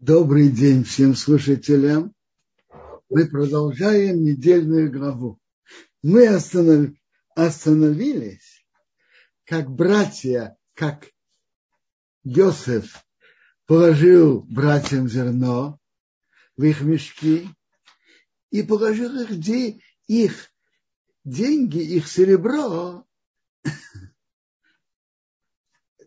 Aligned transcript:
Добрый 0.00 0.48
день 0.48 0.82
всем 0.82 1.14
слушателям. 1.14 2.14
Мы 3.10 3.28
продолжаем 3.28 4.22
недельную 4.24 4.90
главу. 4.90 5.38
Мы 6.02 6.26
останов... 6.26 6.92
остановились, 7.34 8.64
как 9.44 9.68
братья, 9.68 10.56
как 10.72 11.10
Йосеф 12.24 13.04
положил 13.66 14.40
братьям 14.44 15.06
зерно 15.06 15.78
в 16.56 16.62
их 16.64 16.80
мешки 16.80 17.50
и 18.50 18.62
положил 18.62 19.20
их, 19.20 19.30
где 19.30 19.82
их 20.06 20.50
деньги, 21.24 21.76
их 21.76 22.08
серебро 22.08 23.04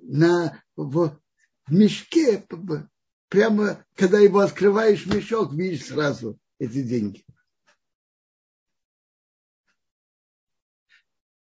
на, 0.02 0.64
в, 0.76 1.22
мешке 1.68 2.40
прямо, 3.34 3.84
когда 3.96 4.20
его 4.20 4.42
открываешь 4.42 5.08
мешок, 5.08 5.54
видишь 5.54 5.88
сразу 5.88 6.40
эти 6.60 6.84
деньги. 6.84 7.26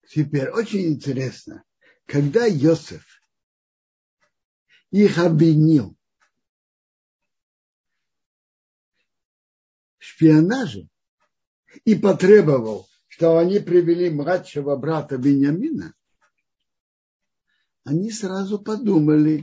Теперь 0.06 0.51
очень 0.51 0.84
интересно, 0.88 1.64
когда 2.05 2.45
Йосеф 2.45 3.23
их 4.91 5.16
обвинил 5.16 5.97
в 9.97 10.05
шпионаже 10.05 10.91
и 11.86 11.95
потребовал, 11.95 12.86
что 13.06 13.39
они 13.39 13.61
привели 13.61 14.11
младшего 14.11 14.77
брата 14.77 15.16
Бениамина, 15.16 15.95
они 17.84 18.11
сразу 18.11 18.59
подумали, 18.59 19.42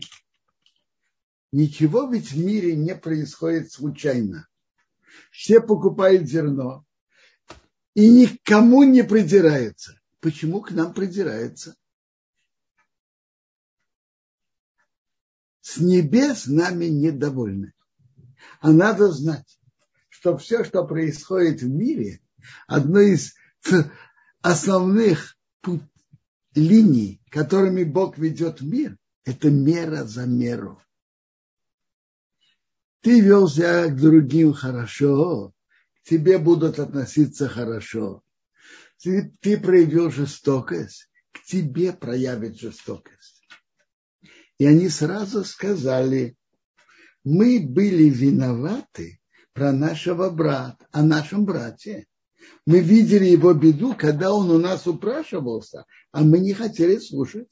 Ничего 1.56 2.12
ведь 2.12 2.34
в 2.34 2.38
мире 2.38 2.76
не 2.76 2.94
происходит 2.94 3.72
случайно. 3.72 4.46
Все 5.32 5.62
покупают 5.62 6.28
зерно 6.28 6.86
и 7.94 8.12
никому 8.12 8.84
не 8.84 9.06
придирается. 9.06 9.98
Почему 10.20 10.60
к 10.60 10.72
нам 10.72 10.94
придирается? 10.94 11.78
С 15.62 15.78
небес 15.78 16.48
нами 16.48 16.88
недовольны. 16.88 17.72
А 18.60 18.74
надо 18.74 19.10
знать, 19.14 19.58
что 20.10 20.38
все, 20.38 20.66
что 20.66 20.86
происходит 20.86 21.62
в 21.62 21.70
мире, 21.70 22.20
одно 22.68 23.00
из 23.00 23.34
основных 24.42 25.38
линий, 26.54 27.22
которыми 27.30 27.86
Бог 27.86 28.18
ведет 28.18 28.60
мир, 28.60 28.98
это 29.24 29.50
мера 29.50 30.04
за 30.04 30.26
меру 30.26 30.82
ты 33.06 33.22
вел 33.22 33.48
себя 33.48 33.88
к 33.88 33.96
другим 33.98 34.52
хорошо, 34.52 35.54
к 35.94 36.10
тебе 36.10 36.40
будут 36.40 36.80
относиться 36.80 37.48
хорошо. 37.48 38.24
Ты, 39.00 39.32
ты 39.42 39.60
проявил 39.60 40.10
жестокость, 40.10 41.08
к 41.32 41.44
тебе 41.44 41.94
проявят 41.94 42.60
жестокость. 42.60 43.48
И 44.58 44.66
они 44.66 44.90
сразу 44.90 45.44
сказали, 45.44 46.36
мы 47.24 47.60
были 47.60 48.10
виноваты 48.10 49.20
про 49.54 49.72
нашего 49.72 50.32
брата, 50.32 50.88
о 50.90 51.04
нашем 51.04 51.46
брате. 51.46 52.08
Мы 52.66 52.80
видели 52.80 53.26
его 53.26 53.54
беду, 53.54 53.94
когда 53.94 54.34
он 54.34 54.50
у 54.50 54.58
нас 54.58 54.88
упрашивался, 54.88 55.86
а 56.12 56.24
мы 56.24 56.40
не 56.40 56.54
хотели 56.54 56.98
слушать. 56.98 57.50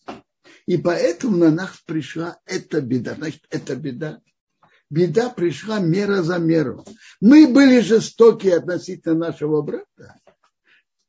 И 0.66 0.78
поэтому 0.78 1.38
на 1.38 1.52
нас 1.52 1.78
пришла 1.86 2.40
эта 2.48 2.82
беда. 2.82 3.14
Значит, 3.14 3.44
эта 3.52 3.76
беда 3.76 4.20
беда 4.94 5.30
пришла 5.32 5.80
мера 5.80 6.22
за 6.22 6.38
меру. 6.38 6.86
Мы 7.20 7.52
были 7.52 7.80
жестоки 7.80 8.48
относительно 8.48 9.16
нашего 9.16 9.64
брата. 9.64 10.20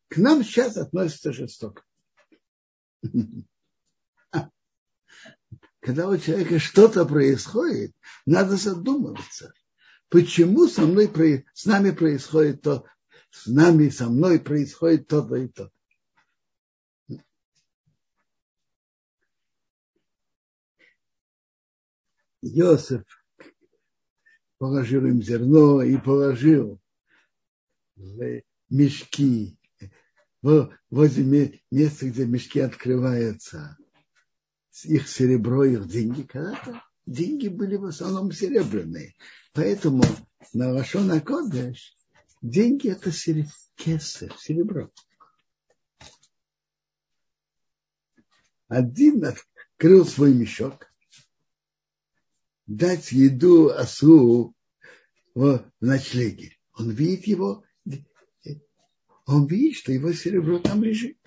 К 0.08 0.16
нам 0.16 0.42
сейчас 0.42 0.78
относятся 0.78 1.32
жестоко. 1.32 1.82
Когда 5.80 6.08
у 6.08 6.17
человека 6.17 6.58
что-то 6.58 7.05
происходит, 7.05 7.95
надо 8.24 8.56
задумываться, 8.56 9.52
почему 10.08 10.66
со 10.66 10.86
мной, 10.86 11.45
с 11.52 11.66
нами 11.66 11.90
происходит 11.90 12.62
то, 12.62 12.86
с 13.30 13.46
нами, 13.46 13.90
со 13.90 14.08
мной 14.08 14.40
происходит 14.40 15.08
то-то 15.08 15.34
и 15.34 15.48
то. 15.48 15.70
Иосиф 22.40 23.02
положил 24.58 25.06
им 25.06 25.22
зерно 25.22 25.82
и 25.82 25.96
положил 25.96 26.80
в 27.96 28.42
мешки, 28.70 29.58
возле 30.90 31.62
места, 31.70 32.08
где 32.08 32.26
мешки 32.26 32.60
открываются, 32.60 33.76
их 34.84 35.08
серебро, 35.08 35.64
их 35.64 35.88
деньги. 35.88 36.22
Когда-то 36.22 36.82
деньги 37.06 37.48
были 37.48 37.76
в 37.76 37.86
основном 37.86 38.32
серебряные. 38.32 39.14
Поэтому 39.52 40.02
на 40.52 40.72
Лашона 40.72 41.20
Кодеш 41.20 41.94
деньги 42.42 42.90
это 42.90 43.10
кесар, 43.76 44.36
серебро. 44.38 44.90
Один 48.68 49.24
открыл 49.24 50.04
свой 50.04 50.34
мешок, 50.34 50.92
дать 52.67 53.13
еду 53.13 53.69
осу 53.69 54.55
в 55.35 55.64
ночлеге. 55.80 56.57
Он 56.77 56.91
видит 56.91 57.27
его, 57.27 57.64
он 59.27 59.47
видит, 59.47 59.79
что 59.79 59.92
его 59.92 60.13
серебро 60.13 60.58
там 60.58 60.83
лежит. 60.83 61.19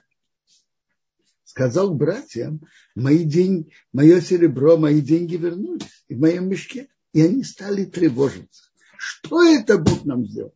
Сказал 1.44 1.94
братьям, 1.94 2.62
мои 2.96 3.24
деньги, 3.24 3.72
мое 3.92 4.22
серебро, 4.22 4.78
мои 4.78 5.02
деньги 5.02 5.38
вернулись 5.38 6.06
в 6.08 6.20
моем 6.20 6.50
мешке. 6.50 6.90
И 7.14 7.22
они 7.22 7.44
стали 7.44 7.86
тревожиться. 7.86 8.66
Что 8.98 9.44
это 9.44 9.78
Бог 9.78 10.06
нам 10.06 10.25
сделал? 10.25 10.54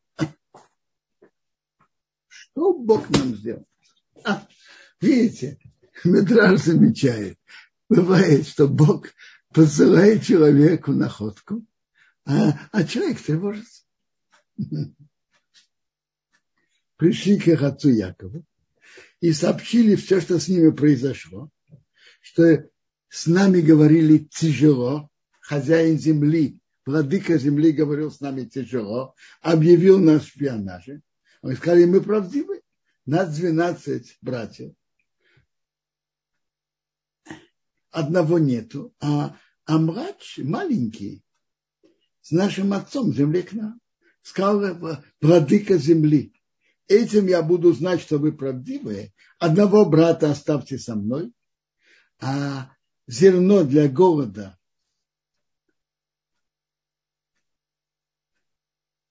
Что 2.28 2.74
Бог 2.74 3.09
нам 3.09 3.36
сделал? 3.36 3.66
А, 4.24 4.48
видите, 5.00 5.58
Медраж 6.03 6.59
замечает. 6.62 7.40
Бывает, 7.90 8.48
что 8.48 8.68
Бог 8.68 9.08
посылает 9.53 10.23
человеку 10.23 10.91
находку, 10.91 11.66
а, 12.25 12.59
а 12.72 12.84
человек 12.84 13.22
тревожится. 13.22 13.84
Пришли 16.97 17.39
к 17.39 17.47
их 17.47 17.63
отцу 17.63 17.89
Якову 17.89 18.45
и 19.19 19.34
сообщили 19.34 19.95
все, 19.95 20.22
что 20.22 20.39
с 20.39 20.47
ними 20.47 20.69
произошло, 20.69 21.50
что 22.22 22.69
с 23.09 23.28
нами 23.28 23.62
говорили 23.62 24.19
тяжело, 24.19 25.09
хозяин 25.39 25.97
земли, 25.97 26.59
владыка 26.85 27.38
земли 27.38 27.72
говорил 27.72 28.12
с 28.12 28.19
нами 28.19 28.45
тяжело, 28.45 29.16
объявил 29.41 30.00
нас 30.00 30.23
в 30.23 30.28
шпионаже. 30.28 31.01
Мы 31.41 31.56
сказали, 31.56 31.85
мы 31.85 32.01
правдивы, 32.01 32.62
нас 33.06 33.35
12 33.35 34.19
братьев, 34.22 34.73
одного 37.91 38.40
нету, 38.40 38.94
а, 39.00 39.38
а 39.66 39.78
младший, 39.78 40.44
маленький, 40.46 41.24
с 42.22 42.31
нашим 42.31 42.74
отцом 42.74 43.13
земли 43.13 43.41
к 43.44 43.53
нам. 43.53 43.79
Сказал 44.22 44.97
владыка 45.19 45.78
земли. 45.78 46.34
Этим 46.88 47.28
я 47.28 47.41
буду 47.41 47.74
знать, 47.74 48.01
что 48.01 48.18
вы 48.18 48.31
правдивые. 48.31 49.13
Одного 49.40 49.85
брата 49.85 50.30
оставьте 50.30 50.78
со 50.78 50.96
мной, 50.96 51.34
а 52.19 52.72
зерно 53.07 53.63
для 53.63 53.90
голода 53.90 54.57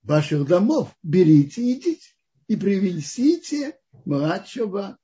ваших 0.02 0.46
домов 0.46 0.94
берите 1.02 1.72
идите. 1.72 2.08
И 2.46 2.56
привезите 2.56 3.78
младшего 4.04 4.98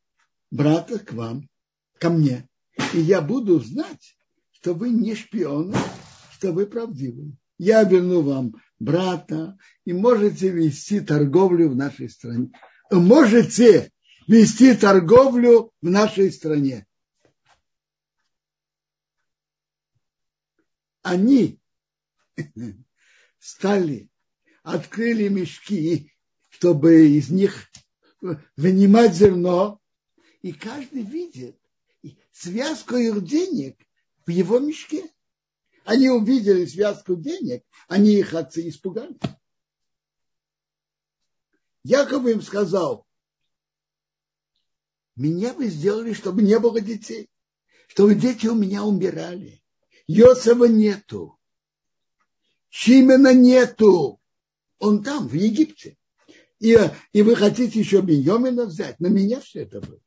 брата 0.50 0.98
к 0.98 1.12
вам, 1.12 1.48
ко 1.98 2.10
мне 2.10 2.48
и 2.94 3.00
я 3.00 3.20
буду 3.20 3.60
знать, 3.60 4.16
что 4.52 4.74
вы 4.74 4.90
не 4.90 5.14
шпионы, 5.14 5.76
что 6.32 6.52
вы 6.52 6.66
правдивы. 6.66 7.36
Я 7.58 7.84
верну 7.84 8.22
вам 8.22 8.54
брата, 8.78 9.56
и 9.84 9.92
можете 9.92 10.50
вести 10.50 11.00
торговлю 11.00 11.70
в 11.70 11.76
нашей 11.76 12.10
стране. 12.10 12.50
Можете 12.90 13.92
вести 14.26 14.74
торговлю 14.74 15.72
в 15.80 15.88
нашей 15.88 16.30
стране. 16.30 16.86
Они 21.02 21.60
стали, 23.38 24.10
открыли 24.62 25.28
мешки, 25.28 26.12
чтобы 26.50 27.08
из 27.08 27.30
них 27.30 27.70
вынимать 28.56 29.14
зерно, 29.14 29.80
и 30.42 30.52
каждый 30.52 31.02
видит, 31.02 31.58
связку 32.38 32.96
их 32.96 33.24
денег 33.24 33.78
в 34.26 34.30
его 34.30 34.58
мешке. 34.58 35.10
Они 35.84 36.10
увидели 36.10 36.66
связку 36.66 37.16
денег, 37.16 37.64
они 37.88 38.14
их 38.14 38.34
отцы 38.34 38.68
испугались. 38.68 39.16
Яков 41.84 42.26
им 42.26 42.42
сказал, 42.42 43.06
меня 45.14 45.54
вы 45.54 45.68
сделали, 45.68 46.12
чтобы 46.12 46.42
не 46.42 46.58
было 46.58 46.80
детей, 46.80 47.30
чтобы 47.86 48.16
дети 48.16 48.48
у 48.48 48.54
меня 48.54 48.84
умирали. 48.84 49.62
Йосова 50.08 50.64
нету. 50.64 51.38
Шимена 52.68 53.32
нету. 53.32 54.20
Он 54.78 55.02
там, 55.02 55.28
в 55.28 55.32
Египте. 55.32 55.96
И, 56.58 56.76
и 57.12 57.22
вы 57.22 57.36
хотите 57.36 57.78
еще 57.78 58.02
Беньомина 58.02 58.66
взять? 58.66 59.00
На 59.00 59.06
меня 59.06 59.40
все 59.40 59.62
это 59.62 59.80
было. 59.80 60.00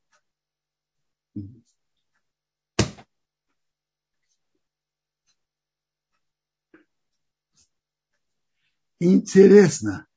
Интересно, 9.00 10.08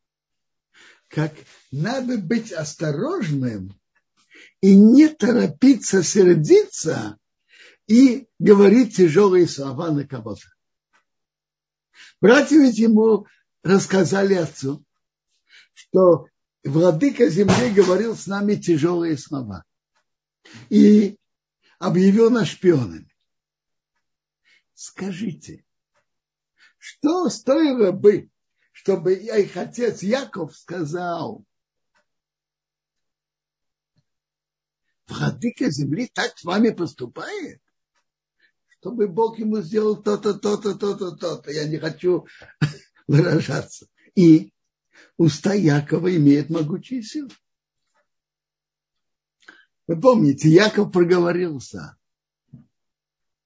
как 1.08 1.32
надо 1.70 2.18
быть 2.18 2.52
осторожным 2.52 3.78
и 4.60 4.76
не 4.76 5.08
торопиться 5.08 6.02
сердиться 6.02 7.18
и 7.86 8.28
говорить 8.38 8.96
тяжелые 8.96 9.46
слова 9.46 9.90
на 9.90 10.06
кого-то. 10.06 10.48
Братья 12.20 12.56
ведь 12.56 12.78
ему 12.78 13.26
рассказали 13.62 14.34
отцу, 14.34 14.84
что 15.74 16.26
владыка 16.64 17.28
земли 17.28 17.72
говорил 17.72 18.16
с 18.16 18.26
нами 18.26 18.56
тяжелые 18.56 19.16
слова 19.16 19.64
и 20.70 21.18
объявил 21.78 22.30
нас 22.30 22.48
шпионами. 22.48 23.14
Скажите, 24.74 25.64
что 26.78 27.28
стоило 27.28 27.92
бы, 27.92 28.28
чтобы 28.72 29.14
их 29.14 29.56
отец 29.56 30.02
Яков 30.02 30.56
сказал, 30.56 31.44
владыка 35.06 35.70
земли 35.70 36.10
так 36.12 36.36
с 36.38 36.44
вами 36.44 36.70
поступает? 36.70 37.60
Чтобы 38.80 39.06
Бог 39.06 39.38
ему 39.38 39.60
сделал 39.60 40.02
то-то, 40.02 40.34
то-то, 40.34 40.74
то-то, 40.74 41.12
то-то. 41.12 41.50
Я 41.52 41.68
не 41.68 41.78
хочу 41.78 42.26
выражаться. 43.06 43.86
И 44.16 44.52
уста 45.16 45.54
Якова 45.54 46.14
имеют 46.16 46.50
могучие 46.50 47.02
силы. 47.02 47.30
Вы 49.86 50.00
помните, 50.00 50.48
Яков 50.48 50.90
проговорился. 50.90 51.96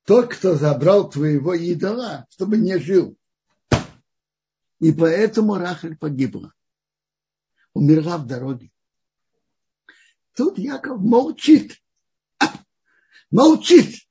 Тот, 0.05 0.32
кто 0.32 0.55
забрал 0.55 1.11
твоего 1.11 1.52
идола, 1.55 2.26
чтобы 2.31 2.56
не 2.58 2.78
жил. 2.78 3.19
И 4.81 4.93
поэтому 4.93 5.56
Рахель 5.56 5.96
погибла. 5.96 6.52
Умерла 7.73 8.19
в 8.19 8.26
дороге. 8.26 8.70
Тут 10.34 10.58
Яков 10.58 11.00
молчит. 11.00 11.81
Молчит. 13.31 14.06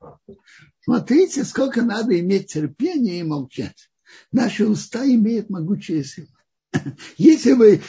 Смотрите, 0.82 1.44
сколько 1.44 1.82
надо 1.82 2.20
иметь 2.20 2.52
терпения 2.54 3.20
и 3.20 3.24
молчать. 3.24 3.90
Наши 4.32 4.68
уста 4.68 5.06
имеют 5.06 5.50
могучие 5.50 6.04
силы. 6.04 6.30
Если 7.18 7.54
бы 7.54 7.82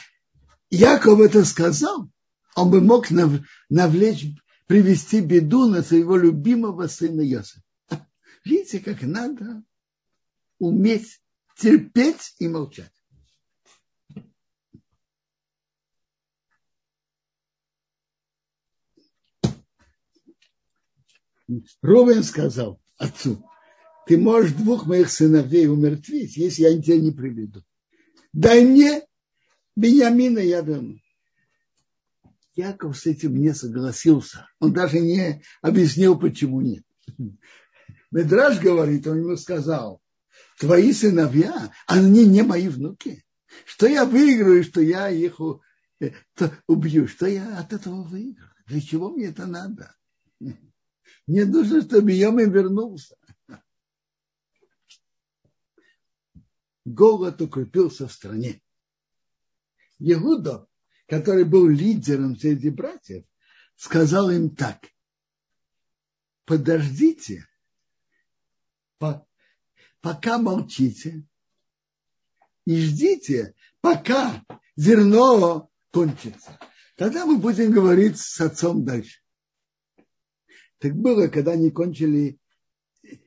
Яков 0.71 1.21
это 1.21 1.45
сказал, 1.45 2.11
он 2.55 2.71
бы 2.71 2.81
мог 2.81 3.09
навлечь, 3.69 4.27
привести 4.67 5.21
беду 5.21 5.69
на 5.69 5.83
своего 5.83 6.17
любимого 6.17 6.87
сына 6.89 7.21
Йосифа. 7.21 7.63
Видите, 8.45 8.81
как 8.81 9.03
надо 9.03 9.63
уметь 10.59 11.21
терпеть 11.57 12.35
и 12.39 12.49
молчать. 12.49 12.93
Рубен 21.81 22.23
сказал 22.25 22.81
отцу, 22.99 23.45
ты 24.07 24.19
можешь 24.19 24.53
двух 24.53 24.87
моих 24.87 25.11
сыновей 25.11 25.69
умертвить, 25.69 26.37
если 26.37 26.63
я 26.63 26.81
тебя 26.81 26.99
не 26.99 27.13
приведу. 27.13 27.63
Дай 28.33 28.65
мне 28.65 29.03
Бениамина, 29.77 30.41
я 30.41 30.61
верну. 30.61 30.99
Яков 32.55 32.97
с 32.97 33.07
этим 33.07 33.37
не 33.37 33.53
согласился. 33.55 34.49
Он 34.59 34.73
даже 34.73 34.99
не 34.99 35.43
объяснил, 35.61 36.19
почему 36.19 36.61
нет. 36.63 36.85
Медраж 38.11 38.61
говорит, 38.61 39.07
он 39.07 39.19
ему 39.19 39.37
сказал, 39.37 40.01
твои 40.59 40.93
сыновья, 40.93 41.73
они 41.87 42.27
не 42.27 42.43
мои 42.43 42.69
внуки. 42.69 43.25
Что 43.65 43.87
я 43.87 44.05
выиграю, 44.05 44.65
что 44.65 44.81
я 44.81 45.09
их 45.09 45.41
э, 46.01 46.11
убью, 46.67 47.09
что 47.09 47.27
я 47.27 47.59
от 47.59 47.73
этого 47.73 48.03
выиграю? 48.03 48.51
Для 48.67 48.81
чего 48.81 49.11
мне 49.11 49.27
это 49.27 49.47
надо? 49.47 49.95
Мне 51.27 51.45
нужно, 51.45 51.83
чтобы 51.83 52.13
Йомин 52.13 52.51
вернулся. 52.53 53.17
Голод 56.85 57.41
укрепился 57.41 58.07
в 58.07 58.13
стране. 58.13 58.63
Егуда, 59.99 60.69
который 61.07 61.45
был 61.45 61.67
лидером 61.67 62.39
среди 62.39 62.71
братьев, 62.71 63.25
сказал 63.75 64.31
им 64.31 64.55
так. 64.55 64.87
Подождите, 66.45 67.45
пока 70.01 70.39
молчите, 70.39 71.25
и 72.65 72.81
ждите, 72.81 73.55
пока 73.81 74.45
зерно 74.77 75.71
кончится. 75.93 76.59
Тогда 76.97 77.27
мы 77.27 77.39
будем 77.39 77.71
говорить 77.71 78.19
с 78.19 78.41
отцом 78.41 78.85
дальше. 78.85 79.21
Так 80.79 80.95
было, 80.95 81.29
когда 81.29 81.53
они 81.53 81.71
кончили 81.71 82.39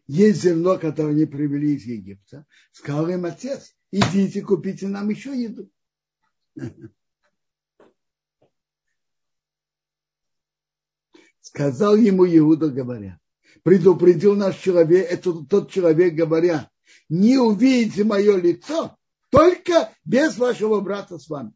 есть 0.08 0.42
зерно, 0.42 0.78
которое 0.78 1.12
они 1.12 1.26
привели 1.26 1.76
из 1.76 1.86
Египта. 1.86 2.46
Сказал 2.72 3.08
им 3.10 3.26
отец, 3.26 3.76
идите, 3.92 4.42
купите 4.42 4.88
нам 4.88 5.10
еще 5.10 5.40
еду. 5.40 5.70
Сказал 11.42 11.96
ему 11.96 12.26
Иуда, 12.26 12.70
говоря, 12.70 13.20
предупредил 13.64 14.36
наш 14.36 14.58
человек, 14.58 15.08
это 15.10 15.34
тот 15.46 15.72
человек, 15.72 16.14
говоря, 16.14 16.70
не 17.10 17.38
увидите 17.38 18.04
мое 18.04 18.38
лицо, 18.38 18.96
только 19.30 19.94
без 20.06 20.38
вашего 20.38 20.80
брата 20.80 21.18
с 21.18 21.30
вами. 21.30 21.54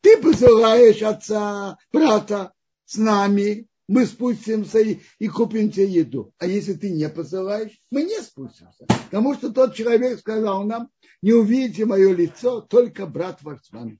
Ты 0.00 0.18
посылаешь 0.18 1.02
отца, 1.02 1.78
брата 1.92 2.52
с 2.84 2.96
нами, 2.96 3.68
мы 3.86 4.06
спустимся 4.06 4.78
и, 4.80 5.00
и 5.18 5.28
купим 5.28 5.70
тебе 5.70 5.86
еду. 5.88 6.32
А 6.38 6.46
если 6.46 6.74
ты 6.74 6.90
не 6.90 7.08
посылаешь, 7.08 7.78
мы 7.90 8.04
не 8.04 8.20
спустимся. 8.20 8.86
Потому 8.86 9.34
что 9.34 9.52
тот 9.52 9.74
человек 9.74 10.20
сказал 10.20 10.64
нам, 10.64 10.90
не 11.22 11.32
увидите 11.32 11.84
мое 11.84 12.14
лицо, 12.14 12.60
только 12.60 13.06
брат 13.06 13.42
ваш 13.42 13.62
с 13.64 13.70
вами. 13.70 13.98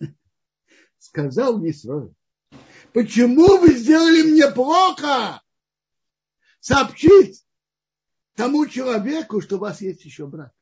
Сказал 0.98 1.58
Нисрой, 1.58 2.14
почему 2.94 3.58
вы 3.58 3.74
сделали 3.74 4.22
мне 4.22 4.50
плохо? 4.50 5.42
Сообщить 6.60 7.44
тому 8.34 8.66
человеку, 8.66 9.42
что 9.42 9.56
у 9.56 9.58
вас 9.58 9.82
есть 9.82 10.04
еще 10.04 10.26
брат. 10.26 10.52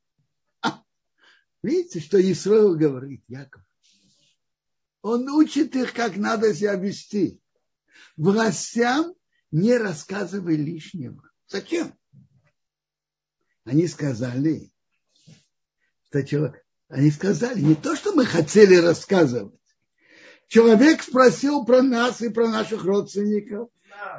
А, 0.62 0.82
видите, 1.62 2.00
что 2.00 2.20
Исраил 2.20 2.74
говорит, 2.74 3.22
Яков? 3.28 3.62
Он 5.02 5.28
учит 5.28 5.76
их, 5.76 5.92
как 5.92 6.16
надо 6.16 6.54
себя 6.54 6.74
вести. 6.74 7.40
Властям 8.16 9.14
не 9.50 9.76
рассказывай 9.76 10.56
лишнего. 10.56 11.22
Зачем? 11.46 11.96
Они 13.64 13.86
сказали, 13.86 14.72
что 16.06 16.24
человек, 16.24 16.64
они 16.88 17.10
сказали, 17.10 17.60
не 17.60 17.74
то, 17.74 17.94
что 17.94 18.12
мы 18.12 18.24
хотели 18.24 18.76
рассказывать. 18.76 19.61
Человек 20.52 21.02
спросил 21.02 21.64
про 21.64 21.80
нас 21.80 22.20
и 22.20 22.28
про 22.28 22.46
наших 22.46 22.84
родственников, 22.84 23.70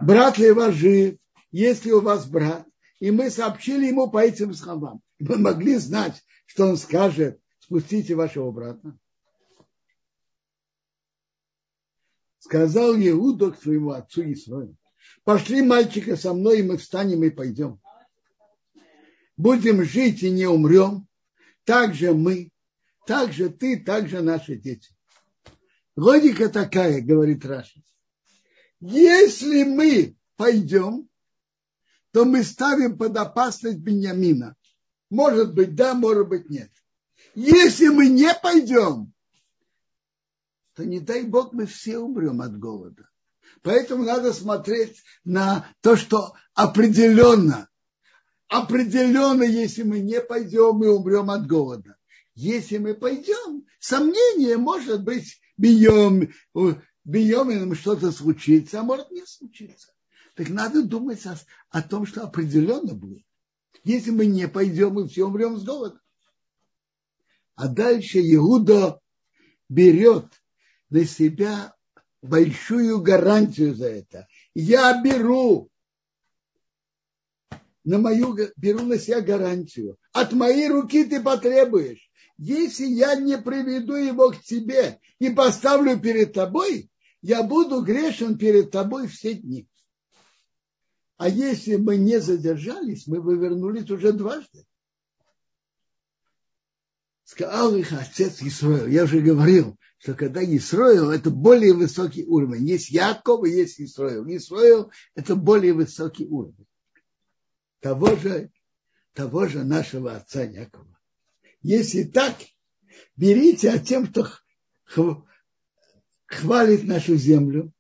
брат 0.02 0.40
ли 0.40 0.50
ваш 0.50 0.74
жив, 0.74 1.20
есть 1.52 1.86
ли 1.86 1.94
у 1.94 2.02
вас 2.02 2.26
брат. 2.26 2.66
И 3.00 3.12
мы 3.12 3.30
сообщили 3.30 3.86
ему 3.86 4.10
по 4.10 4.18
этим 4.18 4.56
словам. 4.56 5.04
Мы 5.20 5.38
могли 5.38 5.76
знать, 5.76 6.24
что 6.48 6.66
он 6.66 6.78
скажет, 6.78 7.40
спустите 7.60 8.16
вашего 8.16 8.50
брата. 8.50 8.98
сказал 12.40 12.96
Иуда 12.96 13.52
к 13.52 13.62
своему 13.62 13.92
отцу 13.92 14.24
Исраилу, 14.34 14.76
пошли 15.24 15.62
мальчика 15.62 16.18
со 16.18 16.34
мной, 16.34 16.62
и 16.62 16.64
мы 16.64 16.78
встанем 16.78 17.24
и 17.24 17.30
пойдем. 17.30 17.80
Будем 19.38 19.84
жить 19.84 20.24
и 20.24 20.32
не 20.32 20.48
умрем, 20.48 21.08
так 21.64 21.94
же 21.94 22.12
мы, 22.12 22.50
так 23.06 23.34
же 23.34 23.50
ты, 23.50 23.80
так 23.80 24.10
же 24.10 24.24
наши 24.24 24.56
дети. 24.56 24.93
Логика 25.96 26.50
такая, 26.50 27.02
говорит 27.02 27.46
Раши. 27.46 27.84
Если 28.80 29.64
мы 29.64 30.18
пойдем, 30.36 31.08
то 32.12 32.26
мы 32.26 32.44
ставим 32.44 32.98
под 32.98 33.16
опасность 33.18 33.78
Беньямина. 33.78 34.56
Может 35.10 35.54
быть, 35.54 35.76
да, 35.76 35.94
может 35.94 36.28
быть, 36.28 36.50
нет. 36.50 36.72
Если 37.36 37.88
мы 37.88 38.10
не 38.10 38.34
пойдем, 38.42 39.14
то 40.76 40.84
не 40.84 41.00
дай 41.00 41.24
Бог 41.24 41.54
мы 41.54 41.66
все 41.66 42.00
умрем 42.00 42.42
от 42.42 42.58
голода. 42.58 43.08
Поэтому 43.62 44.04
надо 44.04 44.34
смотреть 44.34 45.04
на 45.24 45.68
то, 45.82 45.96
что 45.96 46.34
определенно, 46.54 47.70
определенно, 48.48 49.44
если 49.44 49.84
мы 49.84 50.00
не 50.00 50.20
пойдем, 50.20 50.76
мы 50.76 50.90
умрем 50.94 51.30
от 51.30 51.48
голода. 51.48 51.96
Если 52.36 52.80
мы 52.80 52.96
пойдем, 52.96 53.66
сомнение 53.80 54.58
может 54.58 55.04
быть, 55.04 55.40
бьем, 55.58 56.32
бьем, 57.04 57.76
что-то 57.76 58.12
случится, 58.12 58.80
а 58.80 58.84
может 58.84 59.12
не 59.12 59.26
случиться. 59.26 59.94
Так 60.36 60.50
надо 60.50 60.84
думать 60.84 61.26
о, 61.26 61.38
о 61.70 61.82
том, 61.82 62.06
что 62.06 62.24
определенно 62.24 62.94
будет. 62.94 63.24
Если 63.84 64.12
мы 64.12 64.26
не 64.26 64.48
пойдем, 64.48 64.94
мы 64.94 65.08
все 65.08 65.26
умрем 65.26 65.58
с 65.58 65.64
голода. 65.64 66.00
А 67.56 67.68
дальше 67.68 68.20
Иуда 68.20 69.00
берет 69.70 70.26
на 70.90 71.06
себя 71.06 71.76
большую 72.22 73.02
гарантию 73.02 73.76
за 73.76 73.90
это. 73.90 74.28
Я 74.56 75.02
беру 75.04 75.70
на 77.84 78.00
мою, 78.00 78.38
беру 78.56 78.84
на 78.86 78.98
себя 78.98 79.22
гарантию. 79.22 79.98
От 80.14 80.32
моей 80.34 80.70
руки 80.70 81.04
ты 81.04 81.22
потребуешь. 81.22 82.10
Если 82.46 82.88
я 82.88 83.16
не 83.16 83.38
приведу 83.38 83.96
его 83.96 84.32
к 84.32 84.42
тебе 84.42 85.00
и 85.18 85.30
поставлю 85.30 85.98
перед 85.98 86.34
тобой, 86.34 86.92
я 87.22 87.42
буду 87.42 87.82
грешен 87.84 88.38
перед 88.38 88.70
тобой 88.70 89.08
все 89.08 89.36
дни. 89.36 89.66
А 91.16 91.30
если 91.30 91.78
мы 91.78 91.96
не 91.96 92.20
задержались, 92.20 93.08
мы 93.08 93.22
бы 93.22 93.38
вернулись 93.38 93.90
уже 93.90 94.12
дважды. 94.12 94.66
Сказал 97.24 97.78
их 97.78 97.94
отец 97.94 98.42
Исроил. 98.42 98.88
Я 98.88 99.06
уже 99.06 99.22
говорил, 99.22 99.78
что 100.00 100.14
когда 100.14 100.44
Исроил, 100.44 101.12
это 101.12 101.30
более 101.30 101.74
высокий 101.74 102.26
уровень. 102.26 102.68
Есть 102.68 102.90
Яков 102.90 103.46
и 103.46 103.52
есть 103.52 103.80
Исроил. 103.80 104.28
Исроил– 104.28 104.92
это 105.16 105.38
более 105.38 105.72
высокий 105.72 106.28
уровень. 106.28 106.68
Того 107.80 108.18
же, 108.18 108.52
того 109.14 109.48
же 109.48 109.64
нашего 109.64 110.18
отца 110.18 110.44
Якова. 110.44 110.94
Если 111.64 112.04
так, 112.04 112.36
берите 113.16 113.72
от 113.72 113.86
тем, 113.86 114.14
кто 114.86 115.26
хвалит 116.26 116.84
нашу 116.84 117.16
землю 117.16 117.74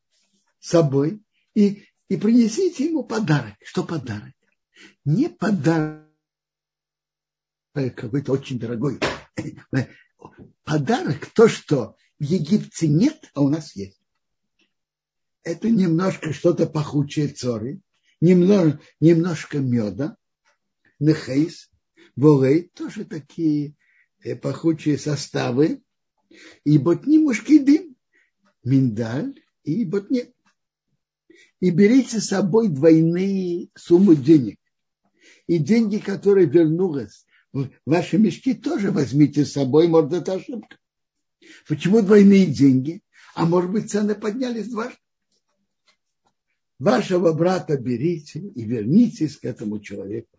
собой 0.59 1.21
и, 1.53 1.85
и 2.07 2.17
принесите 2.17 2.85
ему 2.85 3.03
подарок. 3.03 3.55
Что 3.61 3.83
подарок? 3.83 4.33
Не 5.03 5.29
подарок 5.29 6.07
какой-то 7.73 8.31
очень 8.31 8.57
дорогой. 8.57 8.99
Подарок 10.63 11.25
то, 11.33 11.49
что 11.49 11.97
в 12.19 12.23
Египте 12.23 12.87
нет, 12.87 13.29
а 13.33 13.41
у 13.41 13.49
нас 13.49 13.75
есть. 13.75 13.99
Это 15.43 15.69
немножко 15.69 16.31
что-то 16.31 16.67
пахучее 16.67 17.27
цоры, 17.27 17.81
немного, 18.21 18.79
немножко 19.01 19.59
меда, 19.59 20.15
нехейс, 20.99 21.69
волей, 22.15 22.71
тоже 22.73 23.05
такие 23.05 23.75
э, 24.23 24.35
пахучие 24.35 24.97
составы, 24.97 25.81
и 26.63 26.77
ботни 26.77 27.17
мушкидим, 27.17 27.95
миндаль 28.63 29.39
и 29.63 29.85
ботни. 29.85 30.33
И 31.59 31.69
берите 31.69 32.19
с 32.19 32.27
собой 32.27 32.67
двойные 32.67 33.69
суммы 33.75 34.15
денег. 34.15 34.59
И 35.47 35.59
деньги, 35.59 35.97
которые 35.97 36.47
вернулись 36.47 37.25
в 37.53 37.69
ваши 37.85 38.17
мешки, 38.17 38.53
тоже 38.53 38.91
возьмите 38.91 39.45
с 39.45 39.53
собой, 39.53 39.87
может, 39.87 40.13
это 40.13 40.33
ошибка. 40.33 40.77
Почему 41.67 42.01
двойные 42.01 42.47
деньги? 42.47 43.01
А 43.35 43.45
может 43.45 43.71
быть, 43.71 43.91
цены 43.91 44.15
поднялись 44.15 44.69
дважды? 44.69 44.97
Вашего 46.79 47.31
брата 47.33 47.77
берите 47.77 48.39
и 48.39 48.63
вернитесь 48.63 49.37
к 49.37 49.45
этому 49.45 49.79
человеку. 49.79 50.37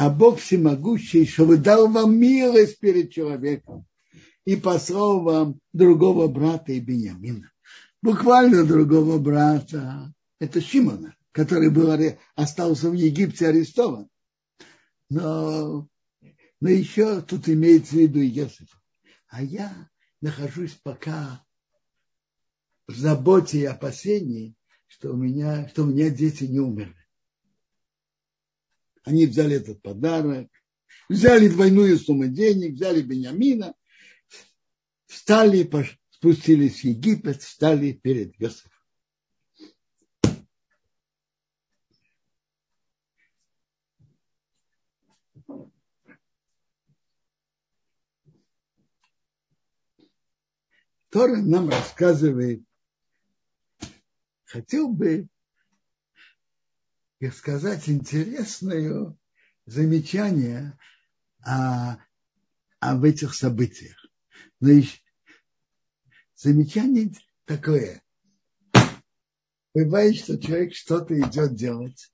А 0.00 0.10
Бог 0.10 0.38
всемогущий, 0.38 1.26
чтобы 1.26 1.56
дал 1.56 1.88
вам 1.88 2.16
милость 2.16 2.78
перед 2.78 3.10
человеком 3.10 3.84
и 4.44 4.54
послал 4.54 5.22
вам 5.22 5.58
другого 5.72 6.28
брата 6.28 6.70
и 6.70 6.78
Бениамина. 6.78 7.50
Буквально 8.00 8.64
другого 8.64 9.18
брата. 9.18 10.14
Это 10.38 10.60
Шимона, 10.60 11.16
который 11.32 11.70
был, 11.70 11.92
остался 12.36 12.90
в 12.90 12.92
Египте 12.92 13.48
арестован. 13.48 14.08
Но, 15.10 15.88
но 16.60 16.68
еще 16.68 17.20
тут 17.20 17.48
имеется 17.48 17.96
в 17.96 17.98
виду 17.98 18.20
Иосиф 18.20 18.68
а 19.26 19.42
я 19.42 19.90
нахожусь 20.20 20.78
пока 20.80 21.44
в 22.86 22.94
заботе 22.96 23.62
и 23.62 23.64
опасении, 23.64 24.54
что 24.86 25.12
у 25.12 25.16
меня, 25.16 25.68
что 25.70 25.82
у 25.82 25.86
меня 25.86 26.08
дети 26.08 26.44
не 26.44 26.60
умерли. 26.60 26.94
Они 29.04 29.26
взяли 29.26 29.56
этот 29.56 29.80
подарок, 29.82 30.48
взяли 31.08 31.48
двойную 31.48 31.98
сумму 31.98 32.26
денег, 32.26 32.74
взяли 32.74 33.02
Бениамина, 33.02 33.74
встали, 35.06 35.68
спустились 36.10 36.80
в 36.80 36.84
Египет, 36.84 37.42
встали 37.42 37.92
перед 37.92 38.34
Иосифом. 38.40 38.72
Тора 51.10 51.36
нам 51.36 51.70
рассказывает, 51.70 52.62
хотел 54.44 54.88
бы 54.88 55.26
сказать 57.32 57.88
интересное 57.88 59.16
замечание 59.66 60.78
о, 61.44 61.96
об 62.80 63.04
этих 63.04 63.34
событиях. 63.34 63.96
Но 64.60 64.70
еще, 64.70 64.98
замечание 66.36 67.12
такое. 67.44 68.02
Бывает, 69.74 70.16
что 70.16 70.38
человек 70.38 70.74
что-то 70.74 71.18
идет 71.18 71.54
делать 71.54 72.12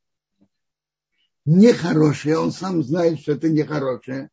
нехорошее, 1.45 2.39
он 2.39 2.53
сам 2.53 2.83
знает, 2.83 3.21
что 3.21 3.33
это 3.33 3.49
нехорошее, 3.49 4.31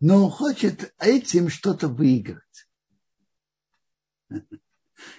но 0.00 0.24
он 0.24 0.30
хочет 0.30 0.92
этим 0.98 1.48
что-то 1.48 1.88
выиграть 1.88 2.42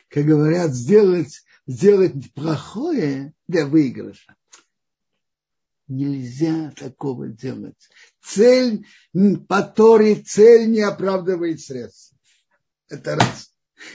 как 0.09 0.25
говорят, 0.25 0.73
сделать, 0.73 1.43
сделать 1.67 2.33
плохое 2.33 3.33
для 3.47 3.65
выигрыша. 3.65 4.35
Нельзя 5.89 6.71
такого 6.77 7.29
делать. 7.29 7.89
Цель 8.21 8.85
по 9.47 9.63
Торе, 9.63 10.15
цель 10.15 10.69
не 10.69 10.81
оправдывает 10.81 11.59
средства. 11.61 12.15
Это 12.89 13.15
раз. 13.15 13.51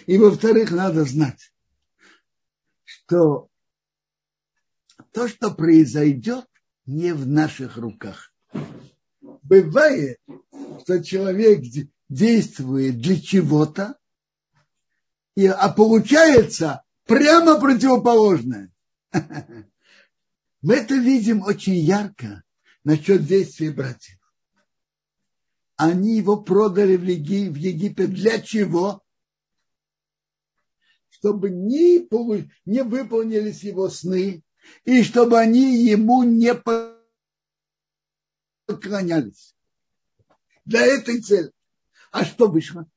И 0.06 0.18
во-вторых, 0.18 0.72
надо 0.72 1.04
знать, 1.04 1.52
что 2.82 3.48
то, 5.12 5.28
что 5.28 5.52
произойдет, 5.52 6.46
не 6.84 7.14
в 7.14 7.28
наших 7.28 7.76
руках. 7.76 8.32
Бывает, 9.20 10.18
что 10.82 11.00
человек 11.02 11.60
действует 12.08 12.98
для 12.98 13.20
чего-то, 13.20 13.96
а 15.36 15.68
получается 15.72 16.82
прямо 17.06 17.60
противоположное. 17.60 18.72
Мы 20.64 20.76
это 20.76 20.94
видим 20.94 21.42
очень 21.42 21.74
ярко 21.74 22.42
насчет 22.84 23.26
действий 23.26 23.68
братьев. 23.68 24.18
Они 25.76 26.16
его 26.16 26.40
продали 26.40 26.96
в, 26.96 27.04
Египет 27.04 28.14
для 28.14 28.40
чего? 28.40 29.02
Чтобы 31.10 31.50
не, 31.50 32.08
не 32.64 32.82
выполнились 32.82 33.62
его 33.62 33.90
сны, 33.90 34.42
и 34.86 35.02
чтобы 35.02 35.38
они 35.38 35.84
ему 35.84 36.22
не 36.22 36.54
поклонялись. 38.64 39.54
Для 40.64 40.80
этой 40.86 41.20
цели. 41.20 41.52
А 42.10 42.24
что 42.24 42.48
вышло? 42.48 42.88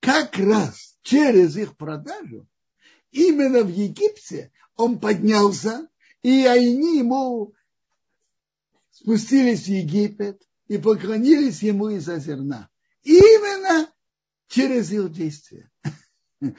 как 0.00 0.38
раз 0.38 0.98
через 1.02 1.56
их 1.56 1.76
продажу 1.76 2.48
именно 3.10 3.62
в 3.62 3.68
Египте 3.68 4.50
он 4.78 5.00
поднялся, 5.00 5.88
и 6.22 6.46
они 6.46 6.98
ему 6.98 7.52
спустились 8.92 9.64
в 9.64 9.68
Египет 9.68 10.40
и 10.68 10.78
поклонились 10.78 11.62
ему 11.62 11.90
из-за 11.90 12.18
зерна. 12.18 12.70
Именно 13.02 13.92
через 14.46 14.90
их 14.92 15.12
действия. 15.12 15.70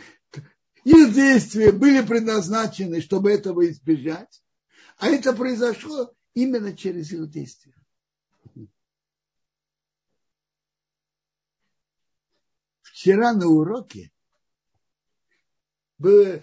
Их 0.86 1.14
действия 1.14 1.72
были 1.74 2.06
предназначены, 2.06 3.02
чтобы 3.02 3.32
этого 3.32 3.70
избежать, 3.70 4.42
а 4.98 5.10
это 5.10 5.34
произошло 5.34 6.14
именно 6.34 6.76
через 6.76 7.12
их 7.12 7.30
действия. 7.30 7.76
Вчера 12.82 13.34
на 13.34 13.48
уроке 13.48 14.12
был, 15.98 16.42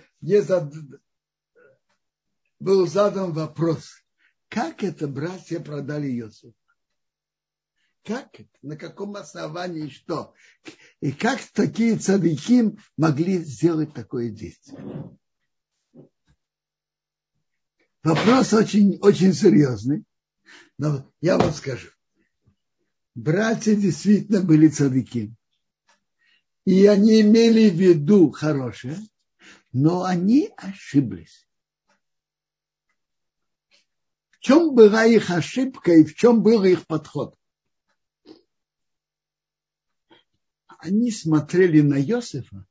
был 2.58 2.86
задан 2.86 3.32
вопрос, 3.32 4.02
как 4.48 4.82
это 4.82 5.08
братья 5.08 5.60
продали 5.60 6.08
Иосифа? 6.08 6.54
Как 8.04 8.38
это? 8.38 8.48
На 8.62 8.76
каком 8.76 9.16
основании 9.16 9.88
что? 9.88 10.32
И 11.00 11.10
как 11.10 11.40
такие 11.52 11.98
цадыки 11.98 12.76
могли 12.96 13.38
сделать 13.38 13.92
такое 13.94 14.30
действие? 14.30 14.80
Вопрос 18.04 18.52
очень, 18.52 18.98
очень 19.00 19.32
серьезный, 19.32 20.04
но 20.78 21.12
я 21.20 21.36
вам 21.36 21.52
скажу. 21.52 21.88
Братья 23.16 23.74
действительно 23.74 24.40
были 24.40 24.68
цадыки. 24.68 25.34
И 26.64 26.86
они 26.86 27.22
имели 27.22 27.68
в 27.68 27.74
виду 27.74 28.30
хорошее, 28.30 28.98
но 29.72 30.04
они 30.04 30.52
ошиблись. 30.56 31.48
В 34.30 34.35
чем 34.46 34.76
была 34.76 35.04
их 35.04 35.30
ошибка 35.30 35.90
и 35.92 36.04
в 36.04 36.14
чем 36.14 36.40
был 36.40 36.62
их 36.62 36.86
подход? 36.86 37.36
они 40.78 41.10
смотрели 41.10 41.80
на 41.80 42.00
Иосифа, 42.00 42.64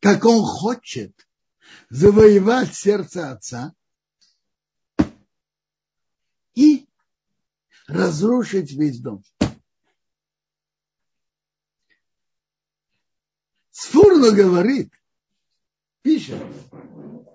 как 0.00 0.26
он 0.26 0.42
хочет 0.42 1.26
завоевать 1.88 2.74
сердце 2.74 3.30
отца 3.30 3.74
и 6.54 6.86
разрушить 7.86 8.72
весь 8.72 9.00
дом. 9.00 9.24
Сфурно 13.70 14.32
говорит, 14.32 14.92
пишет, 16.02 16.42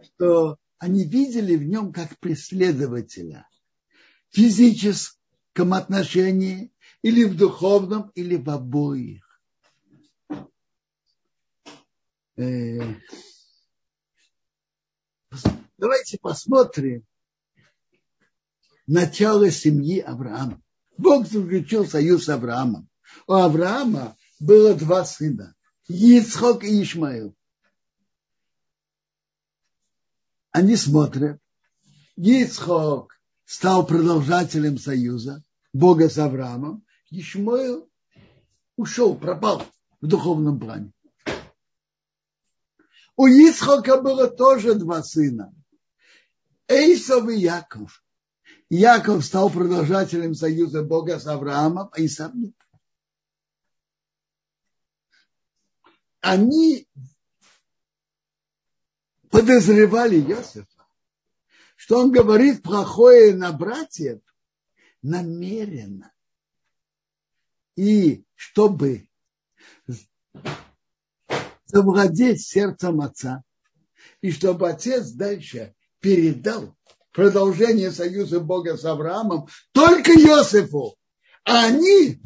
что 0.03 0.60
они 0.81 1.05
видели 1.05 1.55
в 1.55 1.63
нем 1.63 1.93
как 1.93 2.17
преследователя 2.17 3.47
в 4.31 4.35
физическом 4.35 5.75
отношении 5.75 6.73
или 7.03 7.23
в 7.23 7.37
духовном, 7.37 8.11
или 8.15 8.35
в 8.35 8.49
обоих. 8.49 9.23
Э, 12.35 12.79
давайте 15.77 16.17
посмотрим 16.19 17.05
начало 18.87 19.51
семьи 19.51 19.99
Авраама. 19.99 20.59
Бог 20.97 21.27
заключил 21.27 21.85
союз 21.85 22.25
с 22.25 22.29
Авраамом. 22.29 22.89
У 23.27 23.33
Авраама 23.33 24.17
было 24.39 24.73
два 24.73 25.05
сына. 25.05 25.53
Ицхок 25.87 26.63
и 26.63 26.81
Ишмаил. 26.81 27.35
Они 30.51 30.75
смотрят. 30.75 31.39
Ицхок 32.17 33.19
стал 33.45 33.85
продолжателем 33.85 34.77
союза 34.77 35.43
Бога 35.73 36.09
с 36.09 36.17
Авраамом, 36.17 36.85
Ишмаил 37.09 37.89
ушел, 38.75 39.15
пропал 39.15 39.63
в 40.01 40.07
духовном 40.07 40.59
плане. 40.59 40.91
У 43.15 43.27
Исхака 43.27 44.01
было 44.01 44.27
тоже 44.29 44.75
два 44.75 45.03
сына. 45.03 45.53
Эйсов 46.67 47.29
и 47.29 47.37
Яков. 47.37 48.03
Яков 48.69 49.25
стал 49.25 49.49
продолжателем 49.49 50.33
союза 50.33 50.83
Бога 50.83 51.19
с 51.19 51.27
Авраамом, 51.27 51.89
а 51.91 52.05
Исав 52.05 52.33
нет. 52.33 52.55
Они 56.21 56.87
подозревали 59.31 60.19
Иосифа, 60.19 60.67
что 61.75 61.99
он 61.99 62.11
говорит 62.11 62.61
плохое 62.61 63.33
на 63.33 63.51
братьев 63.51 64.21
намеренно. 65.01 66.11
И 67.75 68.25
чтобы 68.35 69.07
завладеть 71.65 72.45
сердцем 72.45 73.01
отца, 73.01 73.43
и 74.21 74.31
чтобы 74.31 74.69
отец 74.69 75.11
дальше 75.11 75.73
передал 75.99 76.75
продолжение 77.11 77.91
союза 77.91 78.39
Бога 78.39 78.77
с 78.77 78.85
Авраамом 78.85 79.47
только 79.71 80.11
Иосифу, 80.11 80.97
а 81.45 81.65
они, 81.65 82.21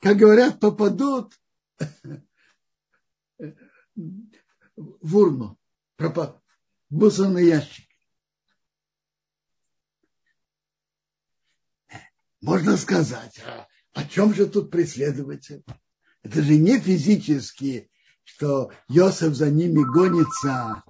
как 0.00 0.16
говорят, 0.16 0.58
попадут 0.58 1.34
в 4.76 5.16
урну, 5.16 5.58
мусорный 6.90 7.46
ящик. 7.46 7.86
Можно 12.40 12.76
сказать, 12.76 13.40
а 13.44 13.66
о 13.92 14.04
чем 14.04 14.34
же 14.34 14.46
тут 14.46 14.70
преследователь? 14.70 15.64
Это 16.22 16.42
же 16.42 16.56
не 16.56 16.78
физически, 16.78 17.90
что 18.24 18.72
Йосеф 18.88 19.34
за 19.34 19.50
ними 19.50 19.82
гонится. 19.82 20.82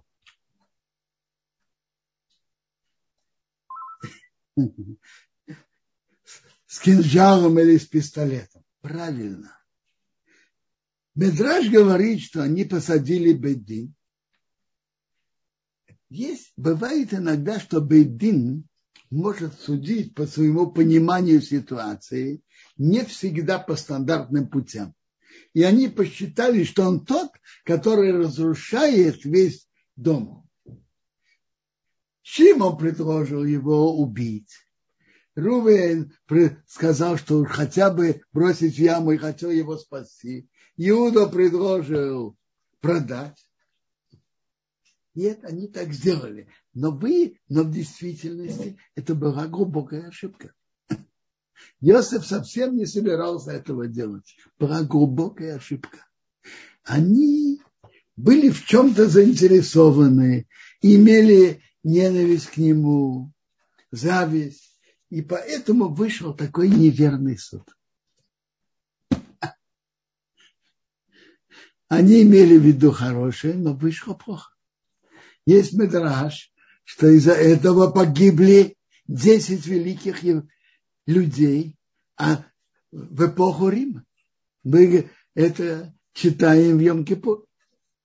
С 6.66 6.80
кинжалом 6.80 7.58
или 7.58 7.78
с 7.78 7.86
пистолетом. 7.86 8.64
Правильно. 8.80 9.58
Медраж 11.14 11.68
говорит, 11.68 12.20
что 12.20 12.42
они 12.42 12.64
посадили 12.64 13.32
Бедин. 13.32 13.94
Есть, 16.08 16.52
бывает 16.56 17.12
иногда, 17.12 17.58
что 17.58 17.80
Бедин 17.80 18.68
может 19.10 19.58
судить 19.60 20.14
по 20.14 20.26
своему 20.26 20.70
пониманию 20.70 21.40
ситуации 21.40 22.42
не 22.76 23.04
всегда 23.04 23.58
по 23.58 23.76
стандартным 23.76 24.48
путям. 24.48 24.94
И 25.52 25.62
они 25.62 25.88
посчитали, 25.88 26.64
что 26.64 26.84
он 26.84 27.04
тот, 27.04 27.30
который 27.64 28.12
разрушает 28.12 29.24
весь 29.24 29.68
дом. 29.96 30.48
Шимон 32.22 32.76
предложил 32.76 33.44
его 33.44 33.96
убить. 33.96 34.52
Рувен 35.34 36.12
сказал, 36.66 37.18
что 37.18 37.44
хотя 37.44 37.90
бы 37.90 38.22
бросить 38.32 38.76
в 38.76 38.78
яму 38.78 39.12
и 39.12 39.16
хотел 39.16 39.50
его 39.50 39.76
спасти. 39.76 40.48
Иуда 40.76 41.26
предложил 41.26 42.36
продать. 42.80 43.38
Это 45.16 45.48
они 45.48 45.66
так 45.66 45.92
сделали. 45.92 46.48
Но 46.74 46.90
вы, 46.90 47.38
но 47.48 47.62
в 47.62 47.70
действительности 47.70 48.76
это 48.94 49.14
была 49.14 49.46
глубокая 49.46 50.08
ошибка. 50.08 50.52
Йосеф 51.80 52.26
совсем 52.26 52.76
не 52.76 52.84
собирался 52.84 53.52
этого 53.52 53.86
делать. 53.86 54.36
Была 54.58 54.82
глубокая 54.82 55.56
ошибка. 55.56 56.06
Они 56.84 57.62
были 58.16 58.50
в 58.50 58.66
чем-то 58.66 59.08
заинтересованы, 59.08 60.46
имели 60.82 61.62
ненависть 61.82 62.48
к 62.48 62.58
нему, 62.58 63.32
зависть, 63.90 64.78
и 65.08 65.22
поэтому 65.22 65.88
вышел 65.88 66.34
такой 66.34 66.68
неверный 66.68 67.38
суд. 67.38 67.64
Они 71.88 72.22
имели 72.22 72.58
в 72.58 72.62
виду 72.62 72.90
хорошее, 72.92 73.54
но 73.54 73.72
вышло 73.72 74.12
плохо. 74.14 74.55
Есть 75.46 75.74
медраж, 75.74 76.52
что 76.84 77.08
из-за 77.08 77.32
этого 77.32 77.90
погибли 77.90 78.76
10 79.06 79.64
великих 79.66 80.22
людей 81.06 81.76
а 82.16 82.44
в 82.90 83.26
эпоху 83.26 83.68
Рима. 83.68 84.04
Мы 84.64 85.10
это 85.34 85.94
читаем 86.12 86.78
в 86.78 86.80
Йом-Кипур. 86.80 87.44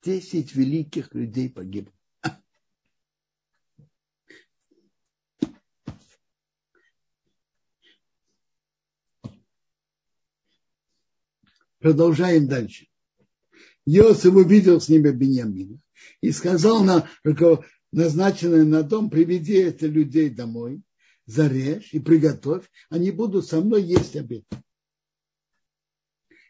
Десять 0.03 0.55
великих 0.55 1.13
людей 1.13 1.49
погибло. 1.49 1.93
Продолжаем 11.77 12.47
дальше. 12.47 12.87
Иосиф 13.85 14.33
увидел 14.33 14.81
с 14.81 14.89
ними 14.89 15.09
Беньямина 15.09 15.79
и 16.21 16.31
сказал 16.31 16.83
на 16.83 17.09
назначенный 17.91 18.65
на 18.65 18.83
дом, 18.83 19.09
приведи 19.09 19.55
это 19.55 19.87
людей 19.87 20.29
домой 20.29 20.81
зарежь 21.25 21.93
и 21.93 21.99
приготовь, 21.99 22.69
они 22.89 23.11
будут 23.11 23.47
со 23.47 23.61
мной 23.61 23.83
есть 23.83 24.15
обед. 24.15 24.45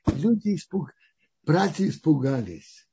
Люди 0.07 0.55
испуг... 0.55 0.91
братья 1.43 1.87
испугались, 1.87 2.87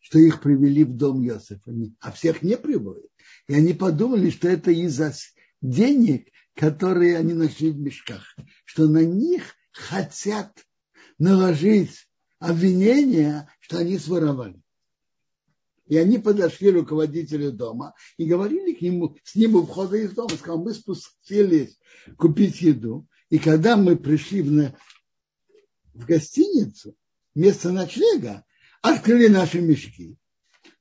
что 0.00 0.18
их 0.18 0.40
привели 0.40 0.84
в 0.84 0.96
дом 0.96 1.22
Йосифа, 1.22 1.72
а 2.00 2.12
всех 2.12 2.42
не 2.42 2.56
приводят. 2.56 3.10
И 3.48 3.54
они 3.54 3.72
подумали, 3.72 4.30
что 4.30 4.48
это 4.48 4.70
из-за 4.70 5.12
денег, 5.60 6.28
которые 6.54 7.18
они 7.18 7.34
нашли 7.34 7.70
в 7.70 7.78
мешках, 7.78 8.36
что 8.64 8.86
на 8.88 9.04
них 9.04 9.54
хотят 9.72 10.64
наложить 11.18 12.08
обвинение, 12.38 13.48
что 13.60 13.78
они 13.78 13.98
своровали. 13.98 14.62
И 15.86 15.96
они 15.96 16.18
подошли 16.18 16.72
к 16.72 16.74
руководителю 16.74 17.52
дома 17.52 17.94
и 18.16 18.26
говорили 18.26 18.74
к 18.74 18.80
нему, 18.80 19.16
с 19.22 19.36
ним 19.36 19.56
у 19.56 19.62
входа 19.62 19.96
из 19.96 20.12
дома, 20.12 20.30
сказал, 20.30 20.62
мы 20.62 20.74
спустились 20.74 21.78
купить 22.16 22.60
еду, 22.60 23.06
и 23.30 23.38
когда 23.38 23.76
мы 23.76 23.96
пришли 23.96 24.42
в, 24.42 24.74
в 25.94 26.04
гостиницу, 26.06 26.96
место 27.34 27.70
ночлега, 27.70 28.44
открыли 28.82 29.28
наши 29.28 29.60
мешки, 29.60 30.18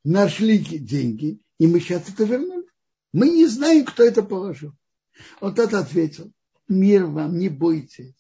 нашли 0.03 0.57
деньги, 0.57 1.39
и 1.59 1.67
мы 1.67 1.79
сейчас 1.79 2.09
это 2.09 2.23
вернули. 2.23 2.65
Мы 3.13 3.29
не 3.29 3.47
знаем, 3.47 3.85
кто 3.85 4.03
это 4.03 4.23
положил. 4.23 4.73
Он 5.39 5.53
тот 5.55 5.73
ответил, 5.73 6.31
мир 6.67 7.05
вам, 7.05 7.37
не 7.37 7.49
бойтесь. 7.49 8.15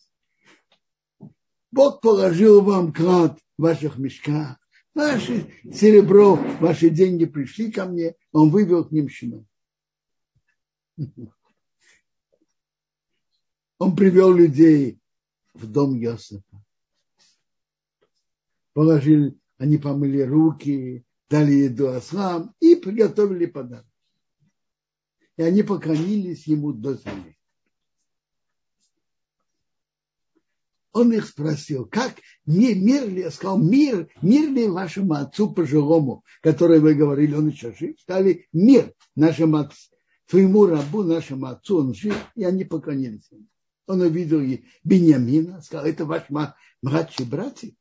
Бог 1.71 1.99
положил 2.01 2.61
вам 2.61 2.93
клад 2.93 3.37
в 3.57 3.63
ваших 3.63 3.97
мешках. 3.97 4.57
Ваше 4.95 5.53
серебро, 5.71 6.35
ваши 6.59 6.89
деньги 6.89 7.25
пришли 7.25 7.71
ко 7.71 7.85
мне, 7.85 8.15
он 8.31 8.49
вывел 8.49 8.85
к 8.85 8.91
ним 8.91 9.09
щенок. 9.09 9.45
Он 13.77 13.95
привел 13.95 14.33
людей 14.33 14.99
в 15.53 15.69
дом 15.69 15.95
Йосифа. 15.95 16.63
Положили, 18.73 19.37
они 19.57 19.77
помыли 19.77 20.21
руки, 20.21 21.05
дали 21.29 21.51
еду 21.51 21.89
ослам 21.89 22.55
и 22.59 22.75
приготовили 22.75 23.45
подарок 23.45 23.85
и 25.37 25.43
они 25.43 25.63
поклонились 25.63 26.47
ему 26.47 26.73
до 26.73 26.95
земли. 26.95 27.37
Он 30.95 31.11
их 31.11 31.27
спросил, 31.27 31.85
как 31.85 32.21
не 32.45 32.73
мир 32.73 33.09
ли, 33.09 33.29
сказал, 33.29 33.57
мир, 33.57 34.09
мир 34.21 34.49
ли 34.49 34.69
вашему 34.69 35.15
отцу 35.15 35.51
пожилому, 35.51 36.23
который 36.41 36.79
вы 36.79 36.93
говорили, 36.93 37.35
он 37.35 37.49
еще 37.49 37.75
жив, 37.77 37.99
стали 37.99 38.47
мир 38.53 38.93
нашему 39.13 39.57
отцу, 39.57 39.93
твоему 40.25 40.67
рабу, 40.67 41.03
нашему 41.03 41.47
отцу, 41.47 41.79
он 41.79 41.93
жив, 41.93 42.15
и 42.35 42.45
они 42.45 42.63
поклонились 42.63 43.29
ему. 43.29 43.45
Он 43.87 43.99
увидел 43.99 44.39
и 44.39 44.63
Бениамина, 44.85 45.61
сказал, 45.61 45.85
это 45.85 46.05
ваш 46.05 46.29
младший 46.81 47.25
братья. 47.25 47.73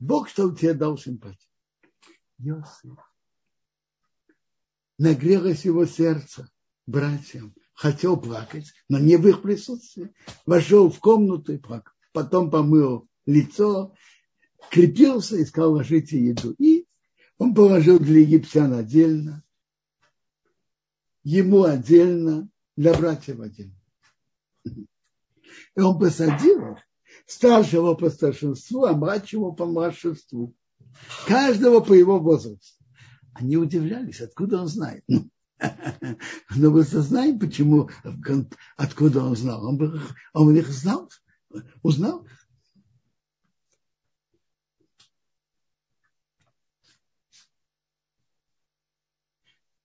Бог, 0.00 0.28
что 0.28 0.50
тебе 0.50 0.74
дал 0.74 0.98
симпатию. 0.98 1.38
Йосиф. 2.38 2.98
Нагрелось 4.98 5.64
его 5.64 5.86
сердце 5.86 6.50
братьям, 6.88 7.54
хотел 7.74 8.20
плакать, 8.20 8.72
но 8.88 8.98
не 8.98 9.16
в 9.18 9.28
их 9.28 9.40
присутствии. 9.40 10.12
Вошел 10.46 10.90
в 10.90 10.98
комнату 10.98 11.52
и 11.52 11.58
плакал. 11.58 11.94
Потом 12.12 12.50
помыл 12.50 13.08
лицо, 13.26 13.94
крепился 14.70 15.36
и 15.36 15.44
сказал, 15.44 15.74
ложите 15.74 16.18
еду. 16.18 16.52
И 16.58 16.86
он 17.38 17.54
положил 17.54 17.98
для 17.98 18.20
египтян 18.20 18.72
отдельно, 18.74 19.44
ему 21.22 21.64
отдельно, 21.64 22.48
для 22.76 22.94
братьев 22.94 23.40
отдельно. 23.40 23.76
И 24.64 25.80
он 25.80 25.98
посадил 25.98 26.78
старшего 27.26 27.94
по 27.94 28.10
старшинству, 28.10 28.84
а 28.84 28.92
младшего 28.92 29.52
по 29.52 29.66
младшинству. 29.66 30.54
Каждого 31.26 31.80
по 31.80 31.92
его 31.92 32.18
возрасту. 32.18 32.84
Они 33.34 33.56
удивлялись, 33.56 34.20
откуда 34.20 34.60
он 34.60 34.66
знает. 34.66 35.04
Но 36.56 36.70
вы 36.70 36.82
знаете, 36.82 37.38
почему, 37.38 37.90
откуда 38.76 39.22
он 39.22 39.36
знал? 39.36 39.64
Он, 39.66 39.76
бы, 39.76 40.00
он 40.32 40.56
их 40.56 40.68
знал, 40.68 41.08
узнал. 41.82 42.26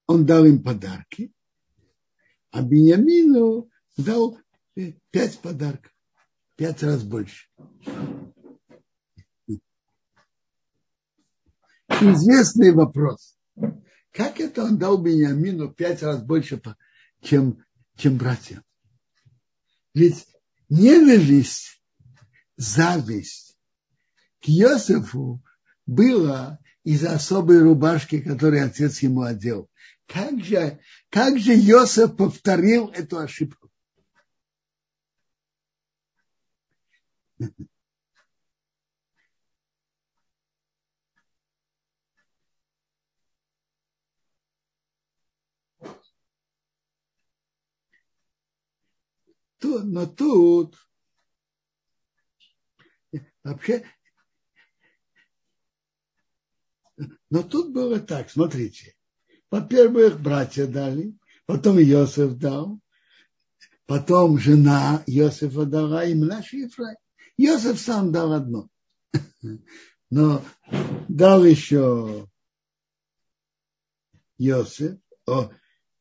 Он 0.08 0.25
дал 0.25 0.45
им 0.45 0.62
подарки, 0.62 1.34
а 2.51 2.62
Бениамину 2.62 3.69
дал 3.97 4.38
пять 5.10 5.39
подарков, 5.39 5.91
пять 6.56 6.84
раз 6.84 7.04
больше. 7.04 7.49
Известный 11.89 12.71
вопрос. 12.71 13.38
Как 14.12 14.39
это 14.39 14.63
он 14.63 14.78
дал 14.78 15.01
Бениамину 15.01 15.73
пять 15.73 16.04
раз 16.04 16.21
больше, 16.21 16.62
чем, 17.21 17.65
чем 17.95 18.17
братьям? 18.17 18.63
Ведь 19.93 20.28
ненависть, 20.69 21.82
зависть 22.58 23.58
к 24.41 24.49
Иосифу 24.49 25.43
было 25.86 26.60
из-за 26.84 27.13
особой 27.13 27.62
рубашки, 27.62 28.21
которую 28.21 28.65
отец 28.65 28.99
ему 28.99 29.23
одел. 29.23 29.69
Как 30.08 30.43
же, 30.43 30.80
как 31.10 31.39
же 31.39 31.54
Иосиф 31.54 32.15
повторил 32.15 32.89
эту 32.89 33.17
ошибку? 33.17 33.71
Тут, 49.65 49.84
но 49.86 50.06
тут 50.06 50.78
вообще 53.43 53.84
но 57.32 57.41
тут 57.41 57.73
было 57.73 57.99
так, 57.99 58.30
смотрите. 58.30 58.95
Во-первых, 59.49 60.21
братья 60.21 60.67
дали, 60.67 61.17
потом 61.47 61.80
Иосиф 61.80 62.38
дал, 62.38 62.80
потом 63.88 64.38
жена 64.38 65.04
Иосифа 65.08 65.65
дала, 65.65 66.06
и 66.06 66.13
наш 66.13 66.54
Ефраим. 66.54 66.97
Иосиф 67.38 67.80
сам 67.80 68.12
дал 68.12 68.34
одно. 68.34 68.69
Но 70.12 70.45
дал 71.10 71.43
еще 71.43 72.30
Иосиф, 74.38 74.99
о, 75.25 75.49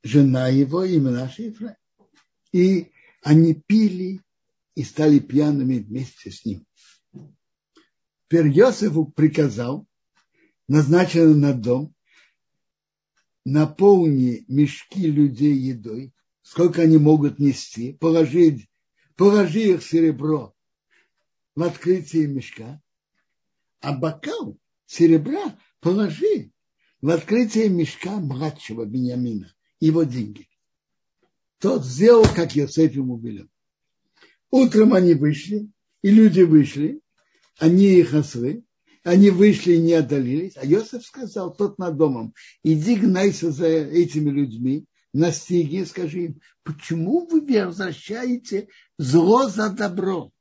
жена 0.03 0.49
его, 0.49 0.85
имя 0.85 1.13
наш 1.13 1.39
Ефраим. 1.39 1.77
И 2.53 2.93
они 3.25 3.55
пили 3.55 4.21
и 4.75 4.85
стали 4.85 5.19
пьяными 5.19 5.79
вместе 5.79 6.31
с 6.31 6.45
ним. 6.45 6.67
Теперь 8.29 8.49
Йосифу 8.49 9.07
приказал, 9.07 9.87
назначенный 10.69 11.35
на 11.35 11.55
дом, 11.55 11.95
наполни 13.47 14.45
мешки 14.47 15.07
людей 15.07 15.55
едой, 15.55 16.13
сколько 16.43 16.83
они 16.83 16.99
могут 16.99 17.39
нести, 17.39 17.95
положи, 17.95 18.69
положи 19.17 19.73
их 19.73 19.83
серебро 19.83 20.55
в 21.55 21.63
открытие 21.63 22.27
мешка, 22.27 22.83
а 23.81 23.97
бокал 23.97 24.59
серебра 24.85 25.59
положи 25.81 26.53
в 27.01 27.09
открытие 27.09 27.71
мешка 27.71 28.19
младшего 28.19 28.85
Бениамина, 28.85 29.55
его 29.81 30.03
деньги 30.03 30.47
тот 31.59 31.85
сделал, 31.85 32.25
как 32.35 32.55
Йосеф 32.55 32.95
ему 32.95 33.19
велел. 33.19 33.49
Утром 34.51 34.95
они 34.95 35.15
вышли, 35.15 35.69
и 36.03 36.11
люди 36.11 36.43
вышли, 36.43 37.01
они 37.59 37.87
их 37.95 38.15
ослы, 38.15 38.65
они 39.03 39.31
вышли 39.31 39.75
и 39.75 39.83
не 39.83 39.93
отдалились, 39.95 40.57
а 40.57 40.65
Йосеф 40.65 41.05
сказал, 41.05 41.55
тот 41.55 41.79
над 41.79 41.97
домом, 41.97 42.35
иди 42.63 42.97
гнайся 42.97 43.51
за 43.51 43.67
этими 43.67 44.31
людьми, 44.31 44.87
настиги 45.13 45.77
и 45.77 45.85
скажи 45.85 46.25
им, 46.25 46.41
почему 46.63 47.27
вы 47.27 47.41
возвращаете 47.41 48.69
зло 48.99 49.49
за 49.49 49.71
добро? 49.71 50.33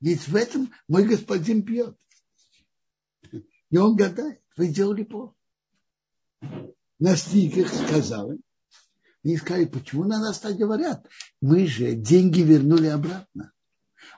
Ведь 0.00 0.26
в 0.26 0.36
этом 0.36 0.72
мой 0.88 1.04
господин 1.06 1.64
пьет. 1.64 1.96
И 3.70 3.76
он 3.76 3.96
гадает, 3.96 4.40
вы 4.56 4.68
делали 4.68 5.04
плохо. 5.04 5.34
Настиг 6.98 7.56
их 7.56 7.68
сказал 7.68 8.32
им, 8.32 8.42
они 9.24 9.36
сказали, 9.36 9.66
почему 9.66 10.04
на 10.04 10.20
нас 10.20 10.40
так 10.40 10.56
говорят? 10.56 11.06
Мы 11.40 11.66
же 11.66 11.94
деньги 11.94 12.40
вернули 12.40 12.88
обратно. 12.88 13.52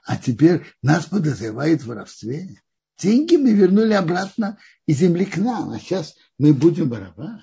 А 0.04 0.16
теперь 0.16 0.64
нас 0.82 1.06
подозревают 1.06 1.82
в 1.82 1.86
воровстве. 1.86 2.62
Деньги 2.98 3.36
мы 3.36 3.52
вернули 3.52 3.92
обратно 3.92 4.58
из 4.86 4.98
земли 4.98 5.26
к 5.26 5.36
нам, 5.36 5.70
а 5.70 5.78
сейчас 5.78 6.14
мы 6.38 6.54
будем 6.54 6.88
воровать. 6.88 7.42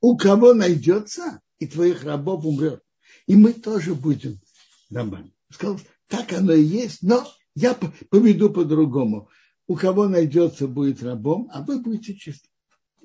У 0.00 0.16
кого 0.16 0.54
найдется, 0.54 1.40
и 1.58 1.66
твоих 1.66 2.04
рабов 2.04 2.44
умрет. 2.44 2.84
И 3.26 3.34
мы 3.34 3.52
тоже 3.52 3.94
будем 3.94 4.40
рабами. 4.90 5.34
Сказал, 5.50 5.80
так 6.06 6.32
оно 6.32 6.52
и 6.52 6.62
есть, 6.62 7.02
но 7.02 7.26
Я 7.60 7.74
поведу 7.74 8.50
по-другому. 8.50 9.28
У 9.66 9.74
кого 9.74 10.06
найдется, 10.06 10.68
будет 10.68 11.02
рабом, 11.02 11.50
а 11.52 11.62
вы 11.62 11.80
будете 11.80 12.14
чисты. 12.14 12.47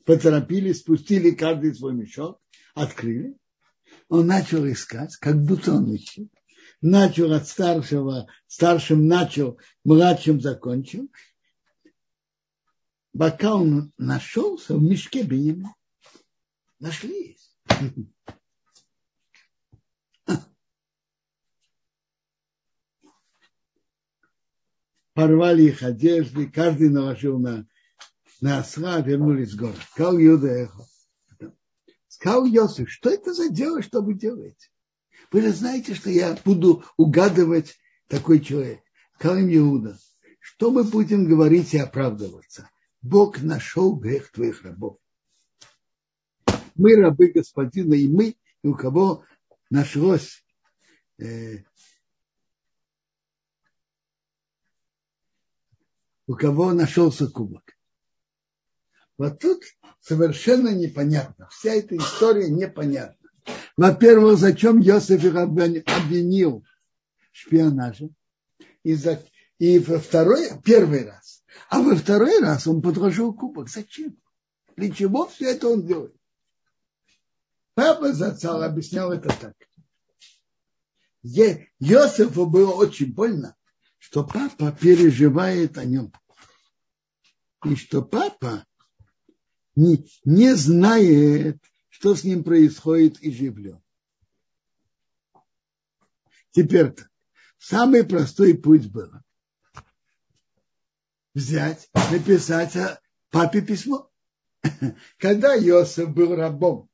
Поторопились, 0.05 0.79
спустили 0.79 1.31
каждый 1.31 1.73
свой 1.75 1.93
мешок, 1.93 2.41
открыли. 2.73 3.37
Он 4.09 4.27
начал 4.27 4.69
искать, 4.69 5.15
как 5.17 5.41
будто 5.41 5.73
он 5.73 5.93
ищет. 5.93 6.29
Начал 6.81 7.31
от 7.31 7.47
старшего, 7.47 8.27
старшим 8.47 9.07
начал, 9.07 9.57
младшим 9.85 10.41
закончил. 10.41 11.09
Пока 13.17 13.55
он 13.55 13.93
нашелся 13.97 14.75
в 14.75 14.83
мешке 14.83 15.23
Бенемина. 15.23 15.73
Нашлись. 16.79 17.55
порвали 25.13 25.63
их 25.63 25.83
одежды, 25.83 26.47
каждый 26.47 26.89
наложил 26.89 27.39
на, 27.39 27.67
на 28.43 28.59
осла, 28.59 28.99
вернулись 28.99 29.53
в 29.53 29.57
город. 29.57 29.79
Сказал 29.91 30.17
Юда 30.17 30.47
Эхо. 30.47 30.85
Сказал 32.09 32.45
Йосиф, 32.45 32.91
что 32.91 33.09
это 33.09 33.33
за 33.33 33.47
дело, 33.47 33.81
что 33.81 34.01
вы 34.01 34.15
делаете? 34.15 34.69
Вы 35.31 35.43
же 35.43 35.53
знаете, 35.53 35.95
что 35.95 36.09
я 36.09 36.37
буду 36.43 36.83
угадывать 36.97 37.77
такой 38.09 38.41
человек. 38.41 38.81
Сказал 39.15 39.37
им 39.37 39.47
Иуда, 39.47 39.97
что 40.41 40.71
мы 40.71 40.83
будем 40.83 41.25
говорить 41.25 41.73
и 41.73 41.77
оправдываться? 41.77 42.69
Бог 43.01 43.41
нашел 43.41 43.95
грех 43.95 44.29
твоих 44.33 44.63
рабов. 44.63 44.97
Мы 46.75 46.97
рабы 46.97 47.31
господина, 47.31 47.93
и 47.93 48.09
мы, 48.09 48.35
и 48.61 48.67
у 48.67 48.75
кого 48.75 49.23
нашлось 49.69 50.43
э, 51.17 51.59
у 56.27 56.35
кого 56.35 56.73
нашелся 56.73 57.29
кубок. 57.29 57.63
Вот 59.17 59.39
тут 59.39 59.63
совершенно 60.01 60.69
непонятно. 60.69 61.47
Вся 61.51 61.73
эта 61.73 61.95
история 61.97 62.49
непонятна. 62.49 63.29
Во-первых, 63.77 64.37
зачем 64.39 64.79
Йосиф 64.79 65.23
их 65.23 65.35
обвинил 65.35 66.63
в 67.31 67.37
шпионаже? 67.37 68.09
И, 68.83 68.95
за, 68.95 69.23
и 69.59 69.79
во 69.79 69.99
второй, 69.99 70.49
первый 70.63 71.05
раз. 71.05 71.43
А 71.69 71.81
во 71.81 71.95
второй 71.95 72.39
раз 72.39 72.67
он 72.67 72.81
подложил 72.81 73.33
кубок. 73.33 73.69
Зачем? 73.69 74.17
Для 74.75 74.91
чего 74.91 75.27
все 75.27 75.51
это 75.51 75.69
он 75.69 75.85
делает? 75.85 76.15
Папа 77.75 78.13
Зацал 78.13 78.61
объяснял 78.61 79.11
это 79.11 79.29
так. 79.29 79.55
Йосифу 81.23 82.45
было 82.45 82.71
очень 82.73 83.13
больно, 83.13 83.55
что 83.97 84.23
папа 84.23 84.71
переживает 84.71 85.77
о 85.77 85.85
нем. 85.85 86.11
И 87.65 87.75
что 87.75 88.01
папа 88.01 88.65
не, 89.75 90.05
не 90.25 90.55
знает, 90.55 91.57
что 91.89 92.15
с 92.15 92.23
ним 92.23 92.43
происходит 92.43 93.21
и 93.21 93.31
живлен. 93.31 93.81
Теперь. 96.51 96.93
Самый 97.57 98.03
простой 98.03 98.57
путь 98.57 98.91
был 98.91 99.09
взять, 101.33 101.89
написать 102.11 102.73
папе 103.29 103.61
письмо. 103.61 104.09
Когда 105.17 105.57
Иосиф 105.57 106.09
был 106.09 106.35
рабом, 106.35 106.89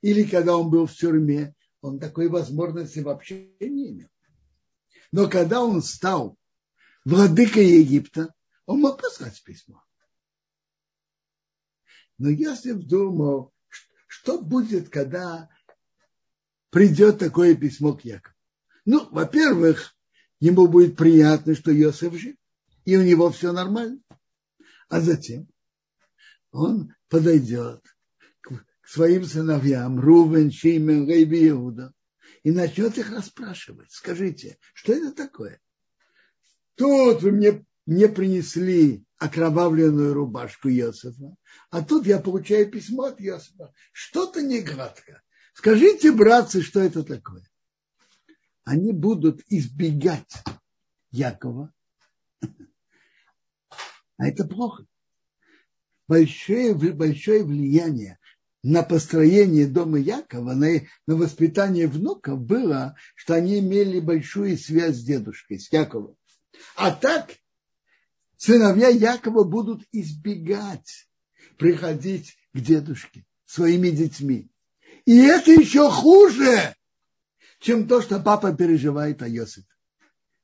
или 0.00 0.22
когда 0.22 0.56
он 0.56 0.70
был 0.70 0.86
в 0.86 0.94
тюрьме, 0.94 1.54
он 1.80 1.98
такой 1.98 2.28
возможности 2.28 3.00
вообще 3.00 3.50
не 3.60 3.90
имел. 3.90 4.08
Но 5.10 5.28
когда 5.28 5.62
он 5.62 5.82
стал 5.82 6.36
владыкой 7.04 7.66
Египта, 7.66 8.32
он 8.66 8.80
мог 8.80 9.00
послать 9.00 9.42
письмо. 9.42 9.82
Но 12.18 12.28
если 12.28 12.72
думал, 12.72 13.52
что 14.08 14.40
будет, 14.40 14.88
когда 14.88 15.48
придет 16.70 17.18
такое 17.18 17.54
письмо 17.54 17.94
к 17.94 18.04
Якову? 18.04 18.34
Ну, 18.84 19.08
во-первых, 19.10 19.94
ему 20.40 20.66
будет 20.66 20.96
приятно, 20.96 21.54
что 21.54 21.72
Иосиф 21.72 22.14
жив, 22.14 22.36
и 22.84 22.96
у 22.96 23.02
него 23.02 23.30
все 23.30 23.52
нормально. 23.52 24.00
А 24.88 25.00
затем 25.00 25.48
он 26.50 26.94
подойдет 27.08 27.84
к 28.40 28.64
своим 28.84 29.24
сыновьям, 29.24 30.00
Рувен, 30.00 30.50
Шимен, 30.50 31.06
Гейби, 31.06 31.48
Иуда, 31.50 31.92
и 32.42 32.50
начнет 32.50 32.96
их 32.98 33.10
расспрашивать. 33.10 33.92
Скажите, 33.92 34.58
что 34.72 34.92
это 34.92 35.12
такое? 35.12 35.60
Тут 36.74 37.22
вы 37.22 37.32
мне, 37.32 37.66
мне 37.86 38.08
принесли 38.08 39.04
окровавленную 39.18 40.14
рубашку 40.14 40.68
Иосифа, 40.68 41.36
а 41.70 41.82
тут 41.82 42.06
я 42.06 42.18
получаю 42.18 42.70
письмо 42.70 43.04
от 43.04 43.20
Иосифа. 43.20 43.72
Что-то 43.92 44.42
не 44.42 44.60
гладко. 44.60 45.22
Скажите, 45.54 46.12
братцы, 46.12 46.62
что 46.62 46.80
это 46.80 47.02
такое? 47.02 47.42
Они 48.64 48.92
будут 48.92 49.42
избегать 49.48 50.32
Якова. 51.10 51.72
А 54.18 54.26
это 54.26 54.44
плохо. 54.44 54.86
Большое, 56.06 56.74
большое 56.74 57.44
влияние 57.44 58.18
на 58.62 58.82
построение 58.82 59.66
дома 59.66 59.98
Якова, 59.98 60.54
на, 60.54 60.68
на 61.06 61.16
воспитание 61.16 61.86
внуков 61.86 62.40
было, 62.40 62.96
что 63.14 63.34
они 63.34 63.60
имели 63.60 64.00
большую 64.00 64.56
связь 64.58 64.96
с 64.96 65.04
дедушкой, 65.04 65.60
с 65.60 65.72
Яковом. 65.72 66.16
А 66.76 66.90
так 66.90 67.36
сыновья 68.38 68.88
Якова 68.88 69.44
будут 69.44 69.82
избегать 69.92 71.08
приходить 71.58 72.38
к 72.54 72.60
дедушке 72.60 73.26
своими 73.44 73.90
детьми. 73.90 74.50
И 75.04 75.18
это 75.18 75.50
еще 75.50 75.90
хуже, 75.90 76.74
чем 77.60 77.88
то, 77.88 78.00
что 78.00 78.20
папа 78.20 78.54
переживает 78.54 79.22
о 79.22 79.28
Йосифе. 79.28 79.66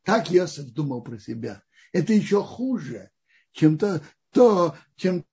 Так 0.02 0.30
Йосиф 0.30 0.66
думал 0.72 1.02
про 1.02 1.18
себя. 1.18 1.62
Это 1.92 2.12
еще 2.12 2.42
хуже, 2.42 3.11
чем 3.52 3.78
то, 3.78 4.02
то, 4.33 4.76
чем 4.96 5.24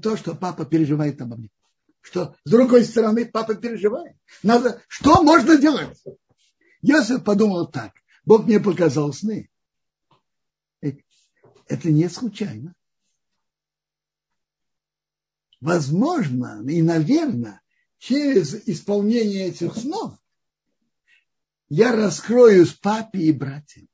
то, 0.00 0.16
что 0.16 0.34
папа 0.34 0.64
переживает 0.66 1.20
обо 1.20 1.36
мне. 1.36 1.50
Что 2.00 2.36
с 2.44 2.50
другой 2.50 2.84
стороны 2.84 3.26
папа 3.26 3.54
переживает. 3.54 4.16
Надо, 4.42 4.82
что 4.86 5.22
можно 5.22 5.56
делать? 5.56 5.98
Йосиф 6.82 7.24
подумал 7.24 7.70
так. 7.70 7.92
Бог 8.24 8.44
мне 8.44 8.60
показал 8.60 9.12
сны. 9.12 9.50
Это 11.68 11.90
не 11.90 12.08
случайно. 12.08 12.74
Возможно 15.60 16.64
и, 16.68 16.82
наверное, 16.82 17.60
через 17.98 18.54
исполнение 18.66 19.48
этих 19.48 19.76
снов 19.76 20.14
я 21.68 21.94
раскрою 21.94 22.64
с 22.64 22.72
папе 22.72 23.18
и 23.18 23.32
братьям. 23.32 23.88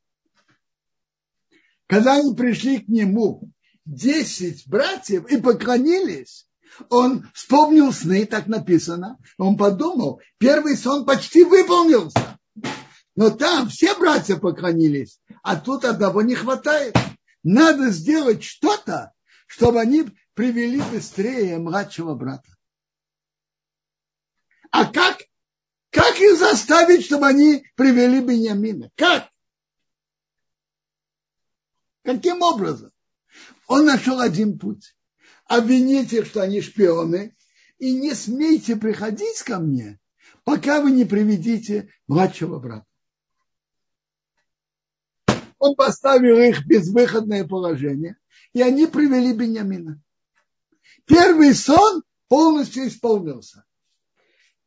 Когда 1.86 2.14
они 2.14 2.34
пришли 2.34 2.78
к 2.78 2.88
нему, 2.88 3.50
десять 3.84 4.66
братьев, 4.68 5.30
и 5.30 5.40
поклонились, 5.40 6.46
он 6.88 7.28
вспомнил 7.34 7.92
сны, 7.92 8.26
так 8.26 8.46
написано. 8.46 9.18
Он 9.38 9.56
подумал, 9.56 10.20
первый 10.38 10.76
сон 10.76 11.04
почти 11.04 11.44
выполнился. 11.44 12.38
Но 13.16 13.30
там 13.30 13.68
все 13.68 13.96
братья 13.96 14.36
поклонились, 14.36 15.20
а 15.42 15.56
тут 15.56 15.84
одного 15.84 16.22
не 16.22 16.34
хватает. 16.34 16.96
Надо 17.44 17.90
сделать 17.90 18.42
что-то, 18.42 19.12
чтобы 19.46 19.80
они 19.80 20.08
привели 20.32 20.80
быстрее 20.80 21.58
младшего 21.58 22.14
брата. 22.14 22.50
А 24.70 24.86
как? 24.86 25.22
Как 25.90 26.18
их 26.18 26.38
заставить, 26.38 27.04
чтобы 27.04 27.26
они 27.26 27.64
привели 27.76 28.20
Бениамина? 28.20 28.90
Как? 28.96 29.30
Каким 32.02 32.40
образом? 32.42 32.90
Он 33.68 33.84
нашел 33.84 34.20
один 34.20 34.58
путь. 34.58 34.96
Обвините 35.44 36.18
их, 36.20 36.26
что 36.26 36.42
они 36.42 36.62
шпионы, 36.62 37.36
и 37.78 37.92
не 37.92 38.14
смейте 38.14 38.76
приходить 38.76 39.42
ко 39.42 39.58
мне, 39.58 40.00
пока 40.44 40.80
вы 40.80 40.90
не 40.90 41.04
приведите 41.04 41.92
младшего 42.06 42.58
брата 42.58 42.86
он 45.64 45.76
поставил 45.76 46.38
их 46.38 46.58
в 46.58 46.66
безвыходное 46.66 47.46
положение, 47.46 48.18
и 48.52 48.60
они 48.60 48.86
привели 48.86 49.32
Бениамина. 49.32 49.98
Первый 51.06 51.54
сон 51.54 52.02
полностью 52.28 52.86
исполнился. 52.86 53.64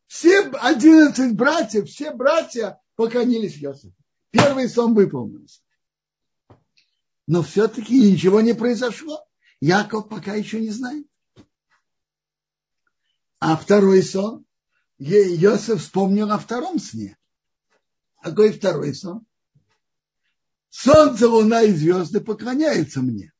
Все 0.08 0.40
одиннадцать 0.40 1.34
братьев, 1.34 1.88
все 1.88 2.12
братья 2.12 2.80
поклонились 2.96 3.58
Йосифу. 3.58 3.94
Первый 4.32 4.68
сон 4.68 4.94
выполнился. 4.94 5.60
Но 7.28 7.44
все-таки 7.44 8.10
ничего 8.10 8.40
не 8.40 8.54
произошло. 8.54 9.24
Яков 9.60 10.08
пока 10.08 10.34
еще 10.34 10.60
не 10.60 10.70
знает. 10.70 11.06
А 13.38 13.56
второй 13.56 14.02
сон, 14.02 14.44
Йосиф 14.98 15.80
вспомнил 15.80 16.32
о 16.32 16.38
втором 16.38 16.80
сне. 16.80 17.16
Какой 18.20 18.50
второй 18.50 18.94
сон? 18.96 19.27
Солнце, 20.70 21.28
луна 21.28 21.62
и 21.62 21.72
звезды 21.72 22.20
поклоняются 22.20 23.00
мне. 23.00 23.32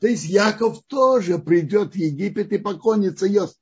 То 0.00 0.08
есть 0.08 0.24
Яков 0.24 0.82
тоже 0.86 1.38
придет 1.38 1.92
в 1.92 1.96
Египет 1.96 2.52
и 2.52 2.58
поклонится 2.58 3.26
Йосифу. 3.26 3.58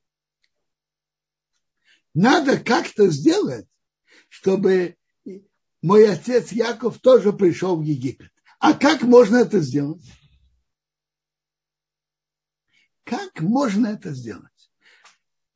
Надо 2.14 2.58
как-то 2.58 3.08
сделать, 3.08 3.68
чтобы 4.28 4.96
мой 5.82 6.10
отец 6.10 6.50
Яков 6.52 6.98
тоже 6.98 7.32
пришел 7.32 7.76
в 7.76 7.82
Египет. 7.82 8.30
А 8.58 8.74
как 8.74 9.02
можно 9.02 9.36
это 9.36 9.60
сделать? 9.60 10.04
Как 13.04 13.40
можно 13.40 13.88
это 13.88 14.12
сделать? 14.12 14.70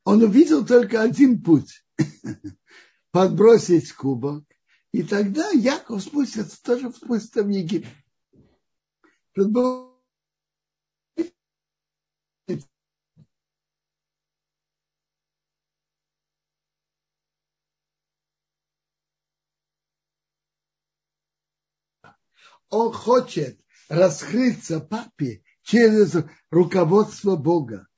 Он 0.04 0.22
увидел 0.22 0.66
только 0.66 1.02
один 1.02 1.42
путь. 1.42 1.84
Подбросить 3.10 3.92
кубок. 3.92 4.44
И 4.94 5.02
тогда 5.02 5.50
Яков 5.50 6.04
спустится, 6.04 6.62
тоже 6.62 6.92
спустится 6.92 7.42
в 7.42 7.48
Египет. 7.48 7.90
Он 22.68 22.92
хочет 22.92 23.60
раскрыться 23.88 24.78
папе 24.78 25.42
через 25.64 26.14
руководство 26.52 27.34
Бога. 27.34 27.88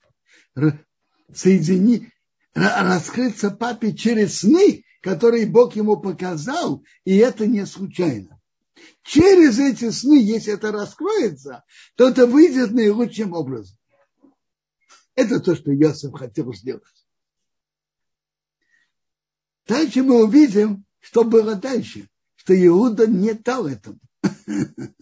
Соедини, 1.31 2.11
раскрыться 2.55 3.51
папе 3.51 3.93
через 3.93 4.39
сны, 4.39 4.83
которые 5.01 5.45
Бог 5.45 5.75
ему 5.75 5.97
показал, 5.97 6.83
и 7.05 7.17
это 7.17 7.45
не 7.47 7.65
случайно. 7.65 8.39
Через 9.03 9.59
эти 9.59 9.89
сны, 9.89 10.15
если 10.21 10.53
это 10.53 10.71
раскроется, 10.71 11.63
то 11.95 12.09
это 12.09 12.27
выйдет 12.27 12.71
наилучшим 12.71 13.33
образом. 13.33 13.77
Это 15.15 15.39
то, 15.39 15.55
что 15.55 15.73
Иосиф 15.73 16.13
хотел 16.13 16.53
сделать. 16.53 16.83
Дальше 19.65 20.03
мы 20.03 20.23
увидим, 20.23 20.85
что 20.99 21.23
было 21.23 21.55
дальше, 21.55 22.07
что 22.35 22.53
Иуда 22.53 23.07
не 23.07 23.33
дал 23.33 23.65
этому. 23.67 23.99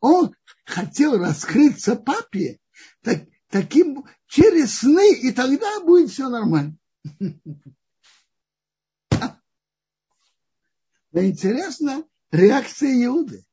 Он 0.00 0.34
хотел 0.64 1.18
раскрыться 1.18 1.96
папе 1.96 2.60
так, 3.02 3.24
таким 3.48 4.04
через 4.28 4.78
сны, 4.78 5.14
и 5.14 5.32
тогда 5.32 5.80
будет 5.80 6.10
все 6.10 6.28
нормально. 6.28 6.76
Но 11.10 11.24
интересно 11.24 12.04
реакция 12.30 13.04
Иуды. 13.06 13.44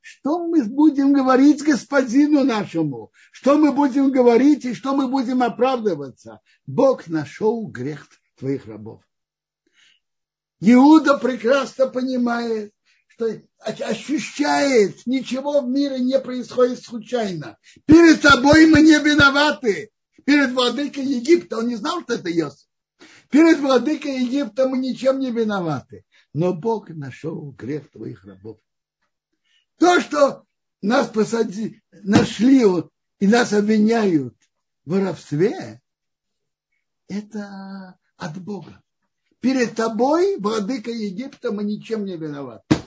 Что 0.00 0.46
мы 0.46 0.64
будем 0.64 1.12
говорить 1.12 1.62
господину 1.62 2.42
нашему? 2.42 3.12
Что 3.30 3.58
мы 3.58 3.72
будем 3.72 4.10
говорить 4.10 4.64
и 4.64 4.72
что 4.72 4.96
мы 4.96 5.06
будем 5.06 5.42
оправдываться? 5.42 6.40
Бог 6.66 7.08
нашел 7.08 7.66
грех 7.66 8.08
твоих 8.36 8.66
рабов. 8.66 9.02
Иуда 10.60 11.18
прекрасно 11.18 11.88
понимает, 11.88 12.72
что 13.18 13.42
ощущает, 13.84 15.04
ничего 15.06 15.60
в 15.60 15.68
мире 15.68 15.98
не 15.98 16.18
происходит 16.20 16.82
случайно. 16.82 17.58
Перед 17.84 18.22
тобой 18.22 18.66
мы 18.66 18.80
не 18.80 18.98
виноваты. 18.98 19.90
Перед 20.24 20.52
владыкой 20.52 21.04
Египта, 21.04 21.58
он 21.58 21.68
не 21.68 21.76
знал, 21.76 22.02
что 22.02 22.14
это 22.14 22.28
Йосиф. 22.28 22.68
Перед 23.30 23.58
владыкой 23.58 24.22
Египта 24.22 24.68
мы 24.68 24.78
ничем 24.78 25.18
не 25.18 25.30
виноваты. 25.30 26.04
Но 26.32 26.54
Бог 26.54 26.90
нашел 26.90 27.50
грех 27.52 27.90
твоих 27.90 28.24
рабов. 28.24 28.58
То, 29.78 30.00
что 30.00 30.44
нас 30.80 31.08
посади, 31.08 31.82
нашли 31.90 32.64
и 33.18 33.26
нас 33.26 33.52
обвиняют 33.52 34.36
в 34.84 34.90
воровстве, 34.92 35.80
это 37.08 37.98
от 38.16 38.38
Бога 38.38 38.80
перед 39.40 39.74
тобой, 39.74 40.36
владыка 40.38 40.90
Египта, 40.90 41.52
мы 41.52 41.64
ничем 41.64 42.04
не 42.04 42.16
виноваты. 42.16 42.77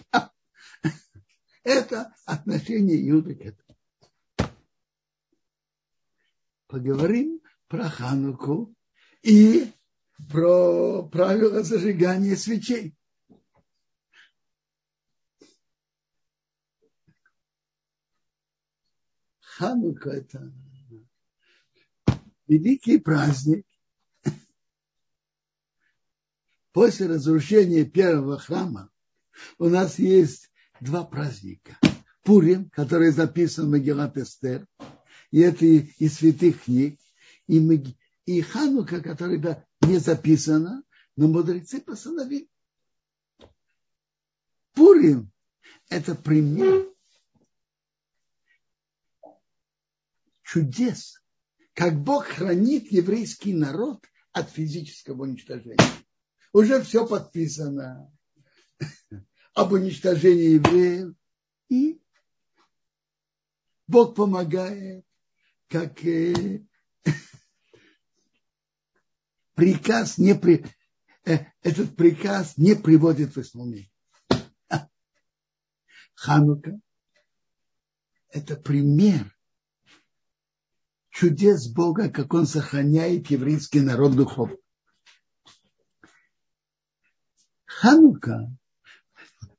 Это 1.63 2.13
отношение 2.25 3.09
Иуды 3.09 3.35
к 3.35 3.41
этому. 3.41 3.77
Поговорим 6.67 7.41
про 7.67 7.89
Хануку 7.89 8.73
и 9.21 9.71
про 10.29 11.03
правила 11.03 11.63
зажигания 11.63 12.35
свечей. 12.35 12.95
Ханука– 19.41 20.09
это 20.11 20.51
великий 22.47 22.97
праздник, 22.97 23.65
после 26.71 27.07
разрушения 27.07 27.85
первого 27.85 28.37
храма 28.37 28.89
у 29.57 29.69
нас 29.69 29.99
есть 29.99 30.50
два 30.81 31.05
праздника. 31.05 31.77
Пурим, 32.23 32.69
который 32.69 33.11
записан 33.11 33.67
в 33.67 33.69
Магеллат 33.69 34.17
Эстер, 34.17 34.67
и 35.31 35.39
это 35.39 35.65
из 35.65 36.15
святых 36.15 36.63
книг, 36.63 36.99
и, 37.47 37.59
Маги... 37.59 37.97
и 38.25 38.41
Ханука, 38.41 39.01
который 39.01 39.39
да, 39.39 39.65
не 39.81 39.97
записано, 39.97 40.83
но 41.15 41.27
мудрецы 41.29 41.79
постановили. 41.79 42.49
Пурим– 44.73 45.31
это 45.89 46.15
пример 46.15 46.87
чудес, 50.43 51.23
как 51.73 51.97
Бог 52.03 52.25
хранит 52.25 52.91
еврейский 52.91 53.53
народ 53.53 54.05
от 54.33 54.49
физического 54.49 55.23
уничтожения 55.23 55.77
уже 56.53 56.81
все 56.81 57.07
подписано 57.07 58.11
об 59.53 59.73
уничтожении 59.73 60.55
евреев. 60.55 61.15
И 61.69 62.01
Бог 63.87 64.15
помогает, 64.15 65.05
как 65.67 66.03
э, 66.05 66.65
приказ 69.55 70.17
не 70.17 70.35
при, 70.35 70.65
э, 71.25 71.45
этот 71.61 71.95
приказ 71.95 72.57
не 72.57 72.75
приводит 72.75 73.35
в 73.35 73.41
исполнение. 73.41 73.91
Ханука– 76.15 76.79
это 78.29 78.55
пример 78.55 79.35
чудес 81.11 81.67
Бога, 81.67 82.09
как 82.09 82.33
Он 82.33 82.47
сохраняет 82.47 83.27
еврейский 83.27 83.81
народ 83.81 84.15
духовно. 84.15 84.57
Ханука 87.65 88.49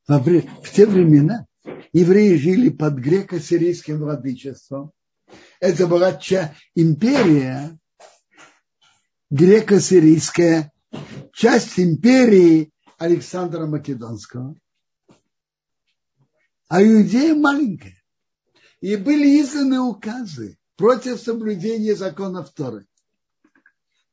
в 0.07 0.71
те 0.75 0.87
времена 0.87 1.47
евреи 1.93 2.37
жили 2.37 2.69
под 2.71 2.95
греко-сирийским 2.95 3.99
владычеством. 3.99 4.93
Это 5.61 5.87
была 5.87 6.13
империя 6.75 7.79
греко-сирийская, 9.31 10.73
часть 11.33 11.79
империи 11.79 12.71
Александра 12.99 13.67
Македонского. 13.67 14.57
А 16.69 16.83
иудея 16.83 17.35
маленькая. 17.35 18.03
И 18.81 18.97
были 18.97 19.41
изданы 19.41 19.81
указы 19.81 20.59
против 20.77 21.21
соблюдения 21.21 21.95
законов 21.95 22.53
Торы. 22.53 22.87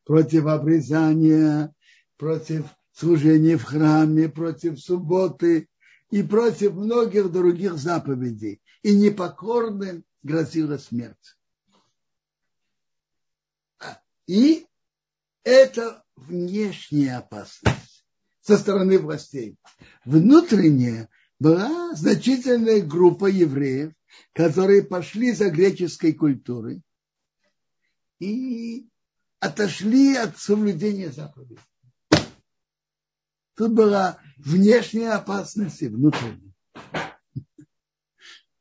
Против 0.06 0.45
обрезания, 0.45 1.73
против 2.17 2.65
служение 2.93 3.58
в 3.58 3.63
храме, 3.63 4.30
против 4.30 4.80
субботы 4.80 5.67
и 6.10 6.24
против 6.24 6.74
многих 6.74 7.32
других 7.32 7.78
заповедей. 7.78 8.62
И 8.82 8.95
непокорным 8.95 10.05
грозила 10.24 10.78
смерть. 10.78 11.38
И 14.26 14.68
это 15.43 16.03
внешняя 16.16 17.18
опасность 17.18 18.05
со 18.41 18.57
стороны 18.57 18.99
властей. 18.99 19.57
Внутренняя 20.05 21.10
была 21.39 21.93
значительная 21.95 22.82
группа 22.82 23.26
евреев, 23.26 23.93
которые 24.34 24.84
пошли 24.84 25.32
за 25.32 25.49
греческой 25.49 26.14
культурой 26.14 26.84
и 28.20 28.88
отошли 29.39 30.16
от 30.16 30.38
соблюдения 30.38 31.12
заповедей. 31.12 31.60
Тут 33.60 33.74
была 33.74 34.18
внешняя 34.38 35.16
опасность 35.16 35.82
и 35.82 35.89
внутренняя. 35.89 36.55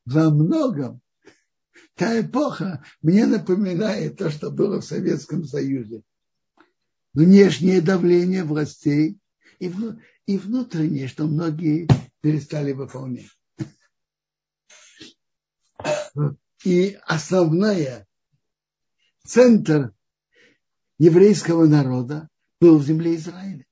Во 0.05 0.28
многом 0.28 1.01
та 1.94 2.20
эпоха 2.20 2.84
мне 3.01 3.24
напоминает 3.26 4.18
то, 4.18 4.28
что 4.28 4.51
было 4.51 4.80
в 4.80 4.84
Советском 4.84 5.44
Союзе. 5.44 6.03
Внешнее 7.14 7.80
давление 7.80 8.42
властей 8.42 9.20
и, 9.61 9.72
и 10.26 10.36
внутреннее, 10.36 11.07
что 11.07 11.28
многие 11.28 11.86
перестали 12.20 12.72
выполнять. 12.72 13.30
И 16.64 16.99
основная 17.07 18.05
центр 19.24 19.94
еврейского 20.99 21.66
народа 21.66 22.28
был 22.61 22.78
в 22.78 22.84
земле 22.84 23.14
Израиля. 23.14 23.67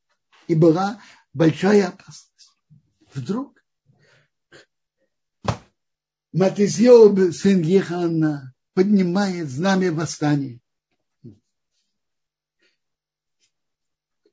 И 0.48 0.54
была 0.54 1.00
большая 1.32 1.88
опасность. 1.88 2.52
Вдруг 3.14 3.56
Матисьев, 6.32 7.34
сын 7.34 7.62
Ехана, 7.62 8.54
поднимает 8.74 9.48
знамя 9.48 9.90
восстания. 9.92 10.60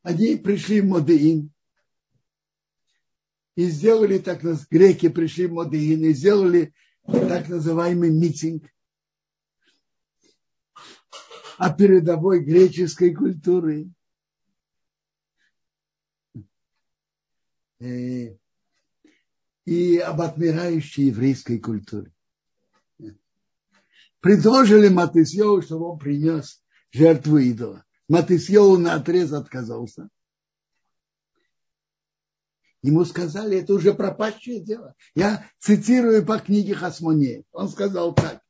Они 0.01 0.35
пришли 0.35 0.81
в 0.81 0.85
Модеин 0.85 1.53
и 3.55 3.69
сделали 3.69 4.17
так, 4.17 4.41
греки 4.69 5.07
пришли 5.07 5.47
в 5.47 5.53
Модеин 5.53 6.03
и 6.03 6.13
сделали 6.13 6.73
так 7.05 7.47
называемый 7.47 8.11
митинг 8.11 8.65
о 11.57 11.73
передовой 11.73 12.43
греческой 12.43 13.13
культуры. 13.13 13.89
И 19.65 19.97
об 19.97 20.21
отмирающей 20.21 21.05
еврейской 21.05 21.59
культуре. 21.59 22.11
Предложили 24.19 24.87
Матысьеву, 24.87 25.61
чтобы 25.61 25.89
он 25.89 25.99
принес 25.99 26.63
жертву 26.91 27.37
идола. 27.37 27.85
Матысьеву 28.07 28.77
на 28.77 28.93
отрез 28.95 29.33
отказался. 29.33 30.09
Ему 32.81 33.05
сказали, 33.05 33.59
это 33.59 33.73
уже 33.73 33.93
пропащее 33.93 34.59
дело. 34.61 34.95
Я 35.15 35.49
цитирую 35.59 36.25
по 36.25 36.37
книге 36.39 36.75
Хасмоне. 36.75 37.43
Он 37.51 37.69
сказал 37.69 38.13
так. 38.13 38.41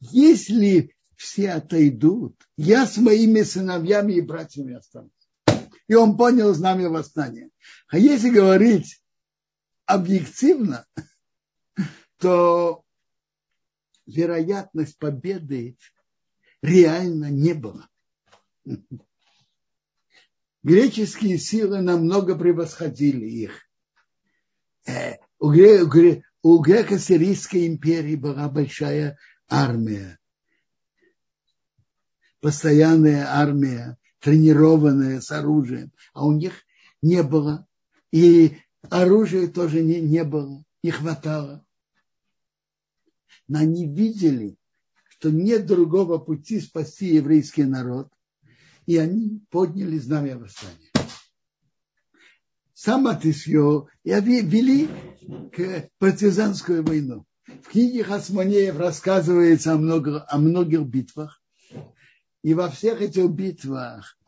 Если 0.00 0.94
все 1.16 1.52
отойдут, 1.52 2.34
я 2.56 2.86
с 2.86 2.96
моими 2.96 3.42
сыновьями 3.42 4.14
и 4.14 4.20
братьями 4.20 4.74
останусь. 4.74 5.10
И 5.88 5.94
он 5.94 6.16
понял 6.16 6.54
знамя 6.54 6.88
восстания. 6.88 7.50
А 7.88 7.98
если 7.98 8.30
говорить 8.30 9.02
объективно, 9.86 10.86
то 12.18 12.84
вероятность 14.06 14.96
победы 14.98 15.76
реально 16.62 17.30
не 17.30 17.52
было. 17.52 17.88
Греческие 20.62 21.38
силы 21.38 21.82
намного 21.82 22.36
превосходили 22.36 23.26
их. 23.26 23.68
Э, 24.86 25.16
у 25.38 25.50
греко-сирийской 25.50 27.66
империи 27.66 28.16
была 28.16 28.48
большая 28.48 29.18
армия, 29.48 30.18
постоянная 32.40 33.26
армия, 33.28 33.98
тренированная 34.24 35.20
с 35.20 35.30
оружием, 35.30 35.92
а 36.14 36.24
у 36.26 36.32
них 36.32 36.64
не 37.02 37.22
было. 37.22 37.68
И 38.10 38.56
оружия 38.88 39.48
тоже 39.48 39.82
не, 39.82 40.00
не 40.00 40.24
было, 40.24 40.64
не 40.82 40.90
хватало. 40.90 41.62
Но 43.48 43.58
они 43.58 43.86
видели, 43.86 44.56
что 45.10 45.30
нет 45.30 45.66
другого 45.66 46.16
пути 46.16 46.58
спасти 46.60 47.16
еврейский 47.16 47.64
народ, 47.64 48.08
и 48.86 48.96
они 48.96 49.42
подняли 49.50 49.98
знамя 49.98 50.38
восстания. 50.38 50.90
Сам 52.72 53.06
Атисьо 53.06 53.88
и 54.04 54.10
вели 54.10 54.88
к 55.52 55.90
партизанскую 55.98 56.82
войну. 56.82 57.26
В 57.62 57.68
книге 57.68 58.04
Хасмонеев 58.04 58.78
рассказывается 58.78 59.74
о, 59.74 59.76
много, 59.76 60.24
о 60.26 60.38
многих 60.38 60.86
битвах. 60.86 61.43
И 62.44 62.52
во 62.52 62.68
всех 62.68 63.00
этих 63.00 63.30
битвах 63.30 64.18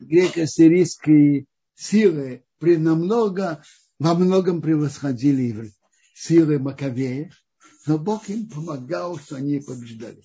греко-сирийские 0.00 1.46
силы 1.76 2.44
при 2.58 2.76
намного, 2.76 3.62
во 4.00 4.14
многом 4.14 4.60
превосходили 4.60 5.72
силы 6.12 6.58
Маковеев, 6.58 7.32
но 7.86 7.98
Бог 7.98 8.28
им 8.28 8.48
помогал, 8.48 9.16
что 9.16 9.36
они 9.36 9.60
побеждали. 9.60 10.20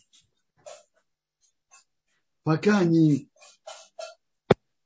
Пока 2.41 2.79
они 2.79 3.29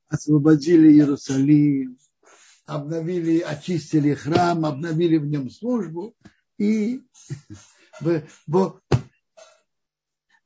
освободили 0.09 0.91
Иерусалим, 0.91 1.97
обновили, 2.65 3.39
очистили 3.39 4.13
храм, 4.13 4.65
обновили 4.65 5.15
в 5.15 5.25
нем 5.25 5.49
службу 5.49 6.17
и 6.57 7.01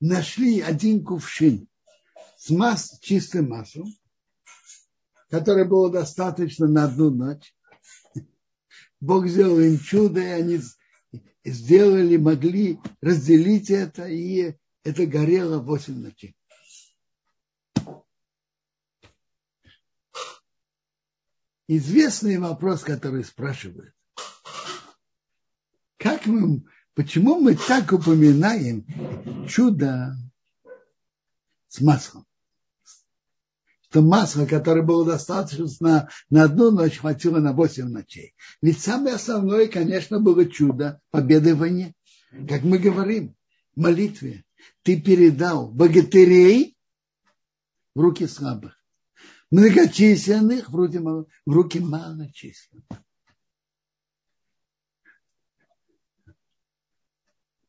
нашли 0.04 0.60
один 0.60 1.04
кувшин 1.04 1.68
с 2.38 2.50
мас, 2.50 3.00
чистым 3.02 3.50
маслом, 3.50 3.88
который 5.30 5.66
было 5.66 5.90
достаточно 5.90 6.68
на 6.68 6.86
одну 6.86 7.10
ночь. 7.10 7.56
Бог 9.00 9.28
сделал 9.28 9.60
им 9.60 9.80
чудо, 9.80 10.20
и 10.20 10.26
они 10.26 10.60
сделали, 11.46 12.18
могли 12.18 12.80
разделить 13.00 13.70
это, 13.70 14.06
и 14.06 14.58
это 14.84 15.06
горело 15.06 15.60
восемь 15.60 16.02
ночей. 16.02 16.36
Известный 21.70 22.40
вопрос, 22.40 22.84
который 22.84 23.24
спрашивают. 23.24 23.96
Как 25.96 26.26
мы, 26.26 26.66
почему 26.94 27.40
мы 27.40 27.56
так 27.56 27.94
упоминаем 27.94 28.86
чудо 29.48 30.16
с 31.68 31.82
маслом? 31.82 32.26
что 33.94 34.02
масло, 34.02 34.48
которое 34.48 34.82
было 34.82 35.06
достаточно 35.06 35.68
на, 35.80 36.10
на 36.32 36.44
одну 36.46 36.72
ночь, 36.72 36.98
хватило 36.98 37.38
на 37.38 37.54
восемь 37.54 37.90
ночей. 37.90 38.34
Ведь 38.60 38.80
самое 38.80 39.14
основное, 39.14 39.68
конечно, 39.68 40.20
было 40.20 40.48
чудо 40.48 41.00
победы 41.12 41.54
в 41.54 41.60
войне. 41.60 41.94
Как 42.50 42.64
мы 42.64 42.80
говорим 42.80 43.36
в 43.76 43.82
молитве, 43.82 44.46
ты 44.82 45.00
передал 45.00 45.70
богатырей 45.70 46.76
в 47.94 48.02
руки 48.02 48.26
слабых, 48.26 48.84
многочисленных 49.52 50.72
в 50.72 50.76
руки, 50.76 50.98
в 50.98 51.28
руки 51.46 51.80
малочисленных. 51.80 52.86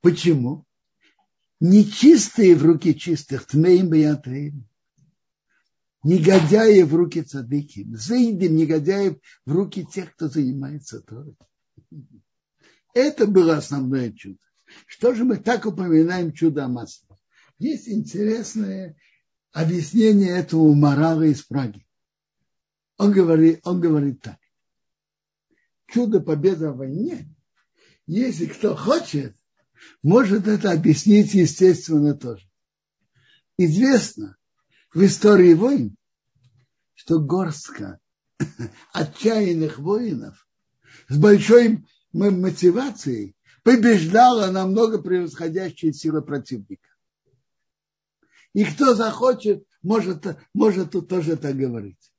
Почему? 0.01 0.65
Нечистые 1.61 2.55
в 2.57 2.65
руки 2.65 2.95
чистых, 2.95 3.47
тмеем 3.47 3.89
беятеем 3.89 4.67
негодяи 6.05 6.83
в 6.83 6.95
руки 6.95 7.23
цадыки, 7.23 7.87
заидим 7.93 8.57
негодяев 8.57 9.17
в 9.45 9.53
руки 9.53 9.85
тех, 9.85 10.15
кто 10.15 10.29
занимается 10.29 11.01
Торой. 11.01 11.37
Это 12.93 13.27
было 13.27 13.57
основное 13.57 14.13
чудо. 14.13 14.39
Что 14.87 15.15
же 15.15 15.25
мы 15.25 15.37
так 15.39 15.67
упоминаем 15.67 16.33
чудо 16.33 16.69
масла? 16.69 17.19
Есть 17.59 17.89
интересное 17.89 18.97
объяснение 19.53 20.31
этого 20.31 20.73
морала 20.75 21.23
из 21.23 21.43
Праги. 21.43 21.87
Он 22.99 23.11
говорит, 23.11 23.61
он 23.65 23.81
говорит 23.81 24.21
так. 24.21 24.39
Чудо 25.87 26.21
победы 26.21 26.71
в 26.71 26.77
войне, 26.77 27.29
если 28.07 28.47
кто 28.47 28.77
хочет, 28.77 29.37
может 30.03 30.47
это 30.47 30.73
объяснить 30.73 31.35
естественно 31.35 32.15
тоже. 32.15 32.47
Известно 33.57 34.37
в 34.93 35.05
истории 35.05 35.55
войн, 35.55 35.97
что 36.95 37.21
горстка 37.21 38.01
отчаянных 38.93 39.79
воинов 39.79 40.49
с 41.09 41.17
большой 41.17 41.85
мотивацией 42.13 43.37
побеждала 43.63 44.51
намного 44.51 45.01
превосходящие 45.01 45.93
силы 45.93 46.23
противника. 46.23 46.89
И 48.53 48.65
кто 48.65 48.95
захочет, 48.95 49.67
может, 49.83 50.25
может 50.55 50.93
тут 50.93 51.09
тоже 51.09 51.37
так 51.37 51.57
говорить. 51.57 52.13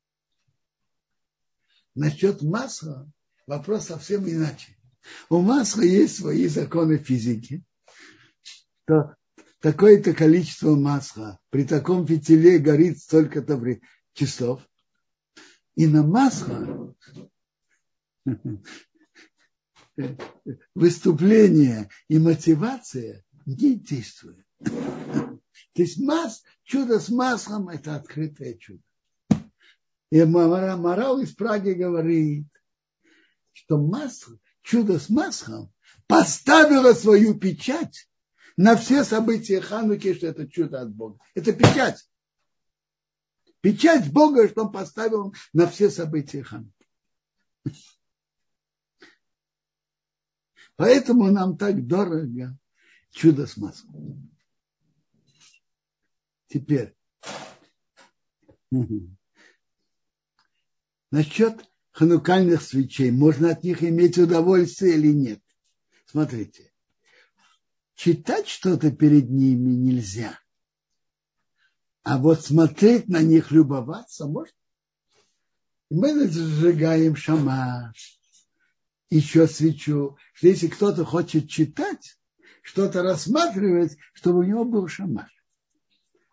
Насчет 1.94 2.42
масла 2.42 3.10
вопрос 3.48 3.86
совсем 3.86 4.28
иначе. 4.28 4.78
У 5.30 5.42
масла 5.42 5.82
есть 5.82 6.18
свои 6.18 6.48
законы 6.48 6.98
физики, 6.98 7.64
что 8.42 9.16
такое-то 9.60 10.14
количество 10.14 10.76
масла 10.76 11.40
при 11.50 11.64
таком 11.64 12.06
фитиле 12.08 12.60
горит 12.60 13.00
столько-то 13.00 13.60
часов, 14.14 14.62
и 15.76 15.88
на 15.88 16.04
масло 16.04 16.96
выступление 20.76 21.90
и 22.08 22.20
мотивация 22.20 23.24
не 23.46 23.76
действуют. 23.76 24.46
То 24.64 25.82
есть 25.82 26.00
мас, 26.00 26.44
чудо 26.64 27.00
с 27.00 27.10
маслом– 27.10 27.70
это 27.70 27.96
открытое 27.96 28.56
чудо. 28.56 28.82
И 30.12 30.24
морал 30.24 31.20
из 31.20 31.34
Праги 31.34 31.72
говорит, 31.72 32.48
что 33.52 33.78
масло, 33.78 34.38
чудо 34.66 35.00
с 35.00 35.10
маслом 35.10 35.72
поставило 36.08 36.94
свою 36.94 37.40
печать 37.40 38.10
на 38.58 38.76
все 38.76 39.04
события 39.04 39.62
Хануки, 39.62 40.14
что 40.14 40.28
это 40.28 40.48
чудо 40.48 40.82
от 40.82 40.92
Бога. 40.92 41.20
Это 41.36 41.54
печать. 41.54 42.10
Печать 43.62 44.12
Бога, 44.12 44.48
что 44.50 44.64
он 44.64 44.72
поставил 44.72 45.34
на 45.54 45.68
все 45.68 45.90
события 45.90 46.44
Хануки. 46.44 46.74
Поэтому 50.76 51.32
нам 51.32 51.58
так 51.58 51.86
дорого 51.86 52.58
чудо 53.12 53.46
с 53.46 53.58
маслом. 53.58 54.36
Теперь. 56.48 56.96
Насчет 61.12 61.70
ханукальных 61.96 62.62
свечей. 62.62 63.10
Можно 63.10 63.52
от 63.52 63.64
них 63.64 63.82
иметь 63.82 64.18
удовольствие 64.18 64.96
или 64.96 65.14
нет? 65.14 65.42
Смотрите. 66.06 66.74
Читать 67.96 68.50
что-то 68.50 68.92
перед 68.92 69.30
ними 69.30 69.72
нельзя. 69.72 70.38
А 72.04 72.18
вот 72.18 72.44
смотреть 72.44 73.08
на 73.08 73.22
них, 73.22 73.52
любоваться 73.52 74.28
можно. 74.28 74.54
Мы 75.90 76.28
зажигаем 76.28 77.16
шамаш, 77.16 78.20
еще 79.10 79.48
свечу. 79.48 80.18
Если 80.42 80.68
кто-то 80.68 81.06
хочет 81.06 81.50
читать, 81.50 82.20
что-то 82.62 83.04
рассматривать, 83.04 83.98
чтобы 84.14 84.40
у 84.40 84.44
него 84.44 84.66
был 84.66 84.90
шамаш. 84.90 85.32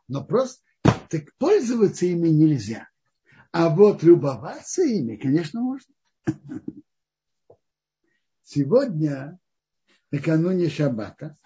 Но 0.09 0.25
просто 0.25 0.61
так 1.09 1.33
пользоваться 1.39 2.05
ими 2.07 2.31
нельзя. 2.31 2.89
А 3.53 3.69
вот 3.69 4.03
любоваться 4.03 4.83
ими, 4.83 5.17
конечно, 5.17 5.61
можно. 5.61 5.95
Сегодня, 8.43 9.39
накануне 10.11 10.71
Шаббата, 10.71 11.37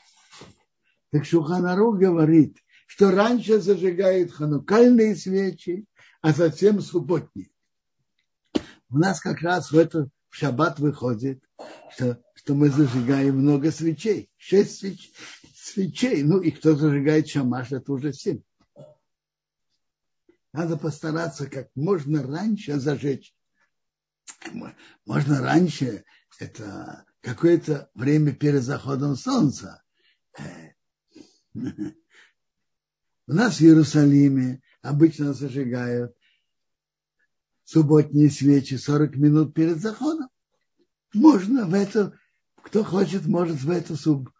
так 1.10 1.24
Шуханару 1.24 1.92
говорит, 1.92 2.58
что 2.86 3.10
раньше 3.10 3.60
зажигают 3.60 4.32
ханукальные 4.32 5.16
свечи, 5.16 5.86
а 6.20 6.32
затем 6.32 6.80
субботние. 6.80 7.50
У 8.88 8.98
нас 8.98 9.20
как 9.20 9.40
раз 9.40 9.72
в 9.72 9.78
это 9.78 10.08
в 10.28 10.36
шаббат 10.36 10.78
выходит, 10.78 11.42
что, 11.90 12.22
что 12.34 12.54
мы 12.54 12.68
зажигаем 12.68 13.38
много 13.38 13.72
свечей. 13.72 14.30
Шесть 14.36 14.78
свеч, 14.78 15.12
свечей. 15.54 16.22
Ну 16.22 16.40
и 16.40 16.52
кто 16.52 16.76
зажигает 16.76 17.28
шамаш, 17.28 17.72
это 17.72 17.92
уже 17.92 18.12
семь. 18.12 18.42
Надо 20.56 20.78
постараться 20.78 21.50
как 21.50 21.68
можно 21.74 22.22
раньше 22.22 22.80
зажечь. 22.80 23.36
Можно 25.04 25.42
раньше, 25.42 26.06
это 26.38 27.04
какое-то 27.20 27.90
время 27.92 28.34
перед 28.34 28.62
заходом 28.62 29.16
солнца. 29.16 29.82
У 31.54 31.60
нас 33.26 33.56
в 33.56 33.60
Иерусалиме 33.60 34.62
обычно 34.80 35.34
зажигают 35.34 36.16
субботние 37.64 38.30
свечи 38.30 38.76
40 38.76 39.14
минут 39.16 39.52
перед 39.52 39.78
заходом. 39.78 40.30
Можно 41.12 41.66
в 41.66 41.74
эту, 41.74 42.14
кто 42.62 42.82
хочет, 42.82 43.26
может 43.26 43.60
в 43.60 43.70
эту 43.70 43.94
суб, 43.94 44.30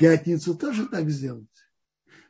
пятницу 0.00 0.56
тоже 0.56 0.88
так 0.88 1.08
сделать 1.08 1.46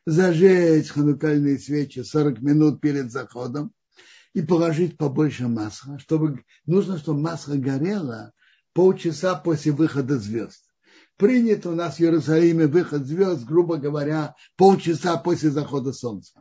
зажечь 0.06 0.88
ханукальные 0.88 1.58
свечи 1.58 2.00
40 2.00 2.40
минут 2.40 2.80
перед 2.80 3.12
заходом 3.12 3.72
и 4.34 4.42
положить 4.42 4.96
побольше 4.96 5.48
масла, 5.48 5.98
чтобы 5.98 6.44
нужно, 6.66 6.98
чтобы 6.98 7.20
масло 7.20 7.54
горело 7.54 8.32
полчаса 8.72 9.34
после 9.34 9.72
выхода 9.72 10.18
звезд. 10.18 10.64
Принято 11.16 11.70
у 11.70 11.74
нас 11.74 11.96
в 11.96 12.00
Иерусалиме 12.00 12.66
выход 12.66 13.06
звезд, 13.06 13.44
грубо 13.44 13.76
говоря, 13.76 14.34
полчаса 14.56 15.16
после 15.18 15.50
захода 15.50 15.92
солнца. 15.92 16.40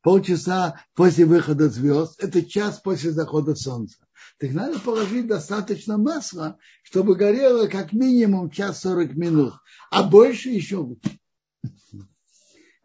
Полчаса 0.00 0.80
после 0.94 1.26
выхода 1.26 1.68
звезд– 1.68 2.14
это 2.22 2.42
час 2.42 2.80
после 2.80 3.10
захода 3.10 3.56
солнца. 3.56 3.98
Так 4.38 4.52
надо 4.52 4.78
положить 4.78 5.26
достаточно 5.26 5.98
масла, 5.98 6.56
чтобы 6.84 7.16
горело 7.16 7.66
как 7.66 7.92
минимум 7.92 8.50
час 8.50 8.80
сорок 8.80 9.14
минут, 9.16 9.54
а 9.90 10.04
больше 10.04 10.50
еще 10.50 10.76
лучше 10.76 11.18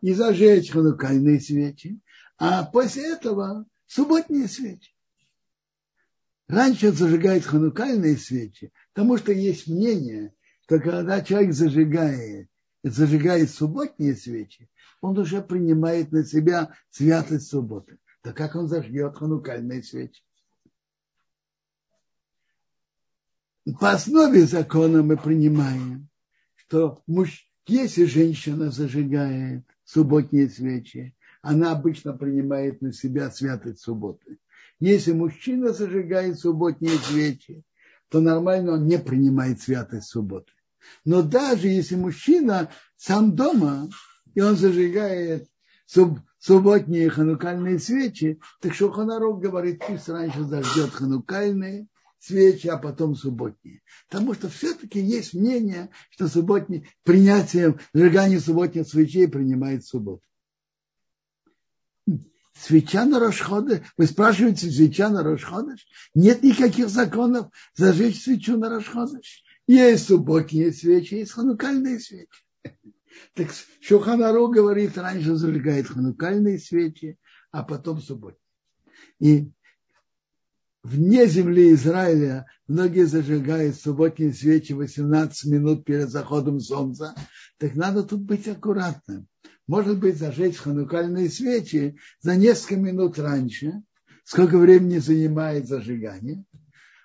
не 0.03 0.13
зажечь 0.13 0.69
ханукальные 0.69 1.39
свечи, 1.39 1.97
а 2.37 2.65
после 2.65 3.13
этого 3.13 3.65
субботние 3.87 4.49
свечи. 4.49 4.91
Раньше 6.49 6.91
зажигают 6.91 7.45
ханукальные 7.45 8.17
свечи, 8.17 8.73
потому 8.93 9.17
что 9.17 9.31
есть 9.31 9.67
мнение, 9.67 10.35
что 10.63 10.79
когда 10.79 11.21
человек 11.21 11.53
зажигает, 11.53 12.49
зажигает 12.83 13.49
субботние 13.49 14.17
свечи, 14.17 14.69
он 14.99 15.17
уже 15.17 15.41
принимает 15.41 16.11
на 16.11 16.25
себя 16.25 16.75
святость 16.89 17.47
субботы. 17.47 17.97
Так 18.23 18.35
как 18.35 18.55
он 18.55 18.67
зажгет 18.67 19.15
ханукальные 19.15 19.83
свечи? 19.83 20.21
По 23.79 23.91
основе 23.91 24.45
закона 24.45 25.01
мы 25.01 25.15
принимаем, 25.15 26.09
что 26.55 27.01
муж, 27.07 27.49
если 27.65 28.03
женщина 28.03 28.69
зажигает 28.69 29.63
субботние 29.85 30.49
свечи, 30.49 31.15
она 31.41 31.71
обычно 31.71 32.13
принимает 32.13 32.81
на 32.81 32.93
себя 32.93 33.29
святость 33.29 33.81
субботы. 33.81 34.39
Если 34.79 35.11
мужчина 35.11 35.73
зажигает 35.73 36.39
субботние 36.39 36.97
свечи, 36.97 37.63
то 38.09 38.21
нормально 38.21 38.73
он 38.73 38.87
не 38.87 38.99
принимает 38.99 39.61
святость 39.61 40.07
субботы. 40.07 40.51
Но 41.05 41.21
даже 41.21 41.67
если 41.67 41.95
мужчина 41.95 42.69
сам 42.95 43.35
дома, 43.35 43.89
и 44.35 44.41
он 44.41 44.55
зажигает 44.55 45.47
суб, 45.85 46.19
субботние 46.39 47.09
ханукальные 47.09 47.79
свечи, 47.79 48.39
так 48.61 48.73
что 48.73 48.91
Ханарок 48.91 49.39
говорит, 49.39 49.81
пусть 49.85 50.09
раньше 50.09 50.43
зажжет 50.43 50.91
ханукальные, 50.91 51.87
свечи, 52.23 52.67
а 52.67 52.77
потом 52.77 53.15
субботние. 53.15 53.81
Потому 54.09 54.33
что 54.33 54.49
все-таки 54.49 54.99
есть 54.99 55.33
мнение, 55.33 55.89
что 56.09 56.27
субботние, 56.27 56.87
принятием 57.03 57.79
сжигания 57.93 58.39
субботних 58.39 58.87
свечей 58.87 59.27
принимает 59.27 59.85
субботу. 59.85 60.23
Свеча 62.55 63.05
на 63.05 63.19
Рошходыш. 63.19 63.81
Вы 63.97 64.05
спрашиваете, 64.05 64.69
свеча 64.69 65.09
на 65.09 65.23
Рошходыш? 65.23 65.85
Нет 66.13 66.43
никаких 66.43 66.89
законов 66.89 67.51
зажечь 67.75 68.23
свечу 68.23 68.57
на 68.57 68.69
Рошходыш. 68.69 69.43
Есть 69.67 70.07
субботние 70.07 70.71
свечи, 70.71 71.15
есть 71.15 71.31
ханукальные 71.31 71.99
свечи. 71.99 72.29
Так 73.33 73.49
Шуханару 73.81 74.47
говорит, 74.47 74.97
раньше 74.97 75.35
зажигает 75.35 75.87
ханукальные 75.87 76.59
свечи, 76.59 77.17
а 77.51 77.63
потом 77.63 77.99
субботние. 77.99 78.39
И 79.19 79.51
вне 80.83 81.27
земли 81.27 81.73
Израиля 81.73 82.45
многие 82.67 83.05
зажигают 83.05 83.75
субботние 83.75 84.33
свечи 84.33 84.73
18 84.73 85.49
минут 85.49 85.85
перед 85.85 86.09
заходом 86.09 86.59
солнца, 86.59 87.15
так 87.57 87.75
надо 87.75 88.03
тут 88.03 88.21
быть 88.21 88.47
аккуратным. 88.47 89.27
Может 89.65 89.99
быть, 89.99 90.17
зажечь 90.17 90.57
ханукальные 90.57 91.29
свечи 91.29 91.97
за 92.19 92.35
несколько 92.35 92.75
минут 92.75 93.17
раньше, 93.17 93.81
сколько 94.25 94.57
времени 94.57 94.97
занимает 94.97 95.67
зажигание, 95.67 96.43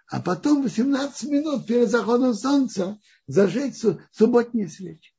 а 0.08 0.20
потом 0.20 0.62
18 0.62 1.30
минут 1.30 1.66
перед 1.66 1.88
заходом 1.88 2.34
солнца 2.34 2.98
зажечь 3.28 3.76
субботние 4.10 4.68
свечи. 4.68 5.12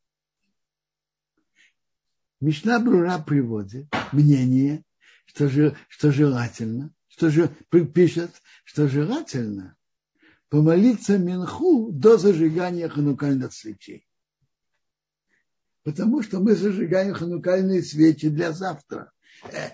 Мишна 2.41 2.79
Брура 2.79 3.19
приводит 3.19 3.87
мнение, 4.11 4.83
что, 5.25 5.47
же, 5.47 5.77
что 5.89 6.11
желательно 6.11 6.93
что 7.19 7.29
же 7.29 7.49
пишет, 7.93 8.31
что 8.63 8.87
желательно 8.87 9.75
помолиться 10.47 11.17
Минху 11.17 11.91
до 11.91 12.17
зажигания 12.17 12.87
ханукальных 12.87 13.51
свечей. 13.51 14.07
Потому 15.83 16.23
что 16.23 16.39
мы 16.39 16.55
зажигаем 16.55 17.13
ханукальные 17.13 17.83
свечи 17.83 18.29
для 18.29 18.53
завтра. 18.53 19.11
Э, 19.51 19.71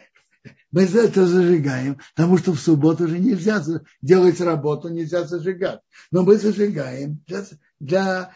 мы 0.71 0.87
за 0.87 1.01
это 1.01 1.27
зажигаем, 1.27 1.99
потому 2.15 2.39
что 2.39 2.51
в 2.51 2.59
субботу 2.59 3.03
уже 3.03 3.19
нельзя 3.19 3.63
делать 4.01 4.41
работу, 4.41 4.89
нельзя 4.89 5.23
зажигать. 5.25 5.81
Но 6.09 6.23
мы 6.23 6.37
зажигаем 6.37 7.23
для, 7.27 7.45
для, 7.79 8.33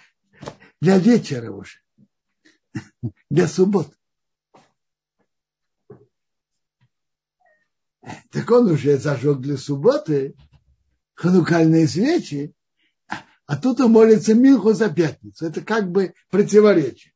для 0.82 1.00
вечера 1.00 1.52
уже, 1.52 1.80
для 3.32 3.48
субботы. 3.48 3.96
Так 8.32 8.50
он 8.52 8.70
уже 8.72 8.98
зажег 8.98 9.40
для 9.40 9.58
субботы 9.58 10.36
ханукальные 11.16 11.88
свечи, 11.88 12.54
а 13.46 13.58
тут 13.58 13.82
он 13.82 13.92
молится 13.92 14.36
Минху 14.36 14.74
за 14.74 14.90
пятницу. 14.90 15.46
Это 15.46 15.62
как 15.62 15.92
бы 15.92 16.14
противоречие. 16.30 17.14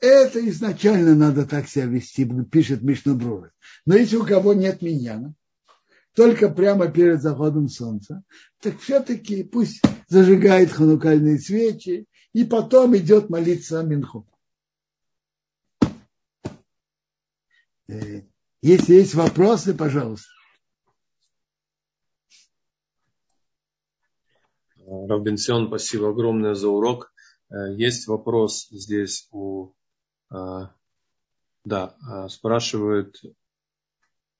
Это 0.00 0.46
изначально 0.48 1.16
надо 1.16 1.44
так 1.46 1.66
себя 1.68 1.86
вести, 1.86 2.28
пишет 2.44 2.82
Мишнабрура. 2.82 3.52
Но 3.84 3.96
если 3.96 4.16
у 4.16 4.24
кого 4.24 4.52
нет 4.52 4.82
миньяна, 4.82 5.34
только 6.14 6.48
прямо 6.48 6.88
перед 6.88 7.20
заходом 7.20 7.68
солнца, 7.68 8.22
так 8.60 8.78
все-таки 8.78 9.42
пусть 9.42 9.82
зажигает 10.06 10.70
ханукальные 10.70 11.40
свечи 11.40 12.06
и 12.32 12.44
потом 12.44 12.96
идет 12.96 13.30
молиться 13.30 13.82
Минху. 13.82 14.28
Э, 18.62 18.66
если 18.66 18.94
есть 18.94 19.14
вопросы, 19.14 19.74
пожалуйста. 19.74 20.28
Равбенсион, 24.86 25.68
спасибо 25.68 26.10
огромное 26.10 26.54
за 26.54 26.68
урок. 26.68 27.12
Э, 27.50 27.74
есть 27.74 28.06
вопрос 28.06 28.68
здесь 28.70 29.28
у... 29.32 29.72
Э, 30.32 30.68
да, 31.64 32.28
спрашивает 32.30 33.20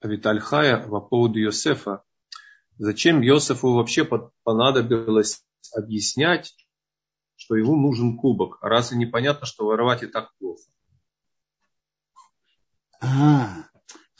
Виталь 0.03 0.41
Хая 0.41 0.89
по 0.89 1.01
поводу 1.01 1.39
Йосефа. 1.39 2.03
Зачем 2.79 3.21
Йосефу 3.21 3.75
вообще 3.75 4.09
понадобилось 4.45 5.45
объяснять, 5.75 6.55
что 7.37 7.57
ему 7.57 7.77
нужен 7.77 8.17
кубок? 8.17 8.57
А 8.63 8.69
разве 8.71 8.97
непонятно, 8.97 9.47
что 9.47 9.67
воровать 9.67 10.03
и 10.03 10.07
так 10.07 10.35
плохо? 10.39 10.63
А, 13.01 13.68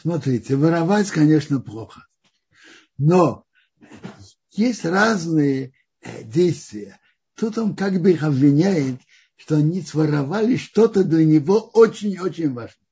смотрите, 0.01 0.57
воровать, 0.57 1.11
конечно, 1.11 1.61
плохо. 1.61 2.07
Но 2.97 3.45
есть 4.53 4.85
разные 4.85 5.73
э, 6.01 6.25
действия. 6.25 6.99
Тут 7.35 7.59
он 7.59 7.77
как 7.77 8.01
бы 8.01 8.13
их 8.13 8.23
обвиняет, 8.23 9.01
что 9.37 9.57
они 9.57 9.83
своровали 9.83 10.57
что-то 10.57 11.05
для 11.05 11.25
него 11.25 11.61
очень-очень 11.61 12.53
важно. 12.53 12.85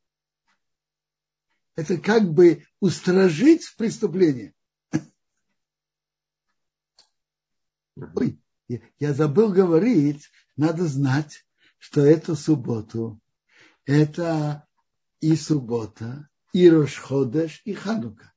Это 1.75 1.99
как 1.99 2.33
бы 2.33 2.65
устражить 2.81 3.75
преступление. 3.77 4.55
Ой, 8.15 8.41
я 8.99 9.15
забыл 9.15 9.53
говорить, 9.53 10.31
надо 10.57 10.87
знать, 10.87 11.45
что 11.79 12.03
эту 12.03 12.37
субботу 12.37 13.21
это 13.85 14.67
и 15.21 15.37
суббота, 15.37 16.29
и 16.57 16.71
Рошходеш, 16.71 17.61
и 17.67 17.75
Ханука. 17.75 18.33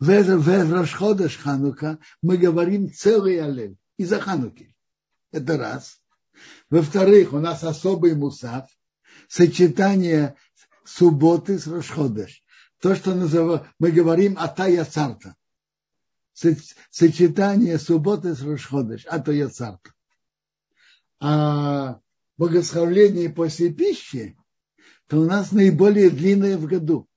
В, 0.00 0.06
в 0.06 0.72
Рошходеш 0.72 1.36
Ханука 1.36 2.00
мы 2.22 2.36
говорим 2.38 2.92
целый 2.92 3.40
аллель 3.40 3.76
из-за 3.96 4.18
Хануки. 4.18 4.74
Это 5.30 5.56
раз. 5.56 6.02
Во-вторых, 6.70 7.32
у 7.34 7.38
нас 7.38 7.62
особый 7.62 8.16
мусав, 8.16 8.68
сочетание 9.28 10.34
субботы 10.84 11.56
с 11.56 11.68
Рошходеш. 11.68 12.42
То, 12.80 12.96
что 12.96 13.14
называем, 13.14 13.64
мы 13.78 13.92
говорим 13.92 14.36
Атая 14.38 14.84
Царта. 14.84 15.36
Сочетание 16.90 17.78
субботы 17.78 18.34
с 18.34 18.42
Рошходеш, 18.42 19.06
Атая 19.06 19.48
Царта. 19.50 19.92
А 21.20 22.00
богословление 22.36 23.30
после 23.30 23.72
пищи, 23.72 24.37
то 25.08 25.20
у 25.20 25.24
нас 25.24 25.52
наиболее 25.52 26.10
длинное 26.10 26.56
в 26.56 26.66
году. 26.66 27.08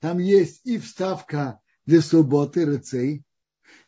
Там 0.00 0.18
есть 0.18 0.66
и 0.66 0.78
вставка 0.78 1.60
для 1.86 2.02
субботы, 2.02 2.66
рыцей, 2.66 3.24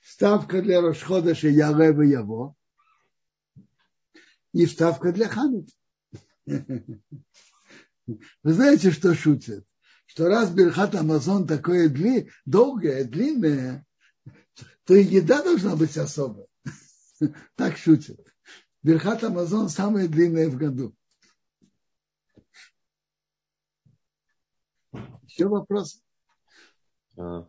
вставка 0.01 0.62
для 0.62 0.81
Рошходаша 0.81 1.49
Ялева 1.49 2.03
Яво, 2.03 2.55
и 4.53 4.64
вставка 4.64 5.12
для 5.12 5.29
Хануки. 5.29 5.74
Вы 6.47 7.03
знаете, 8.45 8.93
что 8.93 9.14
шутят? 9.14 9.64
Что 10.07 10.29
раз 10.29 10.51
Берхат 10.51 10.95
Амазон 10.95 11.47
такое 11.47 11.89
дли, 11.89 12.31
долгое, 12.45 13.05
длинное, 13.05 13.85
то 14.85 14.95
и 14.95 15.03
еда 15.03 15.43
должна 15.43 15.77
быть 15.77 15.99
особая. 15.99 16.47
Так 17.57 17.77
шутят. 17.77 18.20
Берхат 18.83 19.24
Амазон 19.24 19.68
самое 19.68 20.07
длинное 20.07 20.49
в 20.49 20.57
году. 20.57 20.95
Еще 25.26 25.47
вопрос? 25.49 26.03
А, 27.16 27.47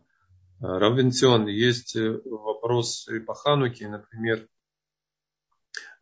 Равенцион, 0.60 1.46
есть 1.46 1.94
э, 1.96 2.20
вопрос 2.24 3.08
по 3.26 3.34
Хануке, 3.34 3.88
например, 3.88 4.48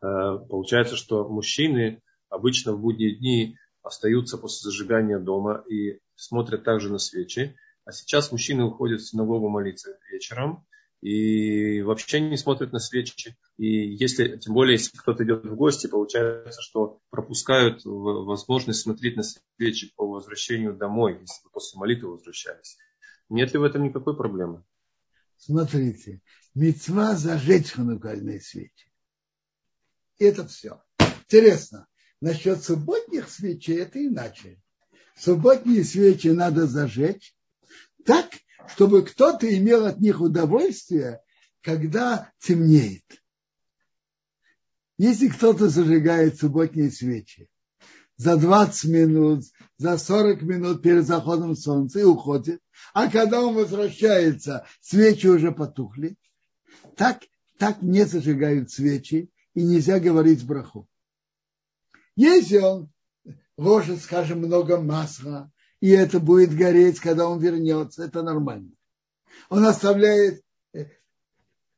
э, 0.01 0.37
получается, 0.49 0.95
что 0.95 1.27
мужчины 1.29 2.01
обычно 2.29 2.73
в 2.73 2.79
будние 2.79 3.15
дни 3.15 3.57
остаются 3.83 4.37
после 4.37 4.71
зажигания 4.71 5.19
дома 5.19 5.63
и 5.69 5.99
смотрят 6.15 6.63
также 6.63 6.91
на 6.91 6.97
свечи. 6.97 7.55
А 7.85 7.91
сейчас 7.91 8.31
мужчины 8.31 8.63
уходят 8.63 9.01
в 9.01 9.07
синагогу 9.07 9.47
молиться 9.49 9.97
вечером 10.11 10.65
и 11.07 11.81
вообще 11.83 12.19
не 12.19 12.35
смотрят 12.35 12.73
на 12.73 12.79
свечи. 12.79 13.37
И 13.57 13.65
если, 13.67 14.37
тем 14.37 14.53
более, 14.53 14.73
если 14.73 14.97
кто-то 14.97 15.23
идет 15.23 15.45
в 15.45 15.55
гости, 15.55 15.87
получается, 15.87 16.61
что 16.61 16.99
пропускают 17.09 17.81
возможность 17.85 18.81
смотреть 18.81 19.15
на 19.15 19.23
свечи 19.23 19.93
по 19.95 20.05
возвращению 20.05 20.75
домой, 20.75 21.13
если 21.13 21.43
вы 21.45 21.49
после 21.51 21.79
молитвы 21.79 22.11
возвращались. 22.11 22.77
Нет 23.29 23.53
ли 23.53 23.59
в 23.59 23.63
этом 23.63 23.83
никакой 23.83 24.17
проблемы? 24.17 24.63
Смотрите, 25.37 26.21
мецва 26.55 27.15
зажечь 27.15 27.71
ханукальные 27.71 28.41
свечи. 28.41 28.91
Это 30.19 30.45
все. 30.47 30.81
Интересно, 30.99 31.87
Насчет 32.19 32.63
субботних 32.63 33.29
свечей 33.29 33.79
это 33.81 34.03
иначе. 34.03 34.59
Субботние 35.15 35.83
свечи 35.83 36.29
надо 36.29 36.65
зажечь 36.65 37.35
так, 38.05 38.31
чтобы 38.69 39.03
кто-то 39.03 39.47
имел 39.57 39.85
от 39.85 39.99
них 39.99 40.21
удовольствие, 40.21 41.21
когда 41.61 42.31
темнеет. 42.39 43.03
Если 44.97 45.27
кто-то 45.27 45.69
зажигает 45.69 46.39
субботние 46.39 46.91
свечи 46.91 47.49
за 48.15 48.37
20 48.37 48.89
минут, 48.89 49.43
за 49.77 49.97
40 49.97 50.41
минут 50.41 50.81
перед 50.81 51.05
заходом 51.05 51.55
солнца 51.55 51.99
и 51.99 52.03
уходит, 52.03 52.61
а 52.93 53.09
когда 53.09 53.41
он 53.41 53.53
возвращается, 53.53 54.65
свечи 54.81 55.27
уже 55.27 55.51
потухли, 55.51 56.17
так, 56.95 57.21
так 57.59 57.81
не 57.81 58.05
зажигают 58.05 58.71
свечи 58.71 59.29
и 59.53 59.63
нельзя 59.63 59.99
говорить 59.99 60.45
браху. 60.45 60.87
Если 62.15 62.57
он 62.57 62.91
ложит, 63.55 64.01
скажем, 64.01 64.39
много 64.39 64.79
масла, 64.79 65.51
и 65.79 65.89
это 65.89 66.19
будет 66.19 66.55
гореть, 66.55 66.99
когда 66.99 67.27
он 67.27 67.39
вернется, 67.39 68.03
это 68.03 68.23
нормально. 68.23 68.71
Он 69.49 69.65
оставляет, 69.65 70.41
э, 70.73 70.85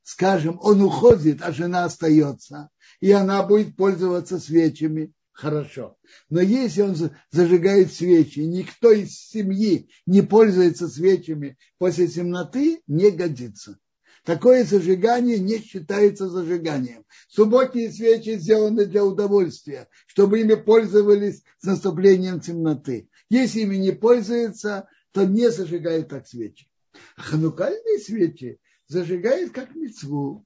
скажем, 0.02 0.58
он 0.62 0.82
уходит, 0.82 1.42
а 1.42 1.52
жена 1.52 1.84
остается, 1.84 2.70
и 3.00 3.10
она 3.12 3.42
будет 3.42 3.76
пользоваться 3.76 4.38
свечами, 4.38 5.12
хорошо. 5.32 5.96
Но 6.28 6.40
если 6.40 6.82
он 6.82 6.96
зажигает 7.30 7.92
свечи, 7.92 8.40
никто 8.40 8.90
из 8.90 9.18
семьи 9.18 9.88
не 10.06 10.22
пользуется 10.22 10.88
свечами 10.88 11.58
после 11.78 12.08
темноты, 12.08 12.82
не 12.86 13.10
годится. 13.10 13.78
Такое 14.24 14.64
зажигание 14.64 15.38
не 15.38 15.58
считается 15.58 16.28
зажиганием. 16.28 17.04
Субботние 17.28 17.90
свечи 17.90 18.36
сделаны 18.36 18.84
для 18.84 19.04
удовольствия, 19.04 19.88
чтобы 20.06 20.40
ими 20.40 20.54
пользовались 20.54 21.42
с 21.58 21.64
наступлением 21.64 22.40
темноты. 22.40 23.08
Если 23.30 23.60
ими 23.60 23.76
не 23.76 23.92
пользуются, 23.92 24.88
то 25.12 25.24
не 25.24 25.50
зажигают 25.50 26.08
так 26.08 26.26
свечи. 26.26 26.68
А 27.16 27.22
ханукальные 27.22 27.98
свечи 28.00 28.60
зажигают 28.88 29.52
как 29.52 29.74
мецву. 29.74 30.44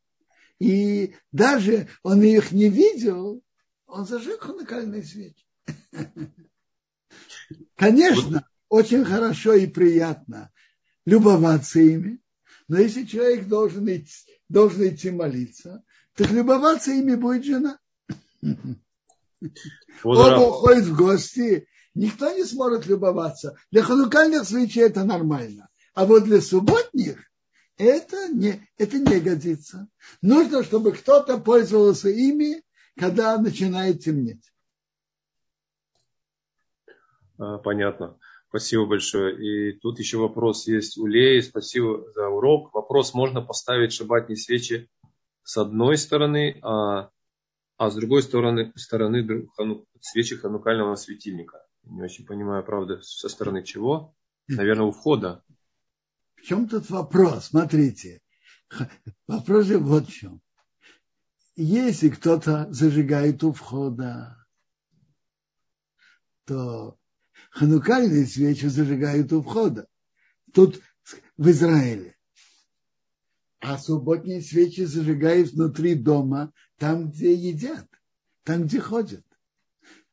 И 0.60 1.14
даже 1.32 1.88
он 2.02 2.22
их 2.22 2.52
не 2.52 2.68
видел, 2.68 3.42
он 3.86 4.06
зажег 4.06 4.42
ханукальные 4.42 5.02
свечи. 5.02 5.46
Конечно, 7.74 8.46
очень 8.68 9.04
хорошо 9.04 9.54
и 9.54 9.66
приятно 9.66 10.52
любоваться 11.06 11.80
ими, 11.80 12.20
но 12.68 12.78
если 12.78 13.04
человек 13.04 13.46
должен 13.46 13.88
идти, 13.88 14.12
должен 14.48 14.88
идти 14.88 15.10
молиться, 15.10 15.84
так 16.14 16.30
любоваться 16.30 16.92
ими 16.92 17.14
будет 17.14 17.44
жена. 17.44 17.78
Оба 20.02 20.48
уходят 20.48 20.84
в 20.84 20.96
гости, 20.96 21.66
никто 21.94 22.30
не 22.32 22.44
сможет 22.44 22.86
любоваться. 22.86 23.56
Для 23.70 23.82
ханукальных 23.82 24.44
свечей 24.44 24.84
это 24.84 25.04
нормально. 25.04 25.68
А 25.94 26.06
вот 26.06 26.24
для 26.24 26.40
субботних 26.40 27.30
это 27.76 28.28
не, 28.28 28.68
это 28.78 28.98
не 28.98 29.20
годится. 29.20 29.88
Нужно, 30.22 30.62
чтобы 30.62 30.92
кто-то 30.92 31.38
пользовался 31.38 32.08
ими, 32.08 32.62
когда 32.96 33.38
начинает 33.38 34.02
темнеть. 34.02 34.52
А, 37.38 37.58
понятно. 37.58 38.18
Спасибо 38.48 38.86
большое. 38.86 39.72
И 39.72 39.78
тут 39.80 39.98
еще 39.98 40.18
вопрос 40.18 40.68
есть 40.68 40.96
у 40.96 41.06
Леи. 41.06 41.40
Спасибо 41.40 42.04
за 42.12 42.28
урок. 42.28 42.72
Вопрос, 42.72 43.12
можно 43.12 43.42
поставить 43.42 43.92
шабатные 43.92 44.36
свечи 44.36 44.88
с 45.42 45.56
одной 45.56 45.98
стороны, 45.98 46.58
а 46.62 47.10
а 47.76 47.90
с 47.90 47.96
другой 47.96 48.22
стороны, 48.22 48.72
стороны 48.76 49.48
свечи 50.00 50.36
ханукального 50.36 50.94
светильника. 50.94 51.66
Не 51.86 52.02
очень 52.02 52.26
понимаю, 52.26 52.64
правда, 52.64 53.00
со 53.02 53.28
стороны 53.28 53.62
чего. 53.62 54.14
Наверное, 54.48 54.86
у 54.86 54.92
входа. 54.92 55.42
В 56.36 56.42
чем 56.42 56.68
тут 56.68 56.90
вопрос? 56.90 57.46
Смотрите. 57.46 58.20
Вопрос 59.26 59.66
же 59.66 59.78
вот 59.78 60.08
в 60.08 60.12
чем. 60.12 60.40
Если 61.56 62.08
кто-то 62.08 62.66
зажигает 62.72 63.44
у 63.44 63.52
входа, 63.52 64.44
то 66.44 66.98
ханукальные 67.50 68.26
свечи 68.26 68.66
зажигают 68.66 69.32
у 69.32 69.42
входа. 69.42 69.86
Тут 70.52 70.80
в 71.36 71.48
Израиле. 71.48 72.16
А 73.60 73.78
субботние 73.78 74.42
свечи 74.42 74.82
зажигают 74.82 75.52
внутри 75.52 75.94
дома, 75.94 76.52
там, 76.76 77.10
где 77.10 77.32
едят, 77.32 77.88
там, 78.42 78.64
где 78.64 78.80
ходят. 78.80 79.24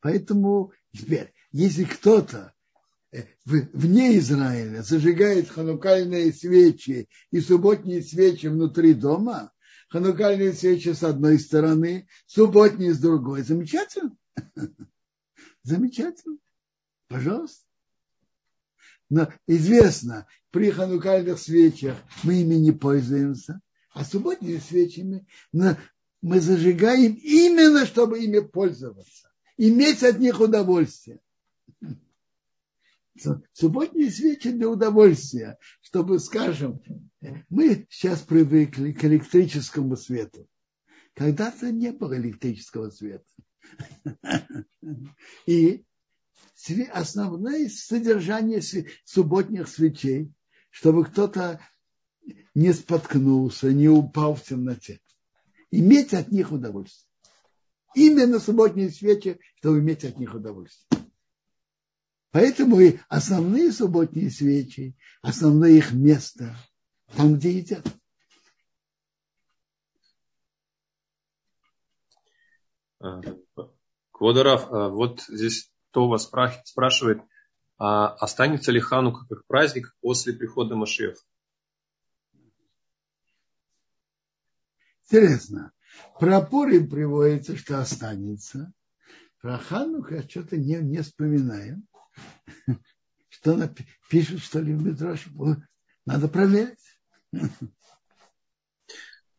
Поэтому 0.00 0.72
теперь, 0.92 1.34
если 1.52 1.84
кто-то 1.84 2.54
э, 3.12 3.24
вне 3.44 4.18
Израиля 4.18 4.82
зажигает 4.82 5.48
ханукальные 5.48 6.32
свечи 6.32 7.08
и 7.30 7.40
субботние 7.40 8.02
свечи 8.02 8.46
внутри 8.46 8.94
дома, 8.94 9.52
ханукальные 9.88 10.54
свечи 10.54 10.90
с 10.94 11.02
одной 11.02 11.38
стороны, 11.38 12.08
субботние 12.26 12.94
с 12.94 12.98
другой. 12.98 13.42
Замечательно? 13.42 14.16
Замечательно. 15.62 16.38
Пожалуйста. 17.08 17.64
Но 19.10 19.30
известно, 19.46 20.26
при 20.50 20.70
ханукальных 20.70 21.38
свечах 21.38 21.98
мы 22.22 22.40
ими 22.40 22.54
не 22.54 22.72
пользуемся, 22.72 23.60
а 23.92 24.06
субботними 24.06 24.56
свечами 24.56 25.26
мы 25.52 26.40
зажигаем 26.40 27.12
именно, 27.12 27.84
чтобы 27.84 28.20
ими 28.24 28.38
пользоваться, 28.38 29.30
иметь 29.58 30.02
от 30.02 30.18
них 30.18 30.40
удовольствие. 30.40 31.20
Субботние 33.52 34.10
свечи 34.10 34.50
для 34.50 34.68
удовольствия, 34.68 35.58
чтобы, 35.80 36.18
скажем, 36.18 36.82
мы 37.48 37.86
сейчас 37.90 38.20
привыкли 38.20 38.92
к 38.92 39.04
электрическому 39.04 39.96
свету. 39.96 40.48
Когда-то 41.14 41.70
не 41.70 41.92
было 41.92 42.16
электрического 42.16 42.90
света. 42.90 43.24
И 45.46 45.84
основное 46.92 47.68
содержание 47.68 48.62
субботних 49.04 49.68
свечей, 49.68 50.32
чтобы 50.70 51.04
кто-то 51.04 51.60
не 52.54 52.72
споткнулся, 52.72 53.72
не 53.72 53.88
упал 53.88 54.34
в 54.34 54.42
темноте. 54.42 55.00
Иметь 55.70 56.14
от 56.14 56.30
них 56.30 56.52
удовольствие. 56.52 57.08
Именно 57.94 58.38
субботние 58.38 58.90
свечи, 58.90 59.38
чтобы 59.56 59.80
иметь 59.80 60.04
от 60.04 60.18
них 60.18 60.34
удовольствие. 60.34 61.01
Поэтому 62.32 62.80
и 62.80 62.98
основные 63.08 63.70
субботние 63.72 64.30
свечи, 64.30 64.96
основное 65.20 65.72
их 65.72 65.92
место, 65.92 66.56
там, 67.14 67.34
где 67.34 67.58
едят. 67.58 67.86
Квадорав, 74.12 74.72
а, 74.72 74.88
вот 74.88 75.20
здесь 75.28 75.70
кто 75.90 76.08
вас 76.08 76.30
спрашивает, 76.64 77.22
а 77.76 78.08
останется 78.14 78.72
ли 78.72 78.80
Ханука 78.80 79.26
как 79.28 79.46
праздник 79.46 79.94
после 80.00 80.32
прихода 80.32 80.74
Машеха? 80.74 81.20
Интересно. 85.02 85.72
Про 86.18 86.40
Пурим 86.40 86.88
приводится, 86.88 87.56
что 87.58 87.78
останется. 87.78 88.72
Про 89.42 89.58
Ханука 89.58 90.26
что-то 90.26 90.56
не, 90.56 90.76
не 90.76 91.02
вспоминаем. 91.02 91.86
Что 93.28 93.56
пишут, 94.08 94.40
что 94.40 94.60
ли, 94.60 94.72
в 94.74 94.82
Мидроше? 94.82 95.30
Надо 96.06 96.28
проверить. 96.28 96.78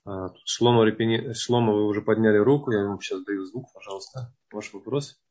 А, 0.05 0.33
Шлома, 0.43 0.83
Шлома, 1.33 1.73
вы 1.73 1.85
уже 1.85 2.01
подняли 2.01 2.37
руку, 2.37 2.71
я 2.71 2.85
вам 2.85 2.99
сейчас 2.99 3.23
даю 3.23 3.45
звук, 3.45 3.71
пожалуйста. 3.73 4.35
Ваш 4.51 4.73
вопрос. 4.73 5.22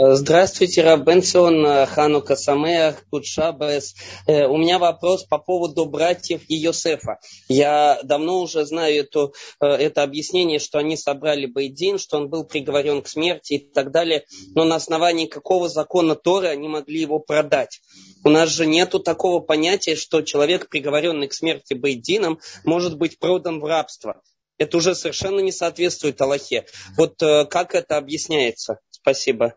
Здравствуйте, 0.00 0.82
Рабенцион, 0.84 1.86
Ханука 1.86 2.36
Самеах, 2.36 3.04
Кудшабес. 3.10 3.96
Э, 4.28 4.46
у 4.46 4.56
меня 4.56 4.78
вопрос 4.78 5.24
по 5.24 5.38
поводу 5.38 5.86
братьев 5.86 6.42
Иосифа. 6.46 7.18
Я 7.48 7.98
давно 8.04 8.42
уже 8.42 8.64
знаю 8.64 9.00
эту, 9.00 9.34
э, 9.60 9.66
это 9.66 10.04
объяснение, 10.04 10.60
что 10.60 10.78
они 10.78 10.96
собрали 10.96 11.46
Бейдин, 11.46 11.98
что 11.98 12.18
он 12.18 12.28
был 12.28 12.44
приговорен 12.44 13.02
к 13.02 13.08
смерти 13.08 13.54
и 13.54 13.58
так 13.58 13.90
далее. 13.90 14.24
Но 14.54 14.62
на 14.62 14.76
основании 14.76 15.26
какого 15.26 15.68
закона 15.68 16.14
Торы 16.14 16.46
они 16.46 16.68
могли 16.68 17.00
его 17.00 17.18
продать? 17.18 17.80
У 18.22 18.30
нас 18.30 18.50
же 18.50 18.66
нету 18.66 19.00
такого 19.00 19.40
понятия, 19.40 19.96
что 19.96 20.22
человек, 20.22 20.68
приговоренный 20.68 21.26
к 21.26 21.34
смерти 21.34 21.74
Бейдином, 21.74 22.38
может 22.62 22.96
быть 22.96 23.18
продан 23.18 23.58
в 23.58 23.64
рабство. 23.64 24.22
Это 24.58 24.76
уже 24.76 24.94
совершенно 24.94 25.40
не 25.40 25.50
соответствует 25.50 26.20
Аллахе. 26.20 26.66
Вот 26.96 27.20
э, 27.20 27.46
как 27.46 27.74
это 27.74 27.96
объясняется? 27.96 28.78
Спасибо. 28.90 29.54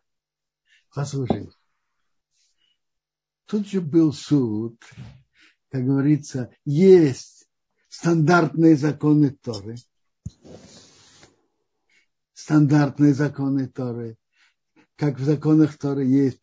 Послушайте. 0.94 1.56
Тут 3.46 3.68
же 3.68 3.80
был 3.80 4.12
суд, 4.12 4.82
как 5.70 5.86
говорится, 5.86 6.54
есть 6.66 7.48
стандартные 7.88 8.76
законы 8.76 9.32
Торы. 9.32 9.76
Стандартные 12.34 13.14
законы 13.14 13.68
Торы. 13.70 14.18
Как 14.98 15.18
в 15.18 15.24
законах 15.24 15.78
Торы 15.78 16.06
есть, 16.06 16.42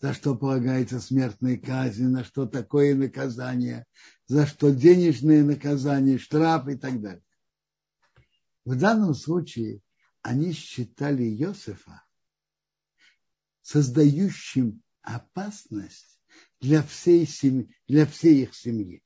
за 0.00 0.14
что 0.14 0.36
полагается 0.36 1.00
смертная 1.00 1.58
казнь, 1.58 2.06
на 2.06 2.24
что 2.24 2.46
такое 2.46 2.94
наказание, 2.94 3.86
за 4.26 4.46
что 4.46 4.70
денежное 4.70 5.42
наказание, 5.42 6.18
штраф 6.18 6.68
и 6.68 6.76
так 6.76 7.00
далее. 7.00 7.24
В 8.64 8.78
данном 8.78 9.14
случае 9.14 9.82
они 10.22 10.52
считали 10.52 11.24
Иосифа 11.24 12.02
создающим 13.70 14.82
опасность 15.02 16.20
для 16.60 16.82
всей, 16.82 17.24
семьи, 17.24 17.72
для 17.86 18.04
всей 18.04 18.42
их 18.42 18.54
семьи. 18.56 19.00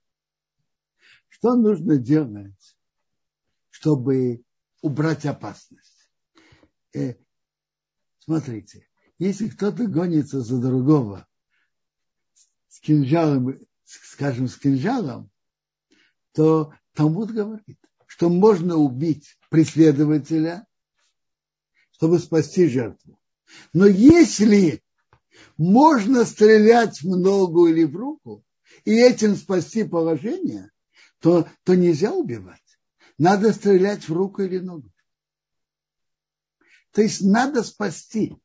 Что 1.28 1.54
нужно 1.54 1.98
делать, 1.98 2.76
чтобы 3.68 4.42
убрать 4.80 5.26
опасность? 5.26 6.10
Э, 6.94 7.14
смотрите, 8.20 8.88
если 9.18 9.50
кто-то 9.50 9.86
гонится 9.86 10.40
за 10.40 10.58
другого 10.58 11.28
с 12.68 12.80
кинжалом, 12.80 13.60
скажем, 13.84 14.48
с 14.48 14.56
кинжалом, 14.56 15.30
то 16.32 16.72
Талмуд 16.94 17.32
говорит, 17.32 17.78
что 18.06 18.30
можно 18.30 18.76
убить 18.76 19.38
преследователя, 19.50 20.66
чтобы 21.90 22.18
спасти 22.18 22.66
жертву. 22.66 23.20
Но 23.72 23.86
если 23.86 24.82
можно 25.56 26.24
стрелять 26.24 27.00
в 27.02 27.16
ногу 27.16 27.66
или 27.66 27.84
в 27.84 27.96
руку 27.96 28.44
и 28.84 28.92
этим 28.92 29.36
спасти 29.36 29.84
положение, 29.84 30.70
то, 31.20 31.48
то 31.64 31.74
нельзя 31.74 32.12
убивать. 32.12 32.60
Надо 33.18 33.52
стрелять 33.52 34.08
в 34.08 34.12
руку 34.12 34.42
или 34.42 34.58
ногу. 34.58 34.90
То 36.92 37.02
есть 37.02 37.22
надо 37.22 37.62
спасти. 37.62 38.36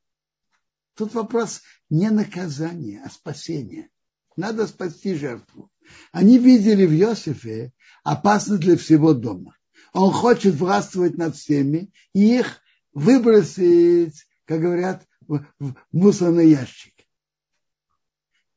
Тут 0.96 1.14
вопрос 1.14 1.62
не 1.90 2.10
наказания, 2.10 3.02
а 3.06 3.10
спасения. 3.10 3.90
Надо 4.36 4.68
спасти 4.68 5.16
жертву. 5.16 5.72
Они 6.12 6.38
видели 6.38 6.86
в 6.86 6.94
Иосифе 6.94 7.74
опасность 8.04 8.62
для 8.62 8.78
всего 8.78 9.14
дома. 9.14 9.56
Он 9.94 10.12
хочет 10.12 10.56
властвовать 10.56 11.18
над 11.18 11.36
всеми 11.36 11.92
и 12.14 12.40
их 12.40 12.62
выбросить 12.94 14.26
как 14.50 14.62
говорят, 14.62 15.08
в 15.28 15.46
мусорный 15.92 16.50
ящик. 16.50 16.96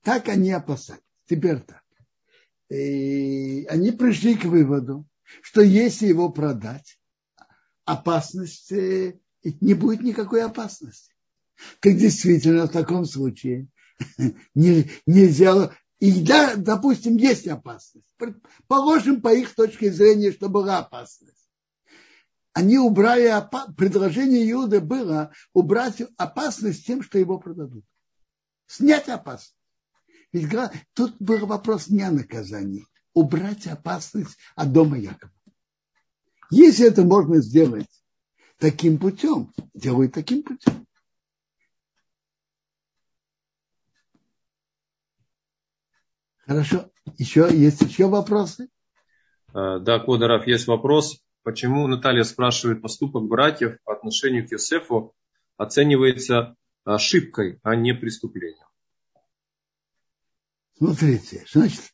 Так 0.00 0.30
они 0.30 0.50
опасались. 0.50 1.02
Теперь 1.26 1.58
так. 1.58 1.84
И 2.70 3.66
они 3.68 3.90
пришли 3.90 4.34
к 4.34 4.44
выводу, 4.44 5.06
что 5.42 5.60
если 5.60 6.06
его 6.06 6.30
продать, 6.30 6.98
опасности 7.84 9.20
не 9.60 9.74
будет 9.74 10.00
никакой 10.00 10.42
опасности. 10.42 11.14
Так 11.80 11.98
действительно 11.98 12.68
в 12.68 12.72
таком 12.72 13.04
случае 13.04 13.68
нельзя 14.54 15.76
и 15.98 16.22
да, 16.24 16.56
допустим, 16.56 17.18
есть 17.18 17.46
опасность. 17.46 18.08
Положим 18.66 19.20
по 19.20 19.32
их 19.32 19.54
точке 19.54 19.92
зрения, 19.92 20.32
что 20.32 20.48
была 20.48 20.78
опасность 20.78 21.41
они 22.54 22.78
убрали, 22.78 23.32
предложение 23.76 24.50
Иуды 24.52 24.80
было 24.80 25.32
убрать 25.54 26.02
опасность 26.16 26.86
тем, 26.86 27.02
что 27.02 27.18
его 27.18 27.38
продадут. 27.38 27.84
Снять 28.66 29.08
опасность. 29.08 29.56
Ведь 30.32 30.50
тут 30.94 31.16
был 31.18 31.46
вопрос 31.46 31.88
не 31.88 32.02
о 32.02 32.10
наказании. 32.10 32.86
Убрать 33.14 33.66
опасность 33.66 34.38
от 34.54 34.72
дома 34.72 34.98
Якова. 34.98 35.32
Если 36.50 36.86
это 36.86 37.02
можно 37.02 37.40
сделать 37.40 37.88
таким 38.58 38.98
путем, 38.98 39.52
делают 39.74 40.12
таким 40.12 40.42
путем. 40.42 40.86
Хорошо. 46.46 46.90
Еще 47.18 47.48
есть 47.50 47.80
еще 47.80 48.08
вопросы? 48.08 48.68
А, 49.54 49.78
да, 49.78 49.98
Кводаров, 50.00 50.46
есть 50.46 50.66
вопрос. 50.66 51.22
Почему 51.42 51.88
Наталья 51.88 52.22
спрашивает 52.22 52.82
поступок 52.82 53.24
братьев 53.24 53.78
по 53.84 53.92
отношению 53.92 54.46
к 54.46 54.52
Йосефу 54.52 55.14
оценивается 55.56 56.56
ошибкой, 56.84 57.58
а 57.62 57.74
не 57.74 57.94
преступлением? 57.94 58.66
Смотрите, 60.76 61.44
значит, 61.52 61.92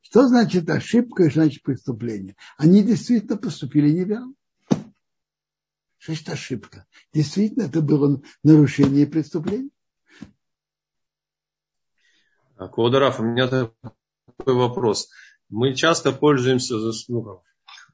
что 0.00 0.28
значит 0.28 0.68
ошибка 0.68 1.24
и 1.24 1.30
значит 1.30 1.62
преступление? 1.62 2.36
Они 2.56 2.82
действительно 2.82 3.36
поступили 3.36 3.90
неверно. 3.90 4.34
Что 5.98 6.12
значит 6.12 6.28
ошибка? 6.28 6.86
Действительно, 7.12 7.64
это 7.64 7.80
было 7.80 8.20
нарушение 8.42 9.06
преступления. 9.06 9.70
Квадраф, 12.56 13.20
у 13.20 13.24
меня 13.24 13.48
такой 13.48 14.54
вопрос. 14.54 15.10
Мы 15.48 15.74
часто 15.74 16.12
пользуемся 16.12 16.78
заслугами, 16.78 17.40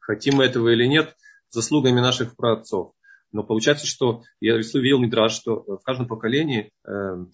хотим 0.08 0.36
мы 0.36 0.44
этого 0.44 0.70
или 0.70 0.86
нет, 0.86 1.14
заслугами 1.50 2.00
наших 2.00 2.34
праотцов. 2.34 2.94
Но 3.30 3.42
получается, 3.44 3.86
что 3.86 4.22
я 4.40 4.56
видел 4.56 4.98
Мидраж, 4.98 5.32
что 5.32 5.62
в 5.66 5.82
каждом 5.84 6.08
поколении 6.08 6.72
э, 6.86 7.26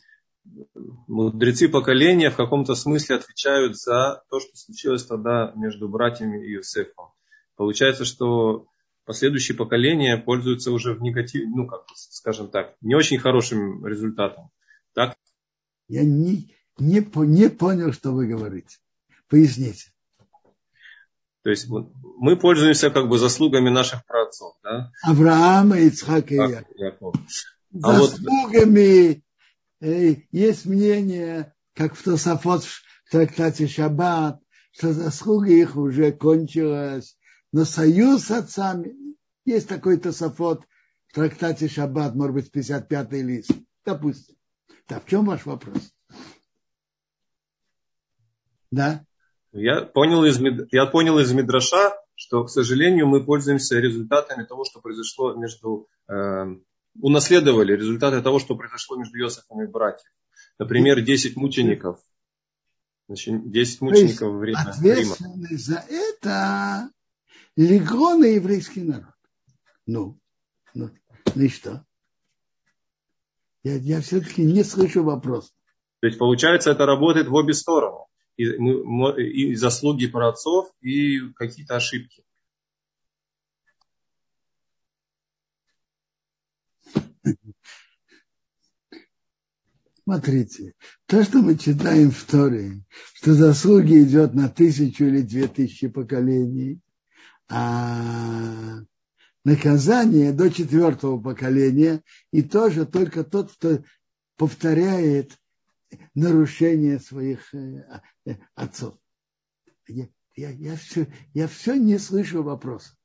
мудрецы 1.07 1.69
поколения 1.69 2.31
в 2.31 2.37
каком-то 2.37 2.75
смысле 2.75 3.17
отвечают 3.17 3.77
за 3.77 4.25
то, 4.29 4.41
что 4.41 4.57
случилось 4.57 5.07
тогда 5.07 5.53
между 5.55 5.89
братьями 5.89 6.45
и 6.45 6.55
Иосифом. 6.55 7.11
Получается, 7.55 8.05
что 8.05 8.67
последующие 9.05 9.57
поколения 9.57 10.17
пользуются 10.17 10.73
уже 10.73 10.95
в 10.95 11.01
негатив, 11.01 11.45
ну, 11.55 11.69
как 11.69 11.85
скажем 11.95 12.49
так, 12.49 12.75
не 12.81 12.97
очень 12.97 13.19
хорошим 13.19 13.87
результатом. 13.87 14.51
Так? 14.95 15.17
Я 15.87 16.03
не, 16.03 16.53
не, 16.79 17.07
не 17.15 17.51
понял, 17.51 17.93
что 17.93 18.11
вы 18.11 18.27
говорите. 18.27 18.79
Поясните. 19.29 19.94
То 21.45 21.51
есть 21.51 21.69
мы 21.69 22.37
пользуемся 22.39 22.91
как 22.91 23.09
бы 23.09 23.19
заслугами 23.19 23.69
наших 23.69 24.05
праотцов. 24.07 24.55
Да? 24.63 24.91
Авраама, 25.03 25.79
Ицхака 25.79 26.35
и 26.35 26.39
Якова. 26.39 27.15
А 27.83 28.01
заслугами 28.01 29.23
вот... 29.79 29.89
э, 29.89 30.17
есть 30.33 30.65
мнение, 30.65 31.55
как 31.75 31.97
в 31.97 32.03
Тософот 32.03 32.65
в 32.65 32.83
трактате 33.11 33.67
Шаббат, 33.67 34.41
что 34.73 34.95
заслуга 34.95 35.51
их 35.51 35.77
уже 35.77 36.13
кончилась. 36.13 37.19
Но 37.53 37.67
союз 37.67 38.25
с 38.25 38.31
отцами, 38.31 38.95
есть 39.45 39.69
такой 39.69 39.99
Тософот 39.99 40.65
в 41.09 41.15
трактате 41.15 41.69
Шаббат, 41.69 42.15
может 42.15 42.35
быть, 42.37 42.51
55-й 42.57 43.21
лист. 43.21 43.51
Допустим. 43.85 44.35
Так, 44.87 45.05
в 45.05 45.11
чем 45.11 45.27
ваш 45.27 45.45
вопрос? 45.45 45.93
Да? 48.71 49.05
Я 49.55 49.83
понял, 49.83 50.25
из, 50.25 50.41
я 50.73 50.87
понял 50.87 51.21
из 51.21 51.33
Мидраша, 51.33 51.97
что, 52.17 52.43
к 52.43 52.51
сожалению, 52.51 53.07
мы 53.07 53.25
пользуемся 53.25 53.79
результатами 53.79 54.45
того, 54.45 54.65
что 54.65 54.81
произошло 54.81 55.35
между... 55.35 55.89
Э, 56.09 56.47
унаследовали 57.01 57.77
результаты 57.77 58.21
того, 58.21 58.41
что 58.41 58.57
произошло 58.57 58.97
между 58.97 59.17
Иосифом 59.19 59.63
и 59.63 59.67
братьями. 59.69 60.13
Например, 60.59 61.01
10 61.01 61.37
мучеников. 61.37 62.01
Значит, 63.07 63.49
10 63.51 63.81
мучеников 63.81 64.33
в 64.33 64.43
Риме. 64.43 64.59
Ответственность 64.59 65.67
за 65.67 65.85
это 65.89 66.91
легла 67.57 68.17
на 68.17 68.25
еврейский 68.25 68.83
народ. 68.83 69.15
Ну, 69.87 70.19
ну, 70.75 70.91
ну 71.33 71.43
и 71.43 71.49
что? 71.49 71.85
Я, 73.63 73.77
я 73.77 74.01
все-таки 74.01 74.43
не 74.43 74.65
слышу 74.65 75.05
вопрос. 75.05 75.53
То 76.01 76.09
есть, 76.09 76.19
получается, 76.19 76.73
это 76.73 76.87
работает 76.87 77.29
в 77.29 77.35
обе 77.35 77.55
стороны 77.55 78.05
и, 78.37 78.45
и 78.45 79.55
заслуги 79.55 80.07
праотцов, 80.07 80.73
и 80.81 81.21
какие-то 81.35 81.77
ошибки. 81.77 82.25
Смотрите, 90.05 90.75
то, 91.07 91.25
что 91.25 91.39
мы 91.39 91.57
читаем 91.57 92.11
в 92.11 92.25
Торе, 92.25 92.85
что 93.15 93.33
заслуги 93.33 94.03
идет 94.03 94.35
на 94.35 94.51
тысячу 94.51 95.05
или 95.05 95.23
две 95.23 95.49
тысячи 95.49 95.89
поколений, 95.89 96.81
а 97.49 98.81
наказание 99.45 100.33
до 100.33 100.51
четвертого 100.51 101.19
поколения, 101.19 102.03
и 102.33 102.43
тоже 102.43 102.85
только 102.85 103.25
тот, 103.25 103.53
кто 103.53 103.83
повторяет 104.37 105.39
нарушение 106.15 106.99
своих 106.99 107.55
э, 107.55 108.03
э, 108.27 108.37
отцов. 108.55 108.99
Я, 109.87 110.09
я, 110.35 110.51
я, 110.51 110.77
все, 110.77 111.07
я 111.35 111.49
все 111.49 111.75
не 111.75 111.99
слышу 111.99 112.43
вопроса. 112.43 112.97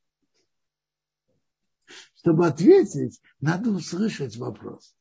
Чтобы 2.16 2.48
ответить, 2.48 3.22
надо 3.40 3.72
услышать 3.72 4.38
вопрос. 4.38 4.96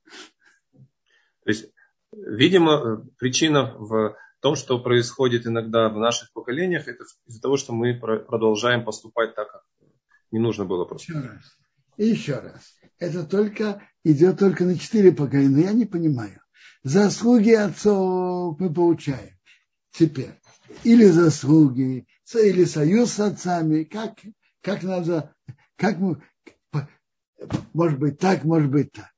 То 0.72 1.51
есть, 1.51 1.72
видимо, 2.12 3.07
причина 3.18 3.76
в 3.76 4.16
том, 4.41 4.57
что 4.57 4.78
происходит 4.80 5.47
иногда 5.47 5.89
в 5.89 5.99
наших 5.99 6.32
поколениях, 6.32 6.86
это 6.89 7.05
из-за 7.26 7.41
того, 7.41 7.57
что 7.57 7.72
мы 7.72 7.95
продолжаем 7.95 8.84
поступать 8.84 9.34
так, 9.34 9.51
как 9.51 9.62
не 10.30 10.39
нужно 10.39 10.64
было 10.64 10.84
просто. 10.84 11.12
Еще 11.12 11.28
раз. 11.28 11.59
И 11.97 12.07
еще 12.07 12.39
раз. 12.39 12.78
Это 12.99 13.24
только 13.24 13.82
идет 14.05 14.39
только 14.39 14.64
на 14.64 14.78
четыре 14.78 15.12
поколения. 15.12 15.49
Но 15.49 15.59
я 15.59 15.72
не 15.72 15.86
понимаю 15.86 16.41
заслуги 16.89 17.51
отцов 17.51 18.59
мы 18.59 18.72
получаем. 18.72 19.36
Теперь, 19.91 20.34
или 20.84 21.07
заслуги, 21.07 22.07
или 22.34 22.64
союз 22.64 23.12
с 23.12 23.20
отцами, 23.20 23.84
как, 23.84 24.18
как 24.61 24.82
надо, 24.82 25.34
как 25.76 25.99
мы, 25.99 26.22
может 27.72 27.99
быть 27.99 28.18
так, 28.18 28.45
может 28.45 28.70
быть 28.70 28.93
так. 28.93 29.12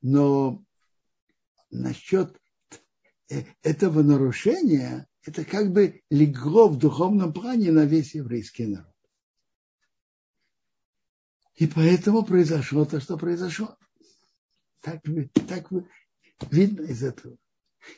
Но 0.00 0.64
насчет 1.70 2.36
этого 3.62 4.02
нарушения, 4.02 5.06
это 5.22 5.44
как 5.44 5.72
бы 5.72 6.02
легло 6.10 6.68
в 6.68 6.78
духовном 6.78 7.32
плане 7.32 7.70
на 7.72 7.84
весь 7.84 8.14
еврейский 8.14 8.66
народ. 8.66 8.94
И 11.56 11.66
поэтому 11.66 12.24
произошло 12.24 12.84
то, 12.84 13.00
что 13.00 13.18
произошло. 13.18 13.76
Так, 14.80 15.02
так, 15.48 15.68
Видно 16.50 16.82
из 16.82 17.02
этого. 17.02 17.36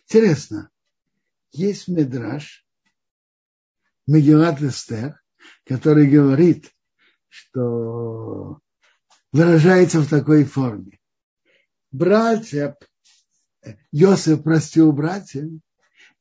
Интересно, 0.05 0.70
есть 1.53 1.88
медраж, 1.88 2.64
Мегилат 4.07 4.61
Эстер, 4.62 5.20
который 5.64 6.09
говорит, 6.09 6.70
что 7.28 8.61
выражается 9.32 10.01
в 10.01 10.09
такой 10.09 10.45
форме. 10.45 10.99
Братья, 11.93 12.76
Йосиф 13.93 14.43
простил 14.43 14.93
братьев, 14.93 15.51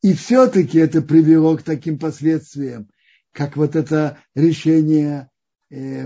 и 0.01 0.13
все-таки 0.13 0.77
это 0.77 1.01
привело 1.01 1.57
к 1.57 1.63
таким 1.63 1.99
последствиям, 1.99 2.89
как 3.31 3.57
вот 3.57 3.75
это 3.75 4.21
решение 4.35 5.29
э, 5.69 6.05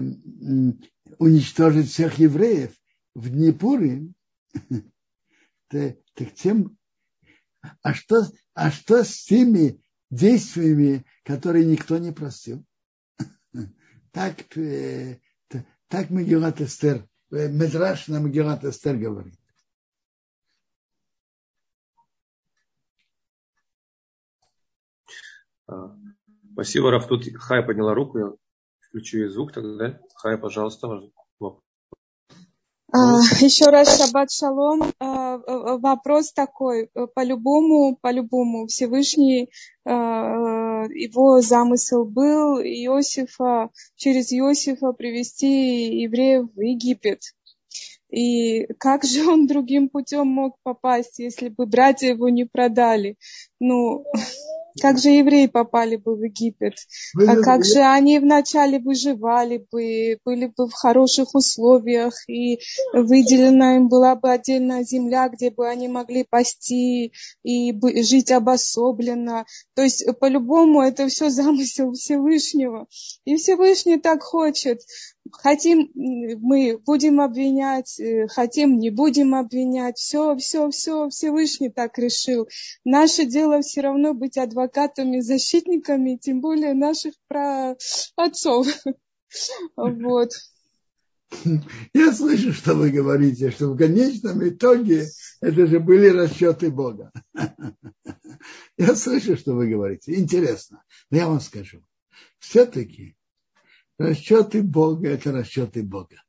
уничтожить 1.18 1.90
всех 1.90 2.18
евреев 2.20 2.72
в 3.14 3.30
Днепуре, 3.30 4.08
так 6.14 6.34
тем, 6.36 6.78
а 7.82 7.94
что, 7.94 8.24
а 8.54 8.72
что 8.72 9.04
с 9.04 9.24
теми 9.24 9.82
действиями, 10.10 11.06
которые 11.24 11.66
никто 11.66 11.98
не 11.98 12.12
простил? 12.12 12.66
Так, 14.12 14.56
э, 14.58 15.20
так 15.88 16.12
Мегилат 16.12 16.62
Эстер, 16.62 17.08
э, 17.32 17.50
Медраш 17.50 18.08
на 18.10 18.20
Мегилат 18.20 18.64
Эстер 18.64 18.96
говорит. 18.96 19.34
А, 25.66 25.98
спасибо, 26.52 26.92
Раф. 26.92 27.08
Тут 27.08 27.26
Хай 27.38 27.64
подняла 27.64 27.96
руку, 27.96 28.20
я 28.20 28.32
включу 28.82 29.28
звук 29.30 29.54
тогда. 29.54 30.00
Хай, 30.16 30.38
пожалуйста, 30.38 30.88
Еще 33.42 33.66
раз 33.66 33.98
шаббат 33.98 34.32
шалом. 34.32 34.94
А, 35.00 35.38
вопрос 35.78 36.32
такой. 36.32 36.90
По-любому, 37.16 37.98
по-любому 38.00 38.68
Всевышний, 38.68 39.50
а, 39.84 40.86
его 40.94 41.42
замысел 41.42 42.06
был 42.06 42.60
Иосифа, 42.60 43.72
через 43.96 44.32
Иосифа 44.32 44.92
привести 44.92 46.02
евреев 46.02 46.50
в 46.54 46.62
Египет. 46.62 47.22
И 48.12 48.68
как 48.78 49.06
же 49.06 49.28
он 49.28 49.48
другим 49.48 49.90
путем 49.90 50.28
мог 50.28 50.58
попасть, 50.62 51.18
если 51.18 51.50
бы 51.50 51.66
братья 51.66 52.10
его 52.10 52.30
не 52.30 52.46
продали? 52.46 53.18
Ну, 53.60 54.06
как 54.82 55.00
же 55.00 55.10
евреи 55.10 55.48
попали 55.48 55.96
бы 55.96 56.16
в 56.16 56.24
Египет? 56.24 56.76
А 57.28 57.36
как 57.38 57.66
же 57.66 57.80
они 57.80 58.20
вначале 58.20 58.80
выживали 58.80 59.66
бы, 59.72 60.18
были 60.26 60.52
бы 60.56 60.68
в 60.68 60.74
хороших 60.74 61.36
условиях, 61.36 62.14
и 62.28 62.60
выделена 62.94 63.76
им 63.78 63.88
была 63.88 64.16
бы 64.16 64.32
отдельная 64.32 64.84
земля, 64.84 65.30
где 65.30 65.52
бы 65.52 65.68
они 65.68 65.88
могли 65.88 66.24
пасти 66.24 67.12
и 67.44 68.04
жить 68.04 68.32
обособленно. 68.32 69.46
То 69.76 69.84
есть, 69.84 70.06
по-любому, 70.20 70.82
это 70.82 71.08
все 71.08 71.30
замысел 71.30 71.94
Всевышнего. 71.94 72.88
И 73.26 73.36
Всевышний 73.36 73.98
так 73.98 74.24
хочет. 74.24 74.80
Хотим 75.32 75.90
мы 75.94 76.78
будем 76.78 77.22
обвинять, 77.22 78.00
э, 78.00 78.28
хотим 78.28 78.78
не 78.78 78.90
будем 78.90 79.36
обвинять. 79.36 79.98
Все, 79.98 80.36
все, 80.36 80.70
все 80.70 81.10
Всевышний 81.10 81.70
так 81.70 81.98
решил. 81.98 82.48
Наше 82.84 83.26
дело 83.26 83.62
все 83.62 83.82
равно 83.82 84.14
быть 84.14 84.38
адвокатами, 84.38 85.22
защитниками, 85.22 86.18
тем 86.18 86.42
более 86.42 86.74
наших 86.74 87.14
про 87.28 87.76
отцов. 88.16 88.68
Вот. 89.76 90.30
Я 91.96 92.14
слышу, 92.14 92.54
что 92.54 92.76
вы 92.76 92.92
говорите, 92.92 93.50
что 93.50 93.70
в 93.70 93.78
конечном 93.78 94.48
итоге 94.48 95.08
это 95.42 95.66
же 95.66 95.80
были 95.80 96.08
расчеты 96.10 96.70
Бога. 96.70 97.12
Я 98.78 98.96
слышу, 98.96 99.36
что 99.36 99.54
вы 99.54 99.68
говорите. 99.68 100.14
Интересно. 100.14 100.84
Но 101.10 101.18
я 101.18 101.28
вам 101.28 101.40
скажу. 101.40 101.84
Все-таки 102.40 103.16
расчеты 103.98 104.64
Бога– 104.64 105.08
это 105.10 105.32
расчеты 105.32 105.84
Бога. 105.84 106.22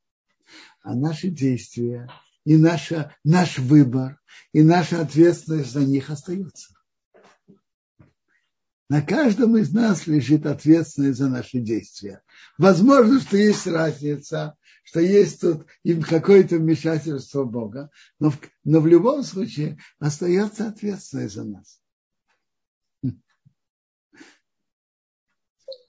А 0.81 0.95
наши 0.95 1.29
действия 1.29 2.09
и 2.45 2.57
наша, 2.57 3.15
наш 3.23 3.57
выбор, 3.57 4.19
и 4.53 4.61
наша 4.61 5.01
ответственность 5.01 5.71
за 5.71 5.83
них 5.83 6.09
остается. 6.09 6.73
На 8.87 9.01
каждом 9.01 9.57
из 9.57 9.73
нас 9.73 10.05
лежит 10.05 10.45
ответственность 10.45 11.17
за 11.17 11.27
наши 11.27 11.59
действия. 11.59 12.21
Возможно, 12.59 13.19
что 13.19 13.35
есть 13.35 13.65
разница, 13.65 14.55
что 14.83 14.99
есть 14.99 15.41
тут 15.41 15.65
им 15.83 16.03
какое-то 16.03 16.57
вмешательство 16.57 17.45
Бога, 17.45 17.89
но 18.19 18.29
в, 18.29 18.39
но 18.63 18.79
в 18.79 18.85
любом 18.85 19.23
случае 19.23 19.79
остается 19.97 20.67
ответственность 20.67 21.33
за 21.33 21.45
нас. 21.45 21.79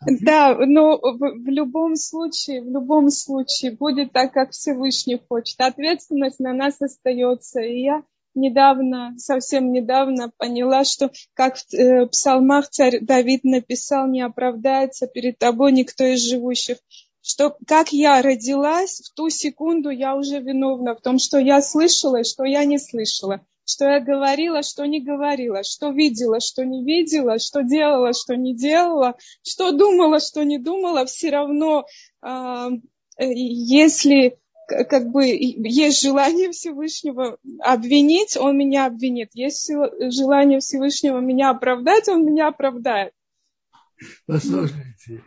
Да, 0.05 0.57
но 0.59 0.99
в, 0.99 1.19
в 1.19 1.49
любом 1.49 1.97
случае, 1.97 2.63
в 2.63 2.71
любом 2.71 3.11
случае 3.11 3.73
будет 3.73 4.13
так, 4.13 4.33
как 4.33 4.51
Всевышний 4.51 5.21
хочет. 5.29 5.61
Ответственность 5.61 6.41
на 6.41 6.53
нас 6.53 6.81
остается. 6.81 7.61
И 7.61 7.83
я 7.83 8.03
недавно, 8.35 9.15
совсем 9.17 9.73
недавно 9.73 10.31
поняла, 10.37 10.85
что 10.85 11.11
как 11.35 11.57
в 11.57 11.75
э, 11.75 12.07
псалмах 12.07 12.69
царь 12.69 13.01
Давид 13.01 13.45
написал, 13.45 14.07
не 14.07 14.21
оправдается 14.21 15.07
перед 15.07 15.39
тобой 15.39 15.73
никто 15.73 16.05
из 16.05 16.21
живущих. 16.21 16.79
Что 17.23 17.57
как 17.67 17.93
я 17.93 18.23
родилась, 18.23 19.01
в 19.01 19.15
ту 19.15 19.31
секунду 19.31 19.91
я 19.91 20.15
уже 20.15 20.39
виновна 20.39 20.95
в 20.95 21.01
том, 21.01 21.19
что 21.19 21.39
я 21.39 21.61
слышала 21.61 22.21
и 22.21 22.25
что 22.25 22.45
я 22.45 22.65
не 22.65 22.79
слышала 22.79 23.45
что 23.67 23.85
я 23.87 24.01
говорила, 24.01 24.63
что 24.63 24.87
не 24.87 25.03
говорила, 25.03 25.63
что 25.65 25.91
видела, 25.91 26.41
что 26.41 26.65
не 26.65 26.85
видела, 26.85 27.39
что 27.39 27.63
делала, 27.63 28.13
что 28.15 28.37
не 28.37 28.57
делала, 28.57 29.17
что 29.43 29.73
думала, 29.73 30.21
что 30.21 30.45
не 30.45 30.59
думала, 30.59 31.05
все 31.05 31.31
равно, 31.31 31.87
э, 32.23 32.69
если 33.19 34.39
как 34.69 35.11
бы 35.11 35.27
есть 35.27 36.03
желание 36.03 36.51
Всевышнего 36.51 37.39
обвинить, 37.61 38.37
он 38.37 38.59
меня 38.59 38.87
обвинит. 38.87 39.31
Есть 39.35 39.69
желание 39.69 40.59
Всевышнего 40.61 41.21
меня 41.21 41.51
оправдать, 41.51 42.09
он 42.09 42.25
меня 42.25 42.49
оправдает. 42.49 43.13
Послушайте, 44.27 45.23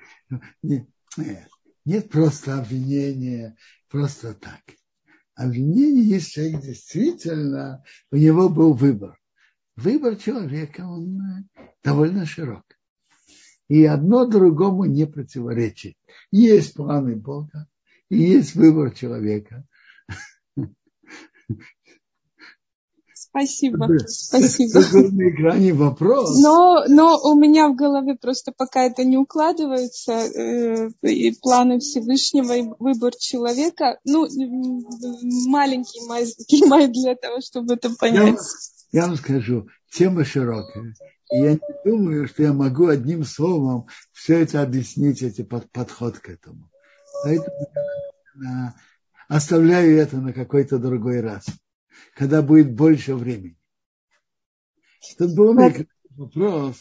нет, 0.62 0.88
нет 1.86 2.10
просто 2.10 2.60
обвинения 2.60 3.56
просто 3.90 4.34
так 4.34 4.62
обвинение, 5.40 6.04
если 6.04 6.32
человек 6.32 6.62
действительно, 6.62 7.84
у 8.12 8.18
него 8.18 8.50
был 8.50 8.74
выбор. 8.74 9.18
Выбор 9.78 10.18
человека, 10.18 10.82
он 10.82 11.22
э, 11.22 11.62
довольно 11.82 12.26
широк. 12.26 12.66
И 13.70 13.86
одно 13.86 14.26
другому 14.26 14.84
не 14.84 15.06
противоречит. 15.06 15.96
Есть 16.32 16.74
планы 16.74 17.16
Бога, 17.16 17.68
и 18.10 18.18
есть 18.18 18.56
выбор 18.56 18.92
человека. 18.92 19.66
Спасибо, 23.20 23.90
спасибо. 24.08 24.80
На 25.12 25.30
экране 25.30 25.74
вопрос. 25.74 26.42
Но, 26.42 26.86
но 26.88 27.20
у 27.22 27.36
меня 27.36 27.68
в 27.68 27.76
голове 27.76 28.16
просто 28.16 28.54
пока 28.56 28.86
это 28.86 29.04
не 29.04 29.18
укладывается, 29.18 30.14
э, 30.14 30.90
и 31.02 31.36
планы 31.42 31.80
Всевышнего, 31.80 32.54
и 32.54 32.70
выбор 32.80 33.14
человека, 33.14 34.00
ну, 34.06 34.26
маленький 35.50 36.08
май 36.08 36.88
для 36.88 37.16
того, 37.16 37.42
чтобы 37.42 37.74
это 37.74 37.90
понять. 37.90 38.38
Я, 38.94 39.02
я 39.02 39.08
вам 39.08 39.18
скажу, 39.18 39.68
тема 39.92 40.24
широкая. 40.24 40.94
И 41.34 41.40
я 41.40 41.54
не 41.54 41.60
думаю, 41.84 42.26
что 42.26 42.44
я 42.44 42.54
могу 42.54 42.88
одним 42.88 43.26
словом 43.26 43.88
все 44.14 44.40
это 44.40 44.62
объяснить, 44.62 45.22
эти 45.22 45.42
под, 45.42 45.70
подход 45.72 46.20
к 46.20 46.30
этому. 46.30 46.70
Поэтому 47.24 47.68
я 48.42 48.76
оставляю 49.28 49.98
это 49.98 50.18
на 50.18 50.32
какой-то 50.32 50.80
другой 50.80 51.20
раз 51.20 51.46
когда 52.16 52.42
будет 52.42 52.74
больше 52.74 53.16
времени. 53.16 53.58
Тут 55.18 55.36
был 55.36 55.56
вопрос. 56.16 56.78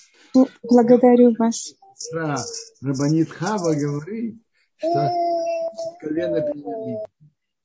Благодарю 0.62 1.34
вас. 1.38 1.74
Да, 2.12 2.36
Рабанит 2.80 3.30
Хава 3.30 3.74
говорит, 3.74 4.40
что 4.76 5.10
колено 6.00 6.40
Беньямина. 6.40 7.06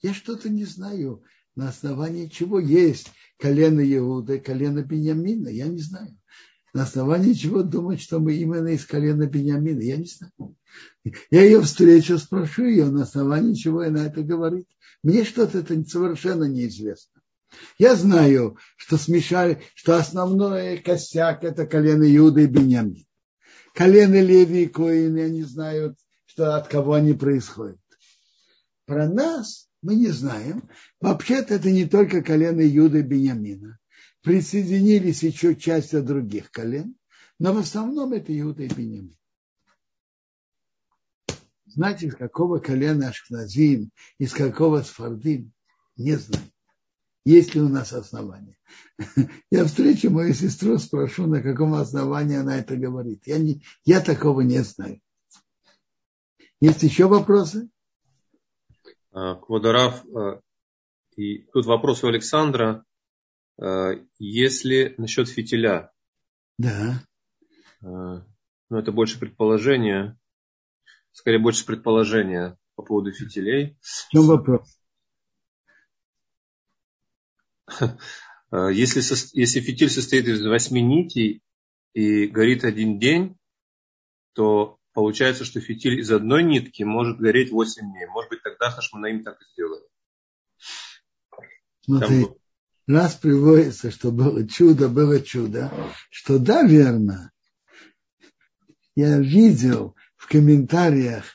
Я 0.01 0.13
что-то 0.13 0.49
не 0.49 0.65
знаю, 0.65 1.23
на 1.55 1.69
основании 1.69 2.27
чего 2.27 2.59
есть 2.59 3.11
колено 3.37 3.81
Иуда 3.97 4.39
колено 4.39 4.81
Беньямина. 4.83 5.49
Я 5.49 5.67
не 5.67 5.79
знаю. 5.79 6.17
На 6.73 6.83
основании 6.83 7.33
чего 7.33 7.61
думать, 7.61 8.01
что 8.01 8.19
мы 8.19 8.33
именно 8.33 8.69
из 8.69 8.85
колена 8.85 9.27
Беньямина. 9.27 9.81
Я 9.81 9.97
не 9.97 10.07
знаю. 10.07 10.55
Я 11.29 11.43
ее 11.43 11.61
встречу, 11.61 12.17
спрошу 12.17 12.65
ее, 12.65 12.85
на 12.85 13.03
основании 13.03 13.53
чего 13.53 13.81
она 13.81 14.07
это 14.07 14.23
говорит. 14.23 14.67
Мне 15.03 15.23
что-то 15.23 15.59
это 15.59 15.83
совершенно 15.85 16.45
неизвестно. 16.45 17.12
Я 17.77 17.95
знаю, 17.95 18.57
что 18.77 18.97
смешали, 18.97 19.61
что 19.75 19.95
основной 19.95 20.77
косяк 20.77 21.43
это 21.43 21.65
колено 21.65 22.03
Иуда 22.15 22.41
и 22.41 22.45
Беньямин. 22.45 23.05
Колено 23.73 24.21
Леви 24.21 24.63
и 24.63 24.67
Коин, 24.67 25.17
они 25.17 25.43
знают, 25.43 25.97
что 26.25 26.55
от 26.55 26.67
кого 26.67 26.93
они 26.93 27.13
происходят. 27.13 27.79
Про 28.85 29.07
нас 29.07 29.67
мы 29.81 29.95
не 29.95 30.09
знаем. 30.09 30.69
Вообще-то 31.01 31.55
это 31.55 31.71
не 31.71 31.85
только 31.85 32.21
колено 32.21 32.61
Иуда 32.61 32.99
и 32.99 33.01
Беньямина. 33.01 33.79
Присоединились 34.21 35.23
еще 35.23 35.55
часть 35.55 35.93
от 35.93 36.05
других 36.05 36.51
колен, 36.51 36.95
но 37.39 37.53
в 37.53 37.57
основном 37.57 38.13
это 38.13 38.37
Иуда 38.39 38.63
и 38.63 38.67
Беньямин. 38.67 39.17
Знаете, 41.65 42.05
из 42.05 42.15
какого 42.15 42.59
колена 42.59 43.09
Ашкназим, 43.09 43.89
из 44.19 44.31
какого 44.33 44.83
Сфардим, 44.83 45.51
не 45.97 46.15
знаю 46.15 46.52
есть 47.26 47.55
ли 47.55 47.61
у 47.61 47.69
нас 47.69 47.93
основания. 47.93 48.57
Я 49.51 49.65
встречу 49.65 50.09
мою 50.09 50.34
сестру, 50.34 50.78
спрошу, 50.78 51.26
на 51.28 51.41
каком 51.41 51.74
основании 51.74 52.38
она 52.38 52.57
это 52.57 52.76
говорит. 52.76 53.26
Я, 53.26 53.38
не, 53.38 53.63
я 53.86 54.01
такого 54.01 54.41
не 54.41 54.59
знаю. 54.63 54.99
Есть 56.59 56.84
еще 56.84 57.07
вопросы? 57.07 57.69
А, 59.11 59.36
Квадарав, 59.36 60.03
а, 60.15 60.41
и 61.15 61.39
тут 61.53 61.65
вопрос 61.65 62.03
у 62.03 62.07
Александра. 62.07 62.86
А, 63.59 63.91
если 64.19 64.95
насчет 64.97 65.30
фитиля. 65.30 65.91
Да. 66.57 67.03
Ну, 67.82 68.78
это 68.78 68.91
больше 68.91 69.19
предположение. 69.19 70.17
Скорее, 71.11 71.39
больше 71.39 71.65
предположение 71.65 72.57
по 72.76 72.84
поводу 72.84 73.11
фитилей. 73.11 73.78
В 73.82 74.09
чем 74.09 74.28
вопрос? 74.28 74.80
Э, 78.51 78.70
если, 78.72 79.01
если 79.34 79.61
фитиль 79.61 79.89
состоит 79.89 80.28
из 80.28 80.45
восьми 80.45 80.82
нитей 80.82 81.41
и 81.93 82.28
горит 82.28 82.64
один 82.64 82.99
день, 82.99 83.36
то 84.34 84.78
получается, 84.93 85.43
что 85.43 85.59
фитиль 85.59 85.99
из 85.99 86.11
одной 86.11 86.43
нитки 86.43 86.84
может 86.84 87.18
гореть 87.18 87.51
восемь 87.51 87.91
дней. 87.91 88.05
Может 88.07 88.30
быть, 88.30 88.43
тогда 88.43 88.70
Хашманаим 88.70 89.24
так 89.24 89.41
и 89.41 89.45
сделает. 89.53 89.88
Смотри, 91.82 92.26
Там... 92.26 92.36
раз 92.88 93.16
приводится, 93.16 93.91
что 93.91 94.11
было 94.11 94.47
чудо, 94.47 94.88
было 94.88 95.20
чудо, 95.20 95.72
что 96.09 96.39
да, 96.39 96.64
верно, 96.64 97.32
я 98.95 99.20
видел 99.20 99.95
в 100.16 100.28
комментариях 100.28 101.26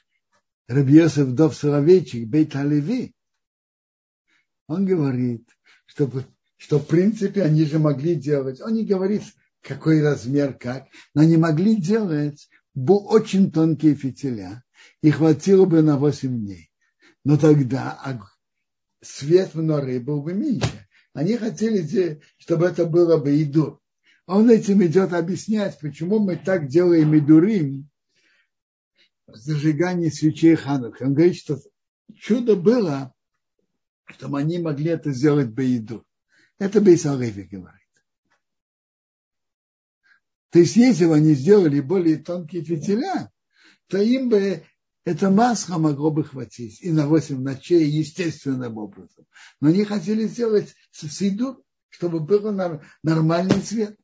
Рабиосов 0.69 1.35
Дов 1.35 1.55
Соловейчик, 1.55 2.29
Бейт 2.29 2.55
Алеви, 2.55 3.15
он 4.69 4.85
говорит, 4.85 5.49
чтобы, 5.99 6.27
что 6.57 6.79
в 6.79 6.87
принципе 6.87 7.43
они 7.43 7.65
же 7.65 7.81
могли 7.81 8.15
делать. 8.15 8.61
Он 8.61 8.73
не 8.73 8.85
говорит 8.85 9.23
какой 9.63 10.01
размер, 10.01 10.55
как, 10.55 10.87
но 11.13 11.25
не 11.25 11.37
могли 11.37 11.75
делать 11.75 12.49
очень 12.77 13.51
тонкие 13.51 13.97
фитиля, 13.97 14.63
и 15.03 15.11
хватило 15.11 15.65
бы 15.65 15.83
на 15.83 15.97
8 15.99 16.29
дней. 16.29 16.71
Но 17.25 17.37
тогда 17.37 17.99
свет 19.03 19.55
в 19.55 19.61
норе 19.61 19.99
был 19.99 20.23
бы 20.23 20.35
меньше. 20.35 20.87
Они 21.15 21.37
хотели, 21.37 22.21
чтобы 22.37 22.67
это 22.67 22.87
было 22.87 23.17
бы 23.17 23.43
иду. 23.43 23.81
Он 24.27 24.49
этим 24.51 24.85
идет 24.85 25.13
объяснять, 25.13 25.81
почему 25.81 26.21
мы 26.21 26.37
так 26.37 26.69
делаем 26.69 27.19
идурим 27.19 27.89
в 29.27 29.35
зажигании 29.35 30.11
свечей 30.11 30.55
Ханук. 30.55 31.01
Он 31.01 31.15
говорит, 31.15 31.37
что 31.37 31.59
чудо 32.15 32.55
было, 32.55 33.13
чтобы 34.09 34.39
они 34.39 34.59
могли 34.59 34.91
это 34.91 35.13
сделать 35.13 35.49
бы 35.49 35.77
иду. 35.77 36.05
Это 36.59 36.81
Бейсалеви 36.81 37.43
говорит. 37.43 37.79
То 40.51 40.59
есть, 40.61 40.77
если 40.77 41.07
бы 41.07 41.15
они 41.15 41.35
сделали 41.35 41.81
более 41.81 42.17
тонкие 42.17 42.65
фитиля, 42.65 43.31
то 43.87 43.99
им 43.99 44.29
бы 44.29 44.65
это 45.05 45.31
масло 45.31 45.79
могло 45.79 46.11
бы 46.11 46.25
хватить 46.25 46.83
и 46.83 46.91
на 46.91 47.07
8 47.07 47.41
ночей 47.41 47.89
естественным 47.89 48.77
образом. 48.79 49.27
Но 49.61 49.69
они 49.69 49.85
хотели 49.85 50.27
сделать 50.27 50.75
сидур, 50.91 51.63
чтобы 51.89 52.21
был 52.21 52.51
нормальный 53.03 53.61
цвет. 53.61 53.97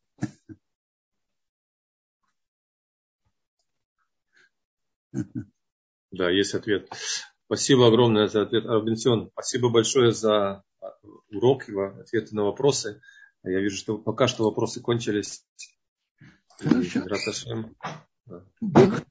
Да, 6.11 6.31
есть 6.31 6.55
ответ. 6.55 6.89
Спасибо 7.47 7.89
огромное 7.89 8.27
за 8.27 8.43
ответ, 8.43 8.67
Арбенсион. 8.67 9.31
Спасибо 9.33 9.69
большое 9.69 10.13
за 10.13 10.63
урок, 11.31 11.69
его 11.69 11.87
ответы 12.01 12.35
на 12.35 12.45
вопросы. 12.45 13.01
Я 13.43 13.61
вижу, 13.61 13.77
что 13.77 13.99
пока 13.99 14.29
что 14.29 14.45
вопросы 14.45 14.81
кончились. 14.81 15.45
Да. 18.61 19.05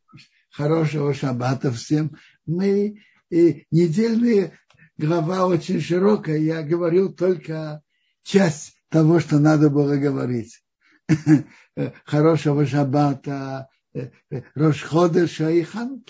Хорошего 0.49 1.13
шаббата 1.13 1.71
всем. 1.71 2.17
Мы 2.45 3.03
и 3.29 3.65
недельная 3.69 4.57
глава 4.97 5.45
очень 5.45 5.81
широкая. 5.81 6.37
Я 6.37 6.63
говорил 6.63 7.13
только 7.13 7.83
часть 8.23 8.75
того, 8.89 9.19
что 9.19 9.39
надо 9.39 9.69
было 9.69 9.97
говорить. 9.97 10.63
Хорошего 12.05 12.65
шаббата, 12.65 13.67
Рошхода, 14.55 15.27
Шаихан. 15.27 16.03